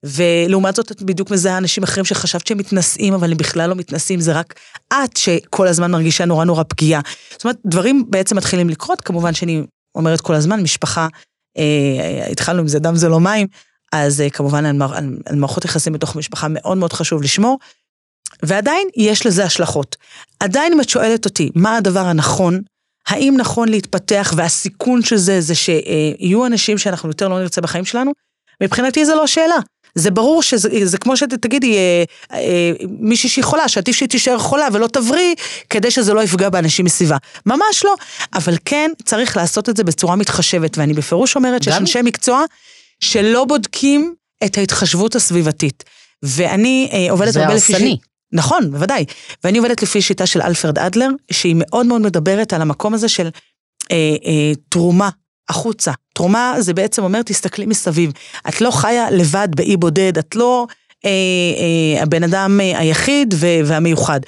ולעומת 0.04 0.76
זאת 0.76 0.92
את 0.92 1.02
בדיוק 1.02 1.32
מזהה 1.32 1.58
אנשים 1.58 1.84
אחרים 1.84 2.06
שחשבת 2.06 2.48
שהם 2.48 2.58
מתנשאים, 2.58 3.14
אבל 3.14 3.32
הם 3.32 3.38
בכלל 3.38 3.70
לא 3.70 3.76
מתנשאים, 3.76 4.20
זה 4.20 4.34
רק 4.34 4.60
את 4.94 5.18
שכל 5.18 5.68
הזמן 5.68 5.92
מרגישה 5.92 6.26
נורא 6.26 6.46
נורא 6.46 6.64
פגיעה. 6.64 7.02
זאת 7.32 7.44
אומרת, 7.44 7.58
דברים 7.66 8.04
בעצם 8.10 8.38
מתחילים 8.38 8.70
לקרות, 8.70 9.02
כמובן 9.02 9.34
שאני 9.34 9.64
אומרת 9.96 10.22
כל 10.22 10.34
הזמן, 10.36 10.62
משפחה, 10.62 11.08
אה, 11.58 12.28
התחלנו 12.32 12.60
עם 12.60 12.68
זה 12.68 12.80
דם 12.80 12.96
זה 12.96 13.10
לא 13.10 13.20
מים, 13.20 13.48
אז 13.94 14.22
אה, 14.22 14.30
כמובן 14.30 14.66
על, 14.66 14.82
על, 14.82 15.18
על 15.26 15.36
מערכות 15.36 15.66
יחסים 15.66 15.94
בתוך 15.94 16.16
משפחה 16.16 16.48
מאוד 16.50 16.78
מאוד 16.78 16.94
חשוב 16.94 17.22
לשמור, 17.22 17.60
ועדיין 18.44 18.88
יש 18.96 19.26
לזה 19.26 19.44
השלכות. 19.44 19.96
עדיין 20.40 20.74
אם 20.74 20.82
את 20.82 20.90
שואלת 20.90 21.26
אותי, 21.26 21.50
מה 21.56 21.78
הדבר 21.78 22.06
הנכון, 22.06 22.62
האם 23.08 23.34
נכון 23.38 23.70
להתפתח 23.70 24.34
והסיכון 24.36 25.02
של 25.02 25.18
זה, 25.18 25.42
זה 25.42 25.56
שיהיו 25.56 26.46
אנשים 26.46 26.78
שאנחנו 26.78 27.10
יותר 27.10 27.28
לא 27.28 27.40
נרצה 27.40 27.62
בחיים 27.62 27.86
שלנו? 27.86 28.12
מבחינתי 28.64 29.06
זה 29.06 29.16
לא 29.16 29.28
שאלה. 29.28 29.56
זה 29.98 30.12
ברור 30.12 30.44
שזה 30.44 30.70
זה 30.84 30.98
כמו 30.98 31.18
שתגידי, 31.18 31.78
אה, 31.78 32.04
אה, 32.34 32.72
מישהי 33.00 33.30
שהיא 33.30 33.44
חולה, 33.44 33.68
שעדיף 33.68 33.96
שהיא 33.96 34.10
תישאר 34.10 34.40
חולה 34.40 34.68
ולא 34.74 34.88
תבריא, 34.88 35.36
כדי 35.70 35.92
שזה 35.92 36.14
לא 36.14 36.24
יפגע 36.24 36.50
באנשים 36.50 36.86
מסביבה. 36.86 37.18
ממש 37.46 37.84
לא. 37.86 37.96
אבל 38.34 38.54
כן, 38.66 38.92
צריך 39.06 39.38
לעשות 39.38 39.70
את 39.70 39.78
זה 39.78 39.84
בצורה 39.84 40.16
מתחשבת, 40.16 40.78
ואני 40.78 40.94
בפירוש 40.94 41.36
אומרת 41.36 41.64
שיש 41.64 41.74
אנשי 41.74 42.00
מקצוע 42.04 42.44
שלא 43.00 43.46
בודקים 43.46 44.14
את 44.46 44.58
ההתחשבות 44.58 45.16
הסביבתית. 45.16 45.84
ואני 46.24 46.90
אה, 46.94 47.12
עובדת 47.12 47.36
הרבה 47.36 47.54
לפי... 47.54 47.72
זה 47.72 47.74
הרסני. 47.74 47.98
נכון, 48.32 48.72
בוודאי. 48.72 49.06
ואני 49.44 49.58
עובדת 49.58 49.84
לפי 49.84 50.02
שיטה 50.02 50.26
של 50.26 50.42
אלפרד 50.42 50.80
אדלר, 50.80 51.10
שהיא 51.32 51.56
מאוד 51.58 51.86
מאוד 51.86 52.02
מדברת 52.02 52.54
על 52.54 52.62
המקום 52.62 52.94
הזה 52.94 53.10
של 53.10 53.30
אה, 53.92 54.16
אה, 54.26 54.52
תרומה 54.70 55.10
החוצה. 55.50 55.92
תרומה 56.18 56.56
זה 56.60 56.74
בעצם 56.74 57.04
אומר, 57.04 57.22
תסתכלי 57.22 57.66
מסביב. 57.66 58.12
את 58.50 58.62
לא 58.62 58.72
חיה 58.72 59.12
לבד 59.12 59.48
באי 59.56 59.78
בודד, 59.78 60.18
את 60.18 60.36
לא 60.36 60.68
אה, 61.06 61.10
אה, 61.10 62.04
הבן 62.04 62.24
אדם 62.24 62.60
אה, 62.62 62.80
היחיד 62.80 63.34
והמיוחד. 63.40 64.20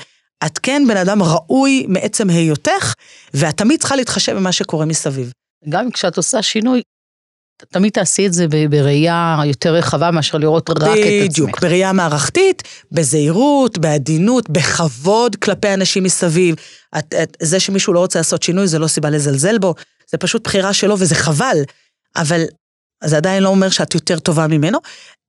את 0.46 0.58
כן 0.58 0.84
בן 0.88 0.98
אדם 0.98 1.24
ראוי 1.24 1.86
מעצם 1.88 2.30
היותך, 2.30 2.94
ואת 3.34 3.58
תמיד 3.58 3.80
צריכה 3.80 3.96
להתחשב 3.96 4.36
במה 4.36 4.52
שקורה 4.52 4.86
מסביב. 4.86 5.32
גם 5.70 5.92
כשאת 5.92 6.18
עושה 6.18 6.42
שינוי, 6.42 6.82
תמיד 7.72 7.94
תעשי 7.94 8.28
את 8.28 8.34
זה 8.34 8.46
בראייה 8.70 9.38
יותר 9.46 9.74
רחבה 9.74 10.12
מאשר 10.12 10.38
לראות 10.38 10.70
רק 10.70 10.78
את 10.78 10.84
עצמך. 10.84 11.30
בדיוק, 11.30 11.60
בראייה 11.60 11.94
מערכתית, 11.94 12.64
בזהירות, 12.92 13.78
בעדינות, 13.78 14.50
בכבוד 14.50 15.36
כלפי 15.36 15.74
אנשים 15.74 16.04
מסביב. 16.04 16.56
את, 16.98 17.14
את, 17.24 17.38
זה 17.42 17.60
שמישהו 17.60 17.94
לא 17.94 18.00
רוצה 18.00 18.20
לעשות 18.20 18.44
שינוי 18.44 18.68
זה 18.68 18.80
לא 18.80 18.88
סיבה 18.88 19.10
לזלזל 19.10 19.58
בו, 19.58 19.76
זה 20.12 20.18
פשוט 20.18 20.44
בחירה 20.44 20.74
שלו 20.74 21.00
וזה 21.00 21.16
חבל, 21.16 21.58
אבל 22.16 22.44
זה 23.04 23.18
עדיין 23.18 23.44
לא 23.44 23.50
אומר 23.50 23.70
שאת 23.70 23.96
יותר 23.96 24.20
טובה 24.20 24.48
ממנו. 24.48 24.80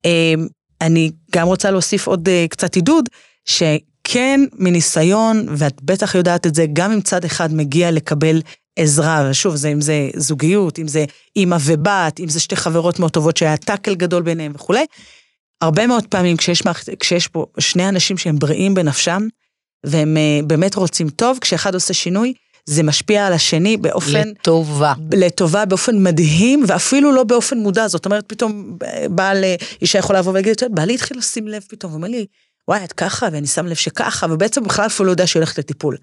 אמ, 0.05 0.47
אני 0.81 1.11
גם 1.31 1.47
רוצה 1.47 1.71
להוסיף 1.71 2.07
עוד 2.07 2.29
אה, 2.29 2.45
קצת 2.49 2.75
עידוד, 2.75 3.09
שכן 3.45 4.39
מניסיון, 4.53 5.45
ואת 5.49 5.81
בטח 5.81 6.15
יודעת 6.15 6.47
את 6.47 6.55
זה, 6.55 6.65
גם 6.73 6.91
אם 6.91 7.01
צד 7.01 7.25
אחד 7.25 7.53
מגיע 7.53 7.91
לקבל 7.91 8.41
עזרה, 8.75 9.27
ושוב, 9.29 9.55
זה, 9.55 9.69
אם 9.69 9.81
זה 9.81 10.09
זוגיות, 10.15 10.79
אם 10.79 10.87
זה 10.87 11.05
אימא 11.35 11.57
ובת, 11.61 12.19
אם 12.19 12.29
זה 12.29 12.39
שתי 12.39 12.55
חברות 12.55 12.99
מאוד 12.99 13.11
טובות 13.11 13.37
שהיה 13.37 13.57
טאקל 13.57 13.95
גדול 13.95 14.23
ביניהם 14.23 14.51
וכולי, 14.55 14.85
הרבה 15.61 15.87
מאוד 15.87 16.07
פעמים 16.07 16.37
כשיש, 16.37 16.63
כשיש 16.99 17.27
פה 17.27 17.45
שני 17.59 17.89
אנשים 17.89 18.17
שהם 18.17 18.39
בריאים 18.39 18.73
בנפשם, 18.73 19.27
והם 19.85 20.17
אה, 20.17 20.39
באמת 20.47 20.75
רוצים 20.75 21.09
טוב, 21.09 21.37
כשאחד 21.41 21.73
עושה 21.73 21.93
שינוי, 21.93 22.33
זה 22.65 22.83
משפיע 22.83 23.27
על 23.27 23.33
השני 23.33 23.77
באופן... 23.77 24.27
לטובה. 24.27 24.93
לטובה, 25.13 25.65
באופן 25.65 26.03
מדהים, 26.03 26.63
ואפילו 26.67 27.11
לא 27.11 27.23
באופן 27.23 27.57
מודע. 27.57 27.87
זאת 27.87 28.05
אומרת, 28.05 28.23
פתאום 28.27 28.77
בעל 29.09 29.43
אישה 29.81 29.99
יכולה 29.99 30.19
לבוא 30.19 30.31
ולהגיד, 30.31 30.55
בעלי 30.71 30.93
התחיל 30.93 31.17
לשים 31.17 31.47
לב 31.47 31.63
פתאום, 31.69 31.91
הוא 31.91 31.97
אומר 31.97 32.07
לי, 32.07 32.25
וואי, 32.67 32.83
את 32.83 32.93
ככה, 32.93 33.27
ואני 33.31 33.47
שם 33.47 33.65
לב 33.65 33.75
שככה, 33.75 34.27
ובעצם 34.29 34.63
בכלל 34.63 34.85
אפילו 34.85 35.07
לא 35.07 35.11
יודע 35.11 35.27
שהיא 35.27 35.39
הולכת 35.39 35.57
לטיפול. 35.57 35.97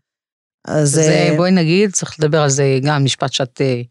אז... 0.64 0.90
זה, 0.90 1.02
אה, 1.02 1.34
בואי 1.36 1.50
נגיד, 1.50 1.92
צריך 1.92 2.14
לדבר 2.18 2.42
על 2.42 2.48
זה 2.48 2.78
גם, 2.82 3.04
משפט 3.04 3.32
שאת 3.32 3.60
אה, 3.60 3.82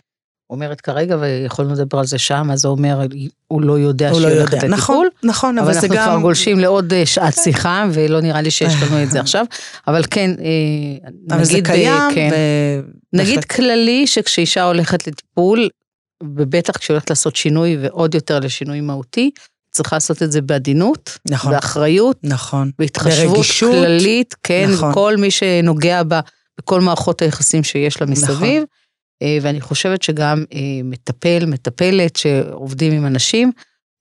אומרת 0.50 0.82
כרגע, 0.82 1.18
ויכולנו 1.20 1.74
לדבר 1.74 2.00
על 2.00 2.06
זה 2.06 2.18
שם, 2.18 2.52
אז 2.52 2.60
זה 2.60 2.68
אומר, 2.68 3.00
הוא 3.48 3.62
לא 3.62 3.80
יודע 3.80 4.10
שהיא 4.14 4.22
לא 4.22 4.28
הולכת 4.28 4.54
לטיפול. 4.54 4.70
נכון, 4.70 5.08
נכון, 5.24 5.60
אבל, 5.60 5.72
אבל 5.72 5.82
זה 5.82 5.88
גם... 5.88 5.94
אבל 5.94 6.02
אנחנו 6.02 6.14
כבר 6.14 6.22
גולשים 6.22 6.60
לעוד 6.60 6.94
אה, 6.94 7.06
שעת 7.06 7.36
כן. 7.36 7.42
שיחה, 7.42 7.86
ולא 7.92 8.22
נראה 8.22 8.42
לי 8.42 8.52
שיש 8.52 8.74
לנו 8.82 9.04
את 9.04 9.12
זה 9.12 9.20
עכשיו. 9.26 9.46
אבל 9.88 10.02
כן, 10.12 10.32
נגיד... 10.32 11.32
אבל 11.32 11.44
זה 11.44 11.60
קיים, 11.64 12.02
כן, 12.16 12.30
ו... 12.34 13.18
נגיד 13.18 13.46
כללי 13.46 14.08
שכשאישה 14.08 14.64
הולכת 14.64 15.08
לטיפול, 15.08 15.70
ובטח 16.24 16.78
כשהיא 16.78 16.96
הולכת 16.96 17.10
לעשות 17.10 17.36
שינוי, 17.36 17.78
ועוד 17.82 18.16
יותר 18.16 18.40
לשינוי 18.40 18.82
מהותי, 18.82 19.32
צריכה 19.72 19.96
לעשות 19.96 20.24
את 20.24 20.32
זה 20.32 20.42
בעדינות, 20.42 21.18
נכון, 21.30 21.52
באחריות, 21.52 22.18
נכון, 22.24 22.72
בהתחשבות 22.80 23.34
ברגישות, 23.34 23.72
כללית, 23.72 24.36
כן, 24.44 24.70
נכון. 24.74 24.94
כל 24.94 25.16
מי 25.18 25.32
שנוגע 25.32 26.04
בה 26.04 26.20
בכל 26.58 26.82
מערכות 26.82 27.22
היחסים 27.22 27.64
שיש 27.64 28.02
לה 28.02 28.08
מסביב. 28.08 28.64
נכון. 28.64 28.66
אה, 29.22 29.38
ואני 29.42 29.62
חושבת 29.62 30.02
שגם 30.02 30.44
אה, 30.54 30.60
מטפל, 30.84 31.46
מטפלת 31.46 32.16
שעובדים 32.16 32.94
עם 32.94 33.06
אנשים, 33.06 33.52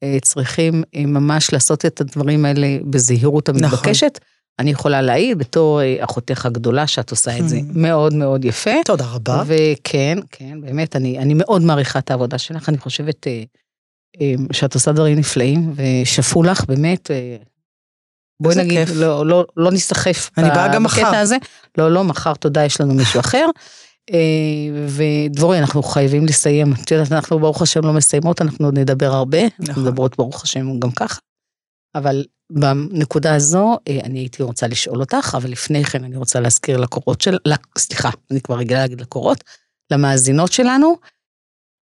אה, 0.03 0.19
צריכים 0.23 0.83
ממש 0.97 1.53
לעשות 1.53 1.87
את 1.87 2.01
הדברים 2.01 2.45
האלה 2.45 2.77
בזהירות 2.91 3.49
נכון. 3.49 3.65
המתבקשת. 3.65 4.19
נכון. 4.23 4.37
אני 4.59 4.71
יכולה 4.71 5.03
להעיד 5.03 5.39
בתור 5.39 5.81
אחותך 6.01 6.47
הגדולה 6.47 6.87
שאת 6.87 7.11
עושה 7.11 7.39
את 7.39 7.49
זה 7.49 7.57
hmm. 7.57 7.63
מאוד 7.75 8.15
מאוד 8.15 8.45
יפה. 8.45 8.71
תודה 8.85 9.05
רבה. 9.07 9.43
וכן, 9.47 10.19
כן, 10.31 10.61
באמת, 10.61 10.97
אני, 10.97 11.19
אני 11.19 11.35
מאוד 11.35 11.63
מעריכה 11.63 11.99
את 11.99 12.11
העבודה 12.11 12.39
שלך, 12.39 12.69
אני 12.69 12.79
חושבת 12.79 13.27
שאת 14.53 14.75
עושה 14.75 14.93
דברים 14.93 15.19
נפלאים, 15.19 15.73
ושפו 15.77 16.43
לך 16.43 16.65
באמת, 16.65 17.11
בואי 18.43 18.57
נגיד, 18.57 18.87
כיף. 18.87 18.97
לא, 18.97 19.27
לא, 19.27 19.47
לא 19.57 19.73
נסחף 19.73 20.31
אני 20.39 20.49
באה 20.49 20.75
גם 20.75 20.83
מחר. 20.83 21.03
בקטע 21.03 21.19
הזה. 21.19 21.37
לא, 21.79 21.91
לא, 21.91 22.05
מחר 22.05 22.35
תודה, 22.35 22.65
יש 22.65 22.81
לנו 22.81 22.95
מישהו 22.95 23.21
אחר. 23.21 23.47
אה, 24.13 24.87
ודבורי, 24.87 25.59
אנחנו 25.59 25.83
חייבים 25.83 26.27
לסיים. 26.27 26.73
את 26.85 26.91
יודעת, 26.91 27.13
אנחנו 27.13 27.39
ברוך 27.39 27.63
השם 27.63 27.81
לא 27.85 27.93
מסיימות, 27.93 28.43
אנחנו 28.43 28.65
עוד 28.65 28.79
נדבר 28.79 29.13
הרבה. 29.13 29.45
נכון. 29.47 29.67
אנחנו 29.69 29.83
מדברות 29.83 30.17
ברוך 30.17 30.43
השם 30.43 30.79
גם 30.79 30.91
ככה. 30.91 31.21
אבל 31.95 32.25
בנקודה 32.53 33.35
הזו, 33.35 33.79
אה, 33.89 34.01
אני 34.05 34.19
הייתי 34.19 34.43
רוצה 34.43 34.67
לשאול 34.67 35.01
אותך, 35.01 35.37
אבל 35.39 35.51
לפני 35.51 35.85
כן 35.85 36.05
אני 36.05 36.17
רוצה 36.17 36.41
להזכיר 36.41 36.77
לקורות 36.77 37.21
של... 37.21 37.39
סליחה, 37.79 38.11
אני 38.31 38.41
כבר 38.41 38.59
רגילה 38.59 38.81
להגיד 38.81 39.01
לקורות, 39.01 39.45
למאזינות 39.93 40.53
שלנו, 40.53 40.97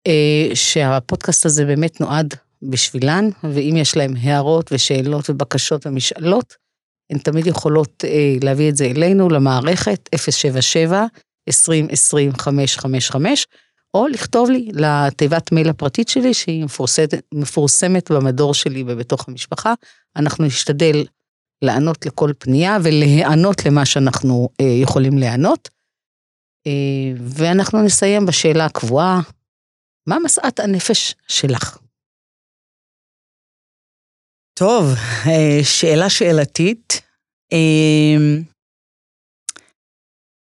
אה, 0.06 0.48
שהפודקאסט 0.54 1.46
הזה 1.46 1.64
באמת 1.64 2.00
נועד 2.00 2.34
בשבילן, 2.62 3.28
ואם 3.44 3.74
יש 3.76 3.96
להם 3.96 4.14
הערות 4.20 4.72
ושאלות 4.72 5.30
ובקשות 5.30 5.86
ומשאלות, 5.86 6.54
הן 7.10 7.18
תמיד 7.18 7.46
יכולות 7.46 8.04
להביא 8.42 8.70
את 8.70 8.76
זה 8.76 8.84
אלינו, 8.84 9.28
למערכת 9.28 10.08
077 10.30 11.06
2020 11.48 12.32
555, 12.32 13.46
או 13.94 14.06
לכתוב 14.06 14.50
לי 14.50 14.68
לתיבת 14.72 15.52
מייל 15.52 15.68
הפרטית 15.68 16.08
שלי, 16.08 16.34
שהיא 16.34 16.64
מפורסמת, 16.64 17.14
מפורסמת 17.34 18.10
במדור 18.10 18.54
שלי 18.54 18.84
ובתוך 18.86 19.28
המשפחה. 19.28 19.74
אנחנו 20.16 20.44
נשתדל 20.44 21.04
לענות 21.62 22.06
לכל 22.06 22.30
פנייה 22.38 22.76
ולהיענות 22.84 23.66
למה 23.66 23.86
שאנחנו 23.86 24.48
אה, 24.60 24.66
יכולים 24.82 25.18
להיענות. 25.18 25.68
אה, 26.66 27.12
ואנחנו 27.28 27.82
נסיים 27.82 28.26
בשאלה 28.26 28.64
הקבועה, 28.64 29.20
מה 30.08 30.16
משאת 30.24 30.60
הנפש 30.60 31.14
שלך? 31.28 31.78
טוב, 34.58 34.84
אה, 35.26 35.64
שאלה 35.64 36.10
שאלתית. 36.10 37.00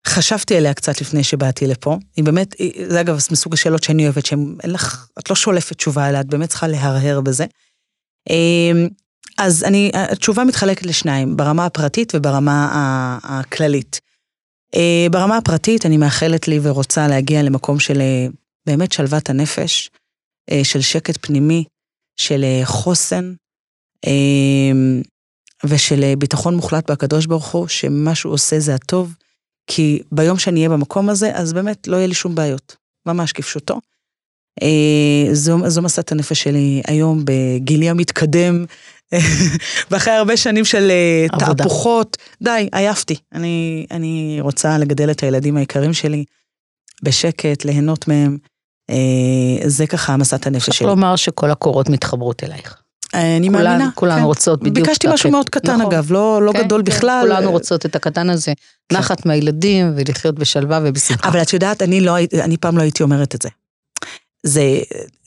חשבתי 0.08 0.56
עליה 0.58 0.74
קצת 0.74 1.02
לפני 1.02 1.24
שבאתי 1.24 1.68
לפה. 1.68 1.98
היא 2.16 2.26
באמת, 2.26 2.56
זה 2.88 3.02
אגב 3.02 3.16
מסוג 3.32 3.54
השאלות 3.54 3.84
שאני 3.84 4.04
אוהבת, 4.06 4.26
שאת 4.26 5.30
לא 5.30 5.36
שולפת 5.36 5.76
תשובה 5.78 6.06
עליה, 6.06 6.22
את 6.22 6.26
באמת 6.26 6.50
צריכה 6.50 6.68
להרהר 6.68 7.22
בזה. 7.22 7.46
אמ, 8.30 8.88
אז 9.38 9.64
אני, 9.64 9.92
התשובה 9.94 10.44
מתחלקת 10.44 10.86
לשניים, 10.86 11.38
ברמה 11.38 11.66
הפרטית 11.66 12.16
וברמה 12.16 12.70
הכללית. 13.24 14.00
אה, 14.76 15.08
ברמה 15.12 15.38
הפרטית 15.38 15.86
אני 15.86 15.98
מאחלת 15.98 16.48
לי 16.48 16.60
ורוצה 16.62 17.08
להגיע 17.08 17.44
למקום 17.44 17.80
של 17.80 18.02
אה, 18.02 18.28
באמת 18.66 18.92
שלוות 18.92 19.30
הנפש, 19.30 19.90
אה, 20.52 20.64
של 20.64 20.82
שקט 20.82 21.26
פנימי, 21.26 21.64
של 22.20 22.44
חוסן 22.64 23.34
אמ, 24.06 25.02
ושל 25.66 26.16
ביטחון 26.18 26.56
מוחלט 26.56 26.92
בקדוש 26.92 27.26
ברוך 27.26 27.48
הוא, 27.52 27.68
שמה 27.68 28.16
שהוא 28.16 28.34
עושה 28.34 28.60
זה 28.60 28.76
הטוב, 28.76 29.16
כי 29.68 30.02
ביום 30.12 30.40
שאני 30.40 30.60
אהיה 30.60 30.70
במקום 30.70 31.10
הזה, 31.10 31.32
אז 31.34 31.54
באמת 31.54 31.88
לא 31.88 31.98
יהיה 31.98 32.08
לי 32.08 32.14
שום 32.14 32.36
בעיות, 32.36 32.76
ממש 33.06 33.32
כפשוטו. 33.32 33.80
זו, 35.34 35.70
זו 35.70 35.82
מסעת 35.82 36.12
הנפש 36.12 36.44
שלי 36.44 36.82
היום 36.88 37.22
בגילי 37.26 37.90
המתקדם, 37.90 38.66
ואחרי 39.92 40.14
הרבה 40.14 40.38
שנים 40.38 40.66
של 40.66 40.92
עבודה. 41.32 41.64
תהפוכות, 41.64 42.18
די, 42.42 42.70
עייפתי. 42.72 43.16
אני, 43.34 43.86
אני 43.92 44.38
רוצה 44.42 44.78
לגדל 44.78 45.12
את 45.12 45.24
הילדים 45.24 45.58
היקרים 45.58 45.94
שלי 45.94 46.24
בשקט, 47.04 47.66
ליהנות 47.66 48.08
מהם. 48.08 48.38
אה, 48.90 49.70
זה 49.70 49.88
ככה 49.88 50.18
משאת 50.18 50.48
הנפש 50.48 50.66
שלי. 50.66 50.74
צריך 50.74 50.82
לומר 50.82 51.16
שכל 51.16 51.52
הקורות 51.52 51.90
מתחברות 51.90 52.44
אלייך. 52.44 52.82
אני 53.14 53.48
כולן, 53.48 53.64
מאמינה. 53.64 53.90
כולן 53.96 54.18
כן. 54.18 54.24
רוצות 54.24 54.64
בדיוק. 54.64 54.88
ביקשתי 54.88 55.08
משהו 55.14 55.32
מאוד 55.32 55.50
קטן 55.50 55.76
נכון. 55.76 55.94
אגב, 55.94 56.12
לא, 56.12 56.42
לא 56.42 56.52
כן, 56.52 56.64
גדול 56.64 56.82
כן, 56.86 56.92
בכלל. 56.92 57.28
כולנו 57.28 57.52
רוצות 57.52 57.86
את 57.86 57.96
הקטן 57.96 58.30
הזה. 58.30 58.54
כן. 58.90 58.98
נחת 58.98 59.26
מהילדים 59.26 59.94
ולחיות 59.96 60.36
בשלווה 60.36 60.80
ובשמחה. 60.84 61.30
אבל 61.30 61.42
את 61.42 61.54
יודעת, 61.54 61.82
אני, 61.82 62.02
לא, 62.02 62.16
אני 62.44 62.58
פעם 62.58 62.78
לא 62.78 62.82
הייתי 62.82 63.04
אומרת 63.04 63.36
את 63.36 63.42
זה. 63.42 63.50
זה 64.44 64.80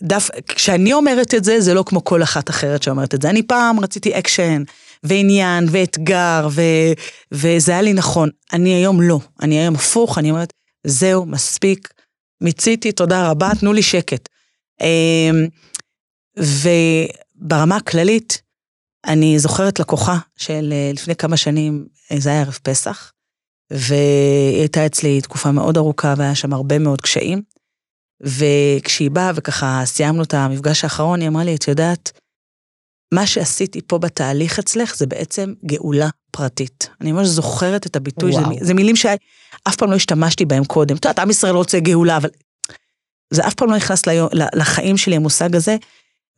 דף, 0.02 0.28
כשאני 0.48 0.92
אומרת 0.92 1.34
את 1.34 1.44
זה, 1.44 1.60
זה 1.60 1.74
לא 1.74 1.84
כמו 1.86 2.04
כל 2.04 2.22
אחת 2.22 2.50
אחרת 2.50 2.82
שאומרת 2.82 3.14
את 3.14 3.22
זה. 3.22 3.30
אני 3.30 3.42
פעם 3.42 3.80
רציתי 3.80 4.18
אקשן, 4.18 4.62
ועניין, 5.02 5.66
ואתגר, 5.70 6.48
ו, 6.50 6.62
וזה 7.32 7.72
היה 7.72 7.82
לי 7.82 7.92
נכון. 7.92 8.28
אני 8.52 8.74
היום 8.74 9.00
לא. 9.00 9.20
אני 9.42 9.58
היום 9.58 9.74
הפוך, 9.74 10.18
אני 10.18 10.30
אומרת, 10.30 10.52
זהו, 10.86 11.26
מספיק, 11.26 11.88
מיציתי, 12.40 12.92
תודה 12.92 13.30
רבה, 13.30 13.50
תנו 13.60 13.72
לי 13.72 13.82
שקט. 13.82 14.28
אמ, 14.80 15.46
וברמה 17.40 17.76
הכללית, 17.76 18.42
אני 19.06 19.38
זוכרת 19.38 19.80
לקוחה 19.80 20.18
של 20.36 20.68
אה, 20.72 20.90
לפני 20.94 21.16
כמה 21.16 21.36
שנים, 21.36 21.86
אה, 22.12 22.20
זה 22.20 22.30
היה 22.30 22.40
ערב 22.40 22.58
פסח, 22.62 23.12
והיא 23.70 24.58
הייתה 24.58 24.86
אצלי 24.86 25.20
תקופה 25.20 25.52
מאוד 25.52 25.76
ארוכה 25.76 26.14
והיה 26.16 26.34
שם 26.34 26.52
הרבה 26.52 26.78
מאוד 26.78 27.00
קשיים. 27.00 27.42
וכשהיא 28.22 29.10
באה 29.10 29.32
וככה 29.34 29.82
סיימנו 29.84 30.22
את 30.22 30.34
המפגש 30.34 30.84
האחרון, 30.84 31.20
היא 31.20 31.28
אמרה 31.28 31.44
לי, 31.44 31.54
את 31.54 31.68
יודעת, 31.68 32.12
מה 33.14 33.26
שעשיתי 33.26 33.80
פה 33.86 33.98
בתהליך 33.98 34.58
אצלך 34.58 34.96
זה 34.96 35.06
בעצם 35.06 35.54
גאולה 35.66 36.08
פרטית. 36.30 36.90
אני 37.00 37.12
ממש 37.12 37.26
זוכרת 37.26 37.86
את 37.86 37.96
הביטוי, 37.96 38.32
זה, 38.32 38.40
זה 38.60 38.74
מילים 38.74 38.96
שאף 38.96 39.76
פעם 39.76 39.90
לא 39.90 39.96
השתמשתי 39.96 40.44
בהם 40.44 40.64
קודם. 40.64 40.96
את 40.96 41.04
יודעת, 41.04 41.18
עם 41.18 41.30
ישראל 41.30 41.54
רוצה 41.54 41.80
גאולה, 41.80 42.16
אבל 42.16 42.30
זה 43.30 43.46
אף 43.46 43.54
פעם 43.54 43.70
לא 43.70 43.76
נכנס 43.76 44.02
לחיים 44.54 44.96
שלי 44.96 45.16
המושג 45.16 45.56
הזה, 45.56 45.76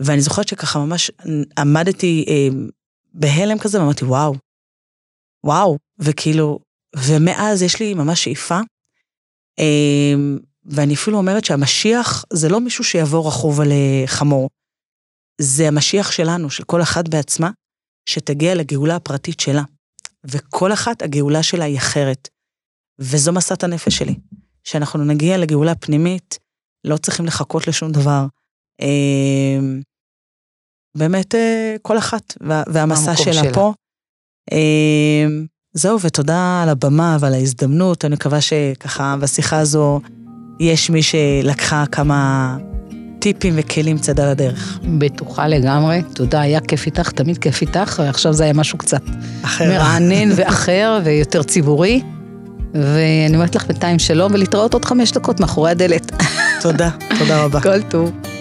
ואני 0.00 0.20
זוכרת 0.20 0.48
שככה 0.48 0.78
ממש 0.78 1.10
עמדתי 1.58 2.24
אה, 2.28 2.48
בהלם 3.14 3.58
כזה, 3.58 3.80
ואמרתי, 3.80 4.04
וואו, 4.04 4.34
וואו, 5.44 5.78
וכאילו, 5.98 6.58
ומאז 6.96 7.62
יש 7.62 7.80
לי 7.80 7.94
ממש 7.94 8.24
שאיפה. 8.24 8.60
אה, 9.58 10.14
ואני 10.64 10.94
אפילו 10.94 11.18
אומרת 11.18 11.44
שהמשיח 11.44 12.24
זה 12.32 12.48
לא 12.48 12.60
מישהו 12.60 12.84
שיבוא 12.84 13.26
רכוב 13.28 13.60
על 13.60 13.68
חמור. 14.06 14.48
זה 15.40 15.68
המשיח 15.68 16.10
שלנו, 16.10 16.50
של 16.50 16.64
כל 16.64 16.82
אחת 16.82 17.08
בעצמה, 17.08 17.50
שתגיע 18.06 18.54
לגאולה 18.54 18.96
הפרטית 18.96 19.40
שלה. 19.40 19.62
וכל 20.24 20.72
אחת, 20.72 21.02
הגאולה 21.02 21.42
שלה 21.42 21.64
היא 21.64 21.78
אחרת. 21.78 22.28
וזו 22.98 23.32
מסת 23.32 23.64
הנפש 23.64 23.96
שלי. 23.96 24.14
שאנחנו 24.64 25.04
נגיע 25.04 25.38
לגאולה 25.38 25.74
פנימית, 25.74 26.38
לא 26.84 26.96
צריכים 26.96 27.26
לחכות 27.26 27.66
לשום 27.68 27.92
דבר. 27.92 28.26
אמ, 28.80 29.80
באמת 30.96 31.34
אה, 31.34 31.76
כל 31.82 31.98
אחת, 31.98 32.34
והמסע 32.66 33.16
שלה, 33.16 33.32
שלה 33.32 33.52
פה. 33.52 33.72
אמ, 34.52 35.46
זהו, 35.74 36.00
ותודה 36.00 36.60
על 36.62 36.68
הבמה 36.68 37.16
ועל 37.20 37.34
ההזדמנות, 37.34 38.04
אני 38.04 38.14
מקווה 38.14 38.40
שככה 38.40 39.16
בשיחה 39.20 39.58
הזו 39.58 40.00
יש 40.60 40.90
מי 40.90 41.02
שלקחה 41.02 41.84
כמה 41.92 42.56
טיפים 43.18 43.54
וכלים 43.56 43.98
קצת 43.98 44.18
על 44.18 44.28
הדרך. 44.28 44.78
בטוחה 44.98 45.48
לגמרי, 45.48 46.02
תודה, 46.14 46.40
היה 46.40 46.60
כיף 46.60 46.86
איתך, 46.86 47.10
תמיד 47.10 47.38
כיף 47.38 47.60
איתך, 47.60 48.02
ועכשיו 48.04 48.32
זה 48.32 48.44
היה 48.44 48.52
משהו 48.52 48.78
קצת 48.78 49.02
אחר. 49.42 49.68
מרענן 49.68 50.28
ואחר 50.36 51.00
ויותר 51.04 51.42
ציבורי. 51.42 52.02
ואני 52.74 53.34
אומרת 53.34 53.54
לך 53.54 53.66
בינתיים 53.66 53.98
שלום 53.98 54.32
ולהתראות 54.34 54.74
עוד 54.74 54.84
חמש 54.84 55.12
דקות 55.12 55.40
מאחורי 55.40 55.70
הדלת. 55.70 56.12
תודה, 56.62 56.90
תודה 57.18 57.44
רבה. 57.44 57.60
כל 57.60 57.82
טוב. 57.82 58.31